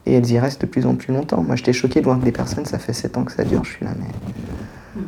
Et 0.05 0.13
elles 0.13 0.31
y 0.31 0.39
restent 0.39 0.61
de 0.61 0.65
plus 0.65 0.85
en 0.85 0.95
plus 0.95 1.13
longtemps. 1.13 1.43
Moi, 1.45 1.57
j'étais 1.57 1.73
choqué 1.73 1.99
de 1.99 2.05
voir 2.05 2.19
que 2.19 2.23
des 2.23 2.31
personnes, 2.31 2.65
ça 2.65 2.79
fait 2.79 2.93
7 2.93 3.17
ans 3.17 3.23
que 3.23 3.33
ça 3.33 3.43
dure, 3.43 3.65
je 3.65 3.71
suis 3.71 3.85
là, 3.85 3.91
mais. 3.99 5.01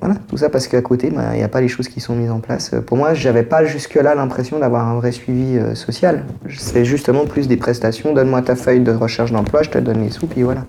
Voilà, 0.00 0.16
tout 0.28 0.36
ça 0.36 0.50
parce 0.50 0.66
qu'à 0.66 0.82
côté, 0.82 1.10
bah, 1.10 1.28
il 1.32 1.36
n'y 1.36 1.44
a 1.44 1.48
pas 1.48 1.60
les 1.60 1.68
choses 1.68 1.88
qui 1.88 2.00
sont 2.00 2.16
mises 2.16 2.32
en 2.32 2.40
place. 2.40 2.72
Pour 2.86 2.96
moi, 2.96 3.14
j'avais 3.14 3.44
pas 3.44 3.64
jusque-là 3.64 4.16
l'impression 4.16 4.58
d'avoir 4.58 4.88
un 4.88 4.96
vrai 4.96 5.12
suivi 5.12 5.60
social. 5.76 6.24
C'est 6.48 6.84
justement 6.84 7.24
plus 7.24 7.46
des 7.46 7.56
prestations. 7.56 8.12
Donne-moi 8.12 8.42
ta 8.42 8.56
feuille 8.56 8.80
de 8.80 8.90
recherche 8.90 9.30
d'emploi, 9.30 9.62
je 9.62 9.70
te 9.70 9.78
donne 9.78 10.02
les 10.02 10.10
sous, 10.10 10.26
puis 10.26 10.42
voilà 10.42 10.64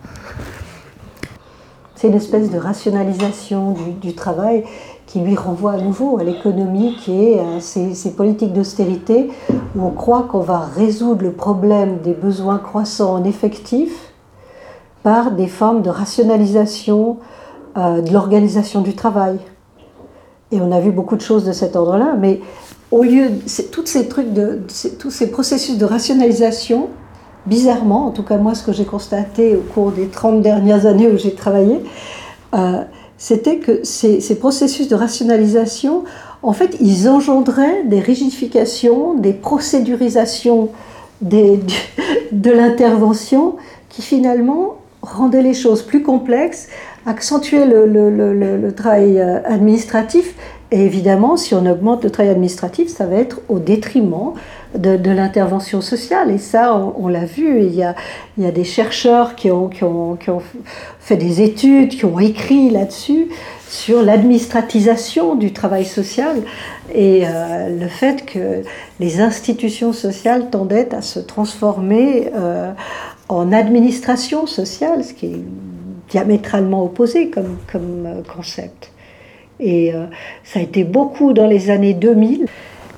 c'est 2.03 2.09
une 2.09 2.15
espèce 2.15 2.51
de 2.51 2.57
rationalisation 2.57 3.75
du, 4.01 4.13
travail 4.13 4.65
qui 5.07 5.21
lui 5.21 5.37
renvoie 5.37 5.71
à 5.71 5.77
nouveau 5.77 6.19
à 6.19 6.25
l'économie, 6.25 6.97
qui 6.97 7.13
est 7.13 7.39
euh, 7.39 7.61
ces, 7.61 8.11
politiques 8.11 8.51
d'austérité 8.51 9.29
où 9.49 9.85
on 9.85 9.89
croit 9.89 10.23
qu'on 10.23 10.41
va 10.41 10.59
résoudre 10.59 11.23
le 11.23 11.31
problème 11.31 11.99
des 12.03 12.11
besoins 12.11 12.57
croissants 12.57 13.13
en 13.13 13.23
effectifs 13.23 14.11
par 15.01 15.31
des 15.31 15.47
formes 15.47 15.81
de 15.81 15.89
rationalisation 15.89 17.19
euh, 17.77 18.01
de 18.01 18.11
l'organisation 18.11 18.81
du 18.81 18.95
travail. 18.95 19.37
Et 20.51 20.59
on 20.59 20.73
a 20.73 20.81
vu 20.81 20.91
beaucoup 20.91 21.15
de 21.15 21.21
choses 21.21 21.45
de 21.45 21.53
cet 21.53 21.77
ordre-là, 21.77 22.17
mais 22.19 22.41
au 22.91 23.03
lieu 23.03 23.29
tous 23.71 23.85
ces 23.85 24.09
trucs 24.09 24.33
de 24.33 24.61
tous 24.99 25.09
ces 25.09 25.31
processus 25.31 25.77
de 25.77 25.85
rationalisation, 25.85 26.89
bizarrement, 27.45 28.07
en 28.07 28.11
tout 28.11 28.23
cas 28.23 28.37
moi 28.37 28.55
ce 28.55 28.63
que 28.63 28.71
j'ai 28.71 28.85
constaté 28.85 29.55
au 29.55 29.61
cours 29.61 29.91
des 29.91 30.07
30 30.07 30.41
dernières 30.41 30.85
années 30.85 31.07
où 31.07 31.17
j'ai 31.17 31.33
travaillé, 31.33 31.79
euh, 32.53 32.83
c'était 33.17 33.57
que 33.57 33.83
ces, 33.83 34.37
processus 34.39 34.87
de 34.87 34.95
rationalisation, 34.95 36.03
en 36.41 36.53
fait, 36.53 36.75
ils 36.81 37.07
engendraient 37.07 37.83
des 37.85 37.99
rigidifications, 37.99 39.13
des 39.13 39.33
procédurisations 39.33 40.69
de 41.21 42.51
l'intervention 42.51 43.55
qui 43.87 44.01
finalement 44.01 44.75
rendaient 45.01 45.41
les 45.41 45.53
choses 45.53 45.83
plus 45.83 46.03
complexes, 46.03 46.67
accentuaient 47.05 47.65
le 47.65 48.71
travail 48.71 49.19
euh, 49.19 49.39
administratif 49.45 50.35
et 50.73 50.85
évidemment, 50.87 51.37
si 51.37 51.53
on 51.53 51.67
augmente 51.67 52.03
le 52.03 52.09
travail 52.09 52.31
administratif, 52.31 52.87
ça 52.87 53.05
va 53.05 53.17
être 53.17 53.41
au 53.47 53.59
détriment 53.59 54.33
de, 54.75 54.97
l'intervention 55.11 55.81
sociale. 55.81 56.31
Et 56.31 56.39
ça, 56.39 56.75
on, 56.97 57.07
l'a 57.07 57.25
vu. 57.25 57.61
Il 57.61 57.75
y, 57.75 57.83
a, 57.83 57.93
des 58.51 58.63
chercheurs 58.63 59.35
qui 59.35 59.51
ont, 59.51 59.69
fait 60.99 61.15
des 61.15 61.43
études, 61.43 61.89
qui 61.89 62.05
ont 62.05 62.17
écrit 62.17 62.71
là-dessus, 62.71 63.27
sur 63.69 64.01
l'administratisation 64.01 65.35
du 65.35 65.53
travail 65.53 65.85
social 65.85 66.37
et 66.91 67.21
euh, 67.23 67.69
le 67.79 67.87
fait 67.87 68.25
que 68.25 68.63
les 68.99 69.21
institutions 69.21 69.93
sociales 69.93 70.49
tendaient 70.49 70.95
à 70.95 71.03
se 71.03 71.19
transformer 71.19 72.31
euh, 72.35 72.71
en 73.29 73.51
administration 73.51 74.47
sociale, 74.47 75.03
ce 75.03 75.13
qui 75.13 75.25
est 75.27 75.43
diamétralement 76.09 76.83
opposé 76.83 77.29
comme, 77.29 77.57
comme 77.71 78.05
euh, 78.07 78.21
concept. 78.35 78.92
Et 79.59 79.93
euh, 79.93 80.05
ça 80.43 80.59
a 80.59 80.61
été 80.61 80.83
beaucoup 80.83 81.33
dans 81.33 81.47
les 81.47 81.69
années 81.69 81.93
2000. 81.93 82.45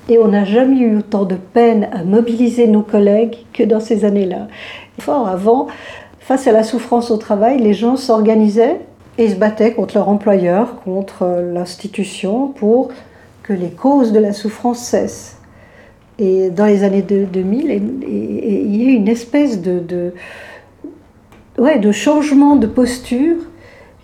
Et 0.08 0.18
on 0.18 0.28
n'a 0.28 0.44
jamais 0.44 0.78
eu 0.78 0.98
autant 0.98 1.24
de 1.24 1.34
peine 1.34 1.88
à 1.92 2.04
mobiliser 2.04 2.68
nos 2.68 2.82
collègues 2.82 3.36
que 3.52 3.64
dans 3.64 3.80
ces 3.80 4.04
années-là. 4.04 4.48
Fort 5.00 5.26
avant, 5.26 5.66
face 6.20 6.46
à 6.46 6.52
la 6.52 6.62
souffrance 6.62 7.10
au 7.10 7.16
travail, 7.16 7.58
les 7.58 7.74
gens 7.74 7.96
s'organisaient 7.96 8.80
et 9.18 9.28
se 9.28 9.34
battaient 9.34 9.72
contre 9.72 9.96
leur 9.96 10.08
employeur, 10.08 10.80
contre 10.82 11.42
l'institution, 11.52 12.48
pour 12.48 12.90
que 13.42 13.52
les 13.52 13.70
causes 13.70 14.12
de 14.12 14.18
la 14.18 14.32
souffrance 14.32 14.78
cessent. 14.78 15.38
Et 16.18 16.50
dans 16.50 16.66
les 16.66 16.82
années 16.82 17.02
2000, 17.02 17.70
il 18.08 18.76
y 18.76 18.86
a 18.86 18.90
eu 18.90 18.94
une 18.94 19.08
espèce 19.08 19.60
de, 19.60 20.14
ouais, 21.58 21.78
de 21.78 21.92
changement 21.92 22.56
de 22.56 22.66
posture 22.66 23.36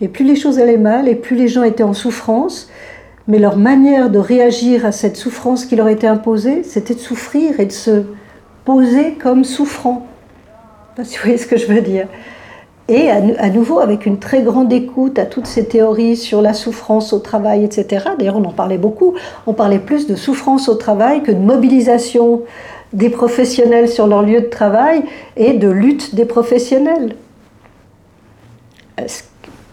et 0.02 0.08
plus 0.08 0.24
les 0.24 0.36
choses 0.36 0.58
allaient 0.58 0.76
mal, 0.76 1.08
et 1.08 1.14
plus 1.14 1.36
les 1.36 1.46
gens 1.46 1.62
étaient 1.62 1.84
en 1.84 1.94
souffrance, 1.94 2.68
mais 3.28 3.38
leur 3.38 3.56
manière 3.56 4.10
de 4.10 4.18
réagir 4.18 4.84
à 4.84 4.90
cette 4.90 5.16
souffrance 5.16 5.64
qui 5.64 5.76
leur 5.76 5.88
était 5.88 6.08
imposée, 6.08 6.64
c'était 6.64 6.94
de 6.94 6.98
souffrir 6.98 7.60
et 7.60 7.66
de 7.66 7.72
se 7.72 8.02
poser 8.64 9.12
comme 9.14 9.44
souffrant. 9.44 10.06
Si 11.04 11.16
vous 11.16 11.22
voyez 11.22 11.38
ce 11.38 11.46
que 11.46 11.56
je 11.56 11.66
veux 11.66 11.80
dire. 11.80 12.08
Et 12.88 13.10
à, 13.10 13.48
nouveau, 13.48 13.78
avec 13.78 14.06
une 14.06 14.18
très 14.18 14.42
grande 14.42 14.72
écoute 14.72 15.18
à 15.20 15.24
toutes 15.24 15.46
ces 15.46 15.66
théories 15.66 16.16
sur 16.16 16.42
la 16.42 16.52
souffrance 16.52 17.12
au 17.12 17.20
travail, 17.20 17.64
etc. 17.64 18.06
D'ailleurs, 18.18 18.36
on 18.36 18.44
en 18.44 18.52
parlait 18.52 18.76
beaucoup. 18.76 19.14
On 19.46 19.54
parlait 19.54 19.78
plus 19.78 20.08
de 20.08 20.16
souffrance 20.16 20.68
au 20.68 20.74
travail 20.74 21.22
que 21.22 21.30
de 21.30 21.38
mobilisation 21.38 22.42
des 22.92 23.08
professionnels 23.08 23.88
sur 23.88 24.08
leur 24.08 24.22
lieu 24.22 24.40
de 24.40 24.46
travail 24.46 25.04
et 25.36 25.54
de 25.54 25.70
lutte 25.70 26.16
des 26.16 26.24
professionnels 26.24 27.14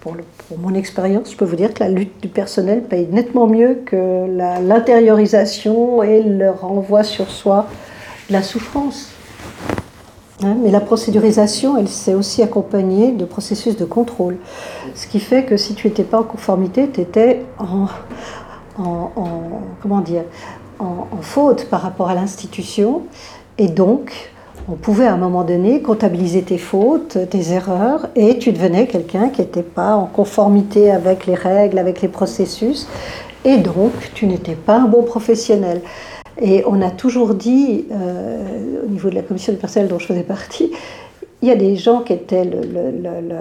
pour, 0.02 0.16
mon 0.58 0.74
expérience, 0.74 1.32
je 1.32 1.36
peux 1.36 1.46
vous 1.46 1.56
dire 1.56 1.74
que 1.74 1.84
la 1.84 1.90
lutte 1.90 2.22
du 2.22 2.28
personnel 2.28 2.84
paye 2.84 3.08
nettement 3.12 3.48
mieux 3.48 3.82
que 3.86 4.26
l'intériorisation 4.62 6.04
et 6.04 6.22
le 6.22 6.52
renvoi 6.52 7.04
sur 7.04 7.30
soi 7.30 7.68
de 8.30 8.34
la 8.34 8.44
souffrance. 8.44 9.12
Hein, 10.42 10.56
mais 10.64 10.72
la 10.72 10.80
procédurisation, 10.80 11.78
elle 11.78 11.90
s'est 11.90 12.14
aussi 12.14 12.42
accompagnée 12.42 13.12
de 13.12 13.26
processus 13.26 13.76
de 13.76 13.84
contrôle. 13.84 14.38
Ce 14.96 15.06
qui 15.06 15.20
fait 15.20 15.44
que 15.44 15.58
si 15.58 15.76
tu 15.76 15.88
n'étais 15.88 16.04
pas 16.04 16.20
en 16.20 16.24
conformité, 16.24 16.90
tu 16.90 17.02
étais 17.02 17.46
en, 17.58 17.88
comment 19.82 20.00
dire, 20.00 20.24
en, 20.80 21.08
en 21.12 21.22
faute 21.22 21.66
par 21.66 21.82
rapport 21.82 22.10
à 22.10 22.16
l'institution. 22.16 23.02
Et 23.58 23.68
donc, 23.68 24.32
on 24.72 24.76
pouvait 24.76 25.08
à 25.08 25.14
un 25.14 25.18
moment 25.18 25.44
donné 25.44 25.82
comptabiliser 25.82 26.44
tes 26.44 26.60
fautes, 26.60 27.18
tes 27.30 27.52
erreurs, 27.52 28.08
et 28.16 28.38
tu 28.38 28.52
devenais 28.52 28.86
quelqu'un 28.86 29.30
qui 29.30 29.42
n'était 29.42 29.64
pas 29.64 29.96
en 29.96 30.06
conformité 30.06 30.92
avec 30.92 31.26
les 31.26 31.34
règles, 31.34 31.80
avec 31.80 32.02
les 32.02 32.08
processus, 32.08 32.88
et 33.46 33.58
donc 33.58 33.92
tu 34.14 34.28
n'étais 34.28 34.54
pas 34.54 34.78
un 34.78 34.86
bon 34.86 35.02
professionnel. 35.02 35.82
Et 36.40 36.64
on 36.68 36.82
a 36.82 36.92
toujours 36.92 37.34
dit, 37.34 37.86
euh, 37.92 38.84
au 38.86 38.90
niveau 38.90 39.10
de 39.10 39.16
la 39.16 39.24
commission 39.24 39.52
du 39.52 39.60
personnel 39.60 39.90
dont 39.90 39.98
je 39.98 40.06
faisais 40.06 40.24
partie, 40.24 40.72
il 41.42 41.48
y 41.48 41.52
a 41.52 41.56
des 41.56 41.76
gens 41.76 42.02
qui 42.02 42.14
étaient 42.14 42.48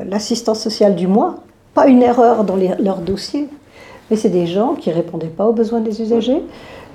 l'assistance 0.08 0.60
sociale 0.60 0.94
du 0.94 1.08
mois, 1.08 1.36
pas 1.74 1.88
une 1.88 2.02
erreur 2.02 2.44
dans 2.44 2.56
leur 2.56 2.98
dossier, 2.98 3.48
mais 4.10 4.16
c'est 4.16 4.30
des 4.30 4.46
gens 4.46 4.74
qui 4.74 4.90
répondaient 4.90 5.26
pas 5.26 5.46
aux 5.46 5.52
besoins 5.52 5.80
des 5.80 6.00
usagers, 6.00 6.42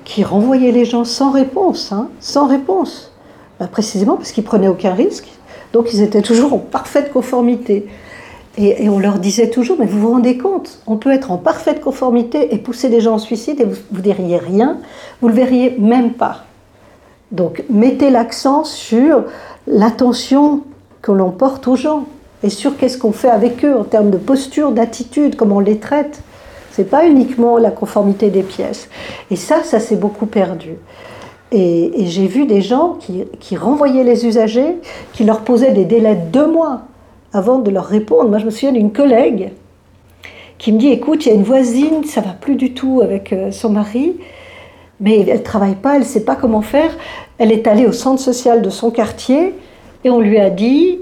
qui 0.06 0.24
renvoyaient 0.24 0.72
les 0.72 0.86
gens 0.86 1.06
sans 1.06 1.32
réponse, 1.32 1.92
hein, 1.92 2.10
sans 2.20 2.48
réponse. 2.48 3.13
Bah, 3.60 3.68
précisément 3.72 4.16
parce 4.16 4.32
qu'ils 4.32 4.44
prenaient 4.44 4.68
aucun 4.68 4.94
risque. 4.94 5.28
Donc 5.74 5.94
ils 5.94 6.02
étaient 6.02 6.22
toujours 6.22 6.54
en 6.54 6.60
parfaite 6.60 7.12
conformité. 7.12 7.88
Et, 8.56 8.88
on 8.88 9.00
leur 9.00 9.18
disait 9.18 9.50
toujours, 9.50 9.78
mais 9.80 9.88
vous 9.88 10.00
vous 10.00 10.12
rendez 10.12 10.38
compte, 10.38 10.80
on 10.86 10.96
peut 10.96 11.12
être 11.12 11.32
en 11.32 11.38
parfaite 11.38 11.82
conformité 11.82 12.54
et 12.54 12.60
pousser 12.60 12.88
des 12.88 13.02
gens 13.02 13.16
au 13.16 13.20
suicide 13.20 13.60
et 13.60 13.66
vous 13.66 13.78
ne 13.92 14.02
verriez 14.02 14.38
rien, 14.38 14.78
vous 15.22 15.28
le 15.28 15.34
verriez 15.34 15.76
même 15.80 16.14
pas. 16.14 16.44
Donc 17.32 17.64
mettez 17.72 18.12
l'accent 18.12 18.64
sur 18.64 19.24
l'attention 19.66 20.62
que 21.02 21.12
l'on 21.12 21.32
porte 21.32 21.68
aux 21.68 21.76
gens 21.76 22.06
et 22.44 22.50
sur 22.50 22.78
qu'est-ce 22.78 23.00
qu'on 23.00 23.12
fait 23.12 23.30
avec 23.30 23.66
eux 23.66 23.76
en 23.76 23.86
termes 23.86 24.12
de 24.12 24.18
posture, 24.18 24.72
d'attitude, 24.72 25.36
comment 25.36 25.56
on 25.56 25.60
les 25.60 25.80
traite. 25.80 26.22
Ce 26.76 26.82
n'est 26.82 26.88
pas 26.88 27.08
uniquement 27.08 27.58
la 27.58 27.72
conformité 27.72 28.30
des 28.30 28.44
pièces. 28.44 28.88
Et 29.32 29.36
ça, 29.36 29.64
ça 29.64 29.80
s'est 29.80 29.96
beaucoup 29.96 30.28
perdu. 30.28 30.76
Et, 31.56 32.08
j'ai 32.08 32.26
vu 32.26 32.48
des 32.48 32.62
gens 32.62 32.98
qui, 33.40 33.56
renvoyaient 33.56 34.04
les 34.04 34.26
usagers, 34.26 34.76
qui 35.14 35.24
leur 35.24 35.42
posaient 35.42 35.72
des 35.72 35.86
délais 35.86 36.16
de 36.16 36.32
deux 36.32 36.48
mois 36.48 36.82
avant 37.32 37.60
de 37.60 37.70
leur 37.70 37.86
répondre. 37.86 38.30
Moi, 38.30 38.40
je 38.40 38.46
me 38.46 38.50
souviens 38.50 38.72
d'une 38.72 38.92
collègue 38.92 39.52
qui 40.58 40.72
me 40.72 40.80
dit 40.80 40.90
écoute, 40.90 41.26
il 41.26 41.30
y 41.30 41.32
a 41.32 41.36
une 41.36 41.44
voisine, 41.44 42.04
ça 42.06 42.22
va 42.22 42.32
plus 42.32 42.56
du 42.56 42.74
tout 42.74 43.02
avec 43.04 43.34
euh, 43.34 43.52
son 43.52 43.70
mari, 43.70 44.16
mais 45.00 45.20
elle 45.28 45.44
travaille 45.44 45.76
pas, 45.76 45.96
elle 45.96 46.02
ne 46.02 46.06
sait 46.06 46.26
pas 46.26 46.36
comment 46.36 46.62
faire. 46.62 46.92
Elle 47.38 47.52
est 47.52 47.68
allée 47.68 47.86
au 47.86 47.92
centre 47.92 48.22
social 48.22 48.62
de 48.62 48.70
son 48.70 48.90
quartier 48.90 49.54
et 50.04 50.10
on 50.10 50.20
lui 50.20 50.40
a 50.40 50.50
dit 50.50 51.00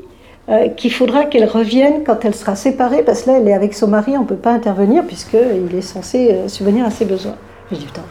euh, 0.50 0.68
qu'il 0.70 0.92
faudra 0.92 1.26
qu'elle 1.26 1.46
revienne 1.46 2.04
quand 2.06 2.26
elle 2.26 2.36
sera 2.36 2.56
séparée, 2.56 3.04
parce 3.04 3.24
que 3.24 3.30
là, 3.30 3.38
elle 3.38 3.48
est 3.48 3.54
avec 3.54 3.74
son 3.74 3.88
mari, 3.88 4.18
on 4.18 4.22
ne 4.22 4.28
peut 4.28 4.36
pas 4.36 4.52
intervenir 4.52 5.06
puisqu'il 5.06 5.76
est 5.78 5.82
censé 5.82 6.32
euh, 6.32 6.48
subvenir 6.50 6.86
à 6.86 6.90
ses 6.90 7.06
besoins. 7.06 7.36
Je 7.72 7.78
dis 7.78 7.86
putain, 7.86 8.02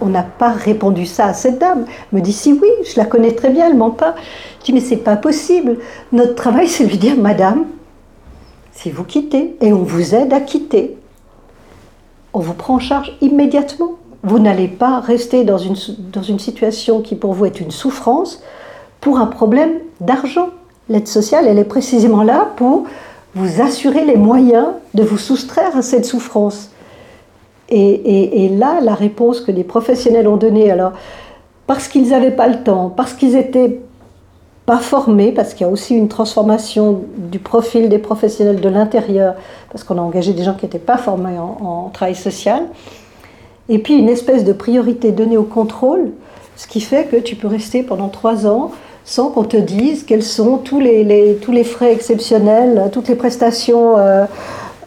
on 0.00 0.06
n'a 0.06 0.22
pas 0.22 0.50
répondu 0.50 1.06
ça 1.06 1.26
à 1.26 1.34
cette 1.34 1.58
dame. 1.58 1.84
Elle 1.88 2.18
me 2.18 2.24
dit 2.24 2.32
si 2.32 2.52
oui, 2.52 2.68
je 2.84 2.98
la 2.98 3.06
connais 3.06 3.32
très 3.32 3.50
bien, 3.50 3.68
elle 3.68 3.76
ment 3.76 3.90
pas. 3.90 4.14
Je 4.60 4.66
dis 4.66 4.72
mais 4.72 4.80
c'est 4.80 4.96
pas 4.96 5.16
possible. 5.16 5.78
Notre 6.12 6.34
travail 6.34 6.68
c'est 6.68 6.84
de 6.84 6.90
lui 6.90 6.98
dire 6.98 7.16
madame, 7.16 7.66
si 8.72 8.90
vous 8.90 9.04
quittez 9.04 9.56
et 9.60 9.72
on 9.72 9.82
vous 9.82 10.14
aide 10.14 10.32
à 10.32 10.40
quitter, 10.40 10.96
on 12.32 12.40
vous 12.40 12.54
prend 12.54 12.74
en 12.74 12.80
charge 12.80 13.16
immédiatement. 13.20 13.92
Vous 14.22 14.38
n'allez 14.38 14.68
pas 14.68 15.00
rester 15.00 15.44
dans 15.44 15.58
une, 15.58 15.76
dans 16.12 16.22
une 16.22 16.38
situation 16.38 17.00
qui 17.00 17.14
pour 17.14 17.32
vous 17.32 17.46
est 17.46 17.60
une 17.60 17.70
souffrance 17.70 18.42
pour 19.00 19.18
un 19.18 19.26
problème 19.26 19.78
d'argent. 20.00 20.50
L'aide 20.88 21.08
sociale, 21.08 21.46
elle 21.46 21.58
est 21.58 21.64
précisément 21.64 22.22
là 22.22 22.48
pour 22.56 22.84
vous 23.34 23.60
assurer 23.60 24.04
les 24.04 24.16
moyens 24.16 24.68
de 24.94 25.02
vous 25.02 25.18
soustraire 25.18 25.76
à 25.76 25.82
cette 25.82 26.06
souffrance. 26.06 26.70
Et, 27.68 28.48
là, 28.56 28.80
la 28.80 28.94
réponse 28.94 29.40
que 29.40 29.50
les 29.50 29.64
professionnels 29.64 30.28
ont 30.28 30.36
donnée, 30.36 30.70
alors, 30.70 30.92
parce 31.66 31.88
qu'ils 31.88 32.10
n'avaient 32.10 32.30
pas 32.30 32.46
le 32.48 32.62
temps, 32.62 32.92
parce 32.94 33.12
qu'ils 33.12 33.32
n'étaient 33.32 33.80
pas 34.66 34.78
formés, 34.78 35.32
parce 35.32 35.54
qu'il 35.54 35.66
y 35.66 35.68
a 35.68 35.72
aussi 35.72 35.96
une 35.96 36.08
transformation 36.08 37.02
du 37.16 37.38
profil 37.38 37.88
des 37.88 37.98
professionnels 37.98 38.60
de 38.60 38.68
l'intérieur, 38.68 39.34
parce 39.70 39.84
qu'on 39.84 39.98
a 39.98 40.00
engagé 40.00 40.32
des 40.32 40.44
gens 40.44 40.54
qui 40.54 40.64
n'étaient 40.64 40.78
pas 40.78 40.96
formés 40.96 41.38
en, 41.38 41.90
travail 41.92 42.14
social, 42.14 42.62
et 43.68 43.78
puis 43.78 43.94
une 43.94 44.08
espèce 44.08 44.44
de 44.44 44.52
priorité 44.52 45.10
donnée 45.10 45.36
au 45.36 45.44
contrôle, 45.44 46.12
ce 46.56 46.66
qui 46.66 46.80
fait 46.80 47.04
que 47.04 47.16
tu 47.16 47.36
peux 47.36 47.48
rester 47.48 47.82
pendant 47.82 48.08
trois 48.08 48.46
ans 48.46 48.70
sans 49.04 49.30
qu'on 49.30 49.44
te 49.44 49.56
dise 49.56 50.04
quels 50.04 50.22
sont 50.22 50.58
tous 50.58 50.80
les, 50.80 51.38
tous 51.40 51.52
les 51.52 51.64
frais 51.64 51.92
exceptionnels, 51.92 52.90
toutes 52.92 53.08
les 53.08 53.14
prestations 53.14 53.98
euh, 53.98 54.24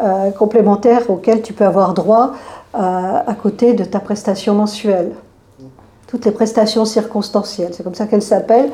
euh, 0.01 0.31
complémentaires 0.31 1.09
auxquelles 1.09 1.41
tu 1.41 1.53
peux 1.53 1.65
avoir 1.65 1.93
droit 1.93 2.33
à 2.73 3.35
côté 3.41 3.73
de 3.73 3.83
ta 3.83 3.99
prestation 3.99 4.53
mensuelle. 4.55 5.11
Toutes 6.07 6.25
les 6.25 6.31
prestations 6.31 6.85
circonstancielles, 6.85 7.73
c'est 7.73 7.83
comme 7.83 7.95
ça 7.95 8.07
qu'elles 8.07 8.21
s'appellent. 8.21 8.71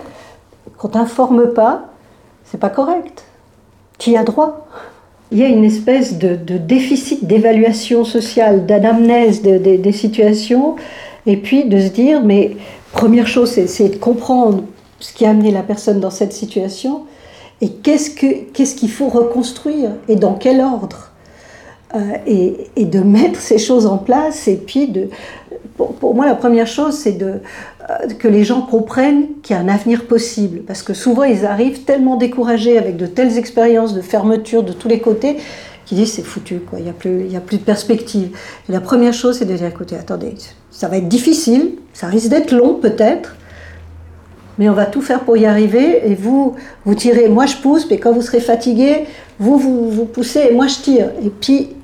Qu'on 0.77 0.89
t'informe 0.89 1.53
pas, 1.53 1.85
c'est 2.43 2.59
pas 2.59 2.69
correct. 2.69 3.23
Tu 3.97 4.15
as 4.15 4.23
droit? 4.23 4.67
Il 5.31 5.39
y 5.39 5.43
a 5.43 5.47
une 5.47 5.63
espèce 5.63 6.17
de, 6.17 6.35
déficit 6.57 7.25
d'évaluation 7.25 8.05
sociale, 8.05 8.65
d'anamnèse 8.65 9.41
des 9.41 9.91
situations, 9.91 10.75
et 11.25 11.37
puis 11.37 11.65
de 11.65 11.79
se 11.79 11.87
dire, 11.87 12.21
mais 12.23 12.55
première 12.91 13.27
chose, 13.27 13.49
c'est 13.49 13.89
de 13.89 13.95
comprendre 13.97 14.63
ce 14.99 15.13
qui 15.13 15.25
a 15.25 15.31
amené 15.31 15.51
la 15.51 15.63
personne 15.63 15.99
dans 15.99 16.11
cette 16.11 16.33
situation, 16.33 17.03
et 17.61 17.69
qu'est-ce 17.69 18.75
qu'il 18.75 18.91
faut 18.91 19.09
reconstruire, 19.09 19.91
et 20.07 20.15
dans 20.15 20.35
quel 20.35 20.61
ordre? 20.61 21.11
Euh, 21.95 22.17
et, 22.27 22.85
de 22.85 22.99
mettre 22.99 23.39
ces 23.39 23.57
choses 23.57 23.85
en 23.85 23.97
place. 23.97 24.49
Et 24.49 24.57
puis, 24.57 24.87
de, 24.87 25.07
pour, 25.77 26.13
moi, 26.13 26.25
la 26.25 26.35
première 26.35 26.67
chose, 26.67 26.95
c'est 26.95 27.21
euh, 27.21 27.37
que 28.19 28.27
les 28.27 28.43
gens 28.43 28.61
comprennent 28.61 29.27
qu'il 29.41 29.55
y 29.55 29.59
a 29.59 29.61
un 29.61 29.69
avenir 29.69 30.05
possible. 30.05 30.59
Parce 30.67 30.83
que 30.83 30.93
souvent, 30.93 31.23
ils 31.23 31.45
arrivent 31.45 31.83
tellement 31.83 32.17
découragés 32.17 32.77
avec 32.77 32.97
de 32.97 33.05
telles 33.05 33.37
expériences 33.37 33.93
de 33.93 34.01
fermeture 34.01 34.63
de 34.63 34.73
tous 34.73 34.89
les 34.89 34.99
côtés 34.99 35.37
qu'ils 35.85 35.97
disent 35.99 36.13
c'est 36.13 36.23
foutu, 36.23 36.59
quoi. 36.59 36.79
il 36.79 36.85
n'y 36.85 36.89
a, 36.89 36.93
plus, 36.93 37.35
a 37.35 37.39
plus 37.39 37.57
de 37.57 37.63
perspective. 37.63 38.35
Et 38.67 38.71
la 38.71 38.81
première 38.81 39.13
chose, 39.13 39.37
c'est 39.37 39.45
de 39.45 39.53
dire 39.53 39.67
écoutez, 39.67 39.95
attendez, 39.95 40.33
ça 40.71 40.87
va 40.87 40.97
être 40.97 41.07
difficile, 41.07 41.73
ça 41.93 42.07
risque 42.07 42.29
d'être 42.29 42.51
long 42.51 42.73
peut-être, 42.73 43.35
mais 44.57 44.67
on 44.67 44.73
va 44.73 44.87
tout 44.87 45.01
faire 45.01 45.19
pour 45.19 45.37
y 45.37 45.45
arriver. 45.45 46.09
Et 46.09 46.15
vous, 46.15 46.55
vous 46.85 46.95
tirez, 46.95 47.29
moi 47.29 47.45
je 47.45 47.57
pousse, 47.57 47.87
mais 47.89 47.99
quand 47.99 48.13
vous 48.13 48.23
serez 48.23 48.39
fatigué, 48.39 49.05
vous, 49.37 49.59
vous, 49.59 49.91
vous 49.91 50.05
poussez 50.05 50.47
et 50.49 50.53
moi 50.53 50.65
je 50.65 50.79
tire. 50.79 51.09
Et 51.23 51.29
puis, 51.29 51.74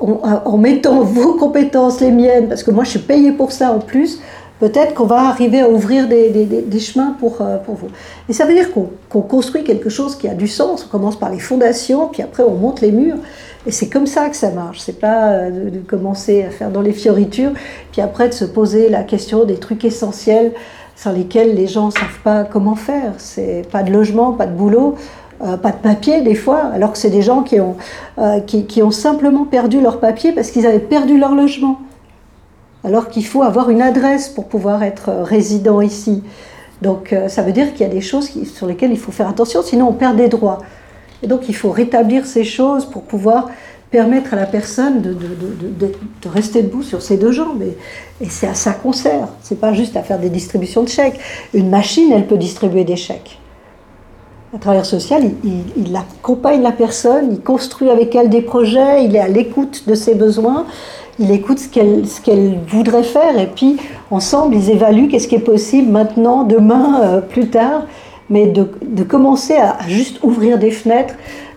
en, 0.00 0.56
mettant 0.56 1.00
vos 1.02 1.34
compétences, 1.34 2.00
les 2.00 2.10
miennes, 2.10 2.48
parce 2.48 2.62
que 2.62 2.70
moi 2.70 2.84
je 2.84 2.90
suis 2.90 2.98
payée 3.00 3.32
pour 3.32 3.52
ça 3.52 3.72
en 3.72 3.78
plus, 3.78 4.20
peut-être 4.60 4.94
qu'on 4.94 5.06
va 5.06 5.28
arriver 5.28 5.60
à 5.60 5.68
ouvrir 5.68 6.08
des, 6.08 6.80
chemins 6.80 7.16
pour, 7.18 7.40
euh, 7.40 7.58
pour, 7.58 7.74
vous. 7.74 7.88
Et 8.28 8.32
ça 8.32 8.46
veut 8.46 8.54
dire 8.54 8.68
qu'on 8.72 9.20
construit 9.20 9.64
quelque 9.64 9.88
chose 9.88 10.16
qui 10.16 10.28
a 10.28 10.34
du 10.34 10.48
sens. 10.48 10.84
On 10.86 10.88
commence 10.88 11.18
par 11.18 11.30
les 11.30 11.38
fondations, 11.38 12.08
puis 12.08 12.22
après 12.22 12.42
on 12.42 12.54
monte 12.54 12.80
les 12.80 12.92
murs. 12.92 13.18
Et 13.66 13.70
c'est 13.70 13.88
comme 13.88 14.06
ça 14.06 14.28
que 14.28 14.36
ça 14.36 14.50
marche. 14.50 14.80
C'est 14.80 15.00
pas 15.00 15.28
euh, 15.28 15.50
de, 15.50 15.70
de, 15.70 15.78
commencer 15.78 16.44
à 16.44 16.50
faire 16.50 16.70
dans 16.70 16.82
les 16.82 16.92
fioritures, 16.92 17.52
puis 17.92 18.00
après 18.00 18.28
de 18.28 18.34
se 18.34 18.44
poser 18.44 18.88
la 18.88 19.02
question 19.02 19.44
des 19.44 19.56
trucs 19.56 19.84
essentiels 19.84 20.52
sans 20.96 21.12
lesquels 21.12 21.54
les 21.54 21.66
gens 21.66 21.86
ne 21.86 21.92
savent 21.92 22.20
pas 22.22 22.44
comment 22.44 22.76
faire. 22.76 23.14
C'est 23.18 23.62
pas 23.70 23.82
de 23.82 23.90
logement, 23.90 24.32
pas 24.32 24.46
de 24.46 24.52
boulot. 24.52 24.94
Euh, 25.42 25.56
pas 25.56 25.72
de 25.72 25.76
papier 25.76 26.20
des 26.20 26.36
fois, 26.36 26.70
alors 26.72 26.92
que 26.92 26.98
c'est 26.98 27.10
des 27.10 27.22
gens 27.22 27.42
qui 27.42 27.60
ont, 27.60 27.76
euh, 28.18 28.40
qui, 28.40 28.82
ont 28.82 28.92
simplement 28.92 29.44
perdu 29.44 29.80
leur 29.80 29.98
papier 29.98 30.32
parce 30.32 30.50
qu'ils 30.50 30.64
avaient 30.64 30.78
perdu 30.78 31.18
leur 31.18 31.34
logement. 31.34 31.80
Alors 32.84 33.08
qu'il 33.08 33.26
faut 33.26 33.42
avoir 33.42 33.70
une 33.70 33.82
adresse 33.82 34.28
pour 34.28 34.46
pouvoir 34.46 34.82
être 34.84 35.10
résident 35.22 35.80
ici. 35.80 36.22
Donc 36.82 37.12
euh, 37.12 37.28
ça 37.28 37.42
veut 37.42 37.52
dire 37.52 37.72
qu'il 37.72 37.80
y 37.86 37.90
a 37.90 37.92
des 37.92 38.00
choses 38.00 38.30
sur 38.46 38.66
lesquelles 38.66 38.92
il 38.92 38.98
faut 38.98 39.10
faire 39.10 39.28
attention, 39.28 39.62
sinon 39.62 39.88
on 39.88 39.92
perd 39.92 40.16
des 40.16 40.28
droits. 40.28 40.58
Et 41.22 41.26
donc 41.26 41.48
il 41.48 41.56
faut 41.56 41.70
rétablir 41.70 42.26
ces 42.26 42.44
choses 42.44 42.84
pour 42.84 43.02
pouvoir 43.02 43.50
permettre 43.90 44.34
à 44.34 44.36
la 44.36 44.46
personne 44.46 45.02
de, 45.02 45.14
de, 45.14 45.28
de, 45.78 45.92
de 46.22 46.28
rester 46.28 46.62
debout 46.62 46.82
sur 46.82 47.02
ses 47.02 47.16
deux 47.16 47.32
jambes. 47.32 47.62
Et, 47.62 48.24
et 48.24 48.28
c'est 48.28 48.46
à 48.46 48.54
ça 48.54 48.72
qu'on 48.72 48.92
sert. 48.92 49.28
C'est 49.42 49.58
pas 49.58 49.72
juste 49.72 49.96
à 49.96 50.02
faire 50.02 50.18
des 50.20 50.30
distributions 50.30 50.84
de 50.84 50.88
chèques. 50.88 51.18
Une 51.54 51.70
machine, 51.70 52.12
elle 52.12 52.26
peut 52.26 52.38
distribuer 52.38 52.84
des 52.84 52.96
chèques. 52.96 53.38
Un 54.54 54.58
travailleur 54.58 54.86
social, 54.86 55.32
il, 55.42 55.96
accompagne 55.96 56.62
la 56.62 56.70
personne, 56.70 57.32
il 57.32 57.40
construit 57.40 57.90
avec 57.90 58.14
elle 58.14 58.28
des 58.28 58.40
projets, 58.40 59.04
il 59.04 59.16
est 59.16 59.20
à 59.20 59.26
l'écoute 59.26 59.88
de 59.88 59.96
ses 59.96 60.14
besoins, 60.14 60.66
il 61.18 61.32
écoute 61.32 61.58
ce 61.58 61.68
qu'elle, 61.68 62.58
voudrait 62.68 63.02
faire, 63.02 63.36
et 63.36 63.48
puis 63.48 63.78
ensemble, 64.12 64.54
ils 64.54 64.70
évaluent 64.70 65.08
qu'est-ce 65.08 65.26
qui 65.26 65.34
est 65.34 65.40
possible 65.40 65.90
maintenant, 65.90 66.44
demain, 66.44 67.00
euh, 67.02 67.20
plus 67.20 67.50
tard, 67.50 67.86
mais 68.30 68.46
de, 68.46 68.68
de 68.82 69.02
commencer 69.02 69.56
à, 69.56 69.76
juste 69.88 70.22
ouvrir 70.22 70.56
des 70.56 70.70
fenêtres 70.70 71.14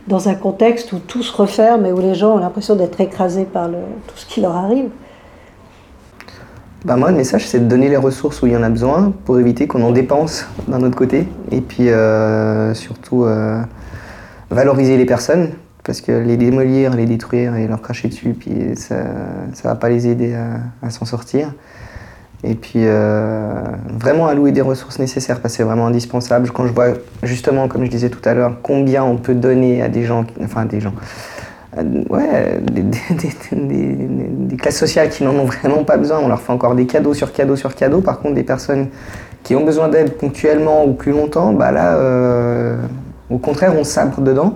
dans 0.07 0.27
un 0.27 0.33
contexte 0.33 0.91
où 0.91 0.97
tout 0.97 1.21
se 1.21 1.35
referme 1.37 1.85
et 1.85 1.91
où 1.91 1.99
les 1.99 2.15
gens 2.15 2.33
ont 2.33 2.39
l'impression 2.39 2.75
d'être 2.75 2.99
écrasés 2.99 3.45
par 3.45 3.69
tout 3.69 4.15
ce 4.15 4.25
qui 4.25 4.41
leur 4.41 4.55
arrive. 4.55 4.89
Bah 6.87 6.95
moi, 6.95 7.11
le 7.11 7.17
message, 7.17 7.45
c'est 7.45 7.59
de 7.59 7.65
donner 7.65 7.89
les 7.89 7.97
ressources 7.97 8.41
où 8.41 8.47
il 8.47 8.53
y 8.53 8.55
en 8.55 8.63
a 8.63 8.69
besoin 8.69 9.11
pour 9.25 9.37
éviter 9.41 9.67
qu'on 9.67 9.83
en 9.83 9.91
dépense 9.91 10.47
d'un 10.69 10.81
autre 10.83 10.95
côté. 10.95 11.27
Et 11.51 11.59
puis 11.59 11.89
euh, 11.89 12.73
surtout 12.73 13.25
euh, 13.25 13.61
valoriser 14.49 14.95
les 14.95 15.03
personnes, 15.03 15.49
parce 15.83 15.99
que 15.99 16.13
les 16.13 16.37
démolir, 16.37 16.95
les 16.95 17.05
détruire 17.05 17.57
et 17.57 17.67
leur 17.67 17.81
cracher 17.81 18.07
dessus, 18.07 18.29
puis 18.29 18.77
ça 18.77 18.95
ne 19.03 19.61
va 19.65 19.75
pas 19.75 19.89
les 19.89 20.07
aider 20.07 20.33
à, 20.81 20.89
s'en 20.89 21.03
sortir. 21.03 21.53
Et 22.45 22.55
puis 22.55 22.83
euh, 22.85 23.51
vraiment 23.89 24.27
allouer 24.27 24.53
des 24.53 24.61
ressources 24.61 24.97
nécessaires, 24.97 25.41
parce 25.41 25.55
que 25.55 25.57
c'est 25.57 25.63
vraiment 25.63 25.87
indispensable. 25.87 26.51
Quand 26.51 26.67
je 26.67 26.71
vois 26.71 26.93
justement, 27.21 27.67
comme 27.67 27.83
je 27.83 27.91
disais 27.91 28.09
tout 28.09 28.21
à 28.23 28.33
l'heure, 28.33 28.59
combien 28.63 29.03
on 29.03 29.17
peut 29.17 29.35
donner 29.35 29.81
à 29.81 29.89
des 29.89 30.05
gens, 30.05 30.25
enfin 30.41 30.61
à 30.61 30.65
des 30.65 30.79
gens, 30.79 30.93
ouais, 32.09 32.59
des, 33.51 34.57
classes 34.57 34.77
sociales 34.77 35.09
qui 35.09 35.23
n'en 35.23 35.35
ont 35.35 35.45
vraiment 35.45 35.83
pas 35.83 35.97
besoin. 35.97 36.19
On 36.19 36.27
leur 36.27 36.41
fait 36.41 36.51
encore 36.51 36.75
des 36.75 36.85
cadeaux 36.85 37.13
sur 37.13 37.31
cadeaux 37.31 37.55
sur 37.55 37.75
cadeaux. 37.75 38.01
Par 38.01 38.19
contre, 38.19 38.35
des 38.35 38.43
personnes 38.43 38.87
qui 39.43 39.55
ont 39.55 39.63
besoin 39.63 39.87
d'aide 39.87 40.13
ponctuellement 40.13 40.85
ou 40.85 40.93
plus 40.93 41.11
longtemps, 41.11 41.53
bah 41.53 41.71
là, 41.71 41.95
euh, 41.95 42.77
au 43.29 43.37
contraire, 43.37 43.73
on 43.77 43.83
sabre 43.83 44.21
dedans. 44.21 44.55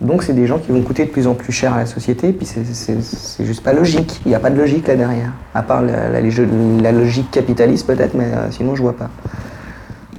Donc, 0.00 0.22
c'est 0.22 0.32
des 0.32 0.46
gens 0.46 0.58
qui 0.58 0.72
vont 0.72 0.82
coûter 0.82 1.06
de 1.06 1.10
plus 1.10 1.26
en 1.26 1.34
plus 1.34 1.52
cher 1.52 1.74
à 1.74 1.78
la 1.78 1.86
société. 1.86 2.32
Puis, 2.32 2.46
c'est 2.46 3.44
juste 3.44 3.62
pas 3.62 3.72
logique. 3.72 4.20
Il 4.26 4.28
n'y 4.28 4.34
a 4.34 4.40
pas 4.40 4.50
de 4.50 4.58
logique 4.58 4.88
là 4.88 4.96
derrière. 4.96 5.32
À 5.54 5.62
part 5.62 5.82
la, 5.82 6.08
la, 6.10 6.92
logique 6.92 7.30
capitaliste, 7.30 7.86
peut-être, 7.86 8.14
mais 8.14 8.24
euh, 8.24 8.50
sinon, 8.50 8.74
je 8.74 8.82
vois 8.82 8.96
pas. 8.96 9.08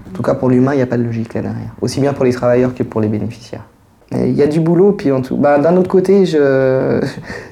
En 0.07 0.11
tout 0.13 0.23
cas, 0.23 0.33
pour 0.33 0.49
l'humain, 0.49 0.73
il 0.73 0.77
n'y 0.77 0.83
a 0.83 0.87
pas 0.87 0.97
de 0.97 1.03
logique 1.03 1.33
là 1.33 1.41
derrière. 1.41 1.75
Aussi 1.81 1.99
bien 1.99 2.13
pour 2.13 2.25
les 2.25 2.33
travailleurs 2.33 2.73
que 2.73 2.83
pour 2.83 3.01
les 3.01 3.09
bénéficiaires. 3.09 3.65
Il 4.11 4.33
y 4.33 4.43
a 4.43 4.47
du 4.47 4.59
boulot, 4.59 4.91
puis 4.91 5.11
en 5.11 5.21
tout. 5.21 5.35
Bah, 5.35 5.57
D'un 5.57 5.75
autre 5.77 5.89
côté, 5.89 6.25
je, 6.25 7.01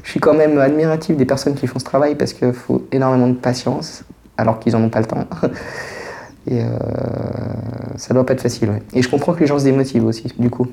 suis 0.03 0.19
quand 0.19 0.33
même 0.33 0.59
admiratif 0.59 1.17
des 1.17 1.25
personnes 1.25 1.55
qui 1.55 1.67
font 1.67 1.79
ce 1.79 1.83
travail 1.83 2.15
parce 2.15 2.33
qu'il 2.33 2.53
faut 2.53 2.85
énormément 2.91 3.27
de 3.27 3.33
patience, 3.33 4.03
alors 4.37 4.59
qu'ils 4.59 4.73
n'en 4.73 4.83
ont 4.83 4.89
pas 4.89 4.99
le 4.99 5.07
temps. 5.07 5.27
Et 6.45 6.61
euh, 6.61 6.67
ça 7.95 8.13
doit 8.13 8.25
pas 8.25 8.33
être 8.33 8.41
facile. 8.41 8.69
Et 8.93 9.01
je 9.01 9.09
comprends 9.09 9.33
que 9.33 9.39
les 9.39 9.47
gens 9.47 9.59
se 9.59 9.63
démotivent 9.63 10.05
aussi, 10.05 10.27
du 10.37 10.49
coup. 10.49 10.67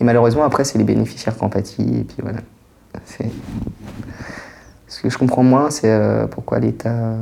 Et 0.00 0.04
malheureusement, 0.04 0.44
après, 0.44 0.64
c'est 0.64 0.76
les 0.76 0.84
bénéficiaires 0.84 1.36
qui 1.36 1.44
en. 1.48 2.00
Et 2.00 2.04
puis 2.04 2.16
voilà. 2.20 2.40
Ce 4.88 5.00
que 5.00 5.08
je 5.08 5.16
comprends 5.16 5.44
moins, 5.44 5.70
c'est 5.70 5.90
euh, 5.90 6.26
pourquoi 6.26 6.58
l'État. 6.58 7.14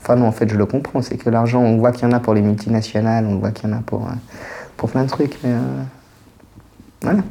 Enfin, 0.00 0.16
non, 0.16 0.26
en 0.26 0.32
fait, 0.32 0.48
je 0.48 0.56
le 0.56 0.66
comprends. 0.66 1.00
C'est 1.00 1.16
que 1.16 1.30
l'argent, 1.30 1.62
on 1.62 1.78
voit 1.78 1.90
qu'il 1.90 2.06
y 2.06 2.06
en 2.06 2.14
a 2.14 2.20
pour 2.20 2.34
les 2.34 2.42
multinationales, 2.42 3.24
on 3.26 3.38
voit 3.38 3.50
qu'il 3.50 3.68
y 3.68 3.72
en 3.72 3.76
a 3.76 3.80
pour, 3.80 4.02
euh, 4.02 4.12
pour 4.76 4.90
plein 4.90 5.04
de 5.04 5.08
trucs. 5.08 5.38
Mais, 5.42 5.50
voilà. 7.02 7.22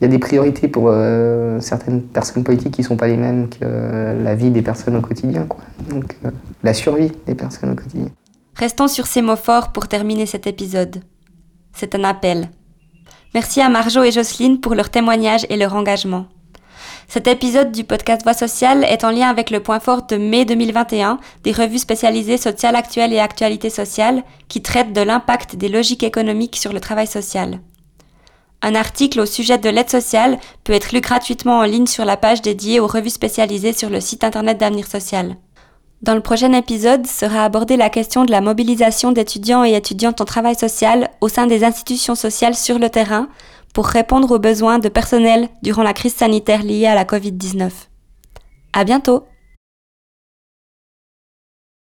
Il 0.00 0.04
y 0.04 0.06
a 0.06 0.08
des 0.08 0.18
priorités 0.18 0.66
pour 0.66 0.86
euh, 0.88 1.60
certaines 1.60 2.02
personnes 2.02 2.42
politiques 2.42 2.72
qui 2.72 2.80
ne 2.80 2.86
sont 2.86 2.96
pas 2.96 3.06
les 3.06 3.18
mêmes 3.18 3.48
que 3.50 4.16
la 4.22 4.34
vie 4.34 4.50
des 4.50 4.62
personnes 4.62 4.96
au 4.96 5.02
quotidien. 5.02 5.44
Quoi. 5.44 5.60
Donc, 5.90 6.16
euh, 6.24 6.30
la 6.62 6.72
survie 6.72 7.12
des 7.26 7.34
personnes 7.34 7.72
au 7.72 7.74
quotidien. 7.74 8.08
Restons 8.54 8.88
sur 8.88 9.06
ces 9.06 9.20
mots 9.20 9.36
forts 9.36 9.72
pour 9.72 9.88
terminer 9.88 10.24
cet 10.24 10.46
épisode. 10.46 11.02
C'est 11.74 11.94
un 11.94 12.04
appel. 12.04 12.48
Merci 13.34 13.60
à 13.60 13.68
Marjo 13.68 14.02
et 14.02 14.10
Jocelyne 14.10 14.60
pour 14.60 14.74
leur 14.74 14.90
témoignage 14.90 15.46
et 15.50 15.56
leur 15.56 15.74
engagement. 15.74 16.26
Cet 17.06 17.26
épisode 17.26 17.72
du 17.72 17.84
podcast 17.84 18.22
Voix 18.22 18.34
sociale 18.34 18.84
est 18.84 19.04
en 19.04 19.10
lien 19.10 19.28
avec 19.28 19.50
le 19.50 19.60
point 19.60 19.80
fort 19.80 20.06
de 20.06 20.16
mai 20.16 20.44
2021 20.44 21.18
des 21.42 21.52
revues 21.52 21.78
spécialisées 21.78 22.38
Sociales 22.38 22.76
actuelles 22.76 23.12
et 23.12 23.18
Actualité 23.18 23.68
sociale 23.68 24.22
qui 24.48 24.62
traitent 24.62 24.92
de 24.92 25.00
l'impact 25.00 25.56
des 25.56 25.68
logiques 25.68 26.04
économiques 26.04 26.56
sur 26.56 26.72
le 26.72 26.80
travail 26.80 27.06
social. 27.06 27.60
Un 28.62 28.74
article 28.74 29.20
au 29.20 29.26
sujet 29.26 29.58
de 29.58 29.70
l'aide 29.70 29.88
sociale 29.88 30.38
peut 30.64 30.72
être 30.72 30.92
lu 30.92 31.00
gratuitement 31.00 31.58
en 31.58 31.64
ligne 31.64 31.86
sur 31.86 32.04
la 32.04 32.16
page 32.16 32.42
dédiée 32.42 32.78
aux 32.80 32.86
revues 32.86 33.10
spécialisées 33.10 33.72
sur 33.72 33.88
le 33.88 34.00
site 34.00 34.22
internet 34.22 34.58
d'Avenir 34.58 34.86
Social. 34.86 35.36
Dans 36.02 36.14
le 36.14 36.20
prochain 36.20 36.52
épisode 36.52 37.06
sera 37.06 37.44
abordée 37.44 37.76
la 37.76 37.90
question 37.90 38.24
de 38.24 38.30
la 38.30 38.40
mobilisation 38.40 39.12
d'étudiants 39.12 39.64
et 39.64 39.74
étudiantes 39.74 40.20
en 40.20 40.24
travail 40.24 40.54
social 40.54 41.10
au 41.20 41.28
sein 41.28 41.46
des 41.46 41.64
institutions 41.64 42.14
sociales 42.14 42.54
sur 42.54 42.78
le 42.78 42.88
terrain 42.88 43.28
pour 43.74 43.86
répondre 43.86 44.30
aux 44.30 44.38
besoins 44.38 44.78
de 44.78 44.88
personnel 44.88 45.48
durant 45.62 45.82
la 45.82 45.92
crise 45.92 46.14
sanitaire 46.14 46.62
liée 46.62 46.86
à 46.86 46.94
la 46.94 47.04
Covid-19. 47.04 47.70
À 48.72 48.84
bientôt! 48.84 49.24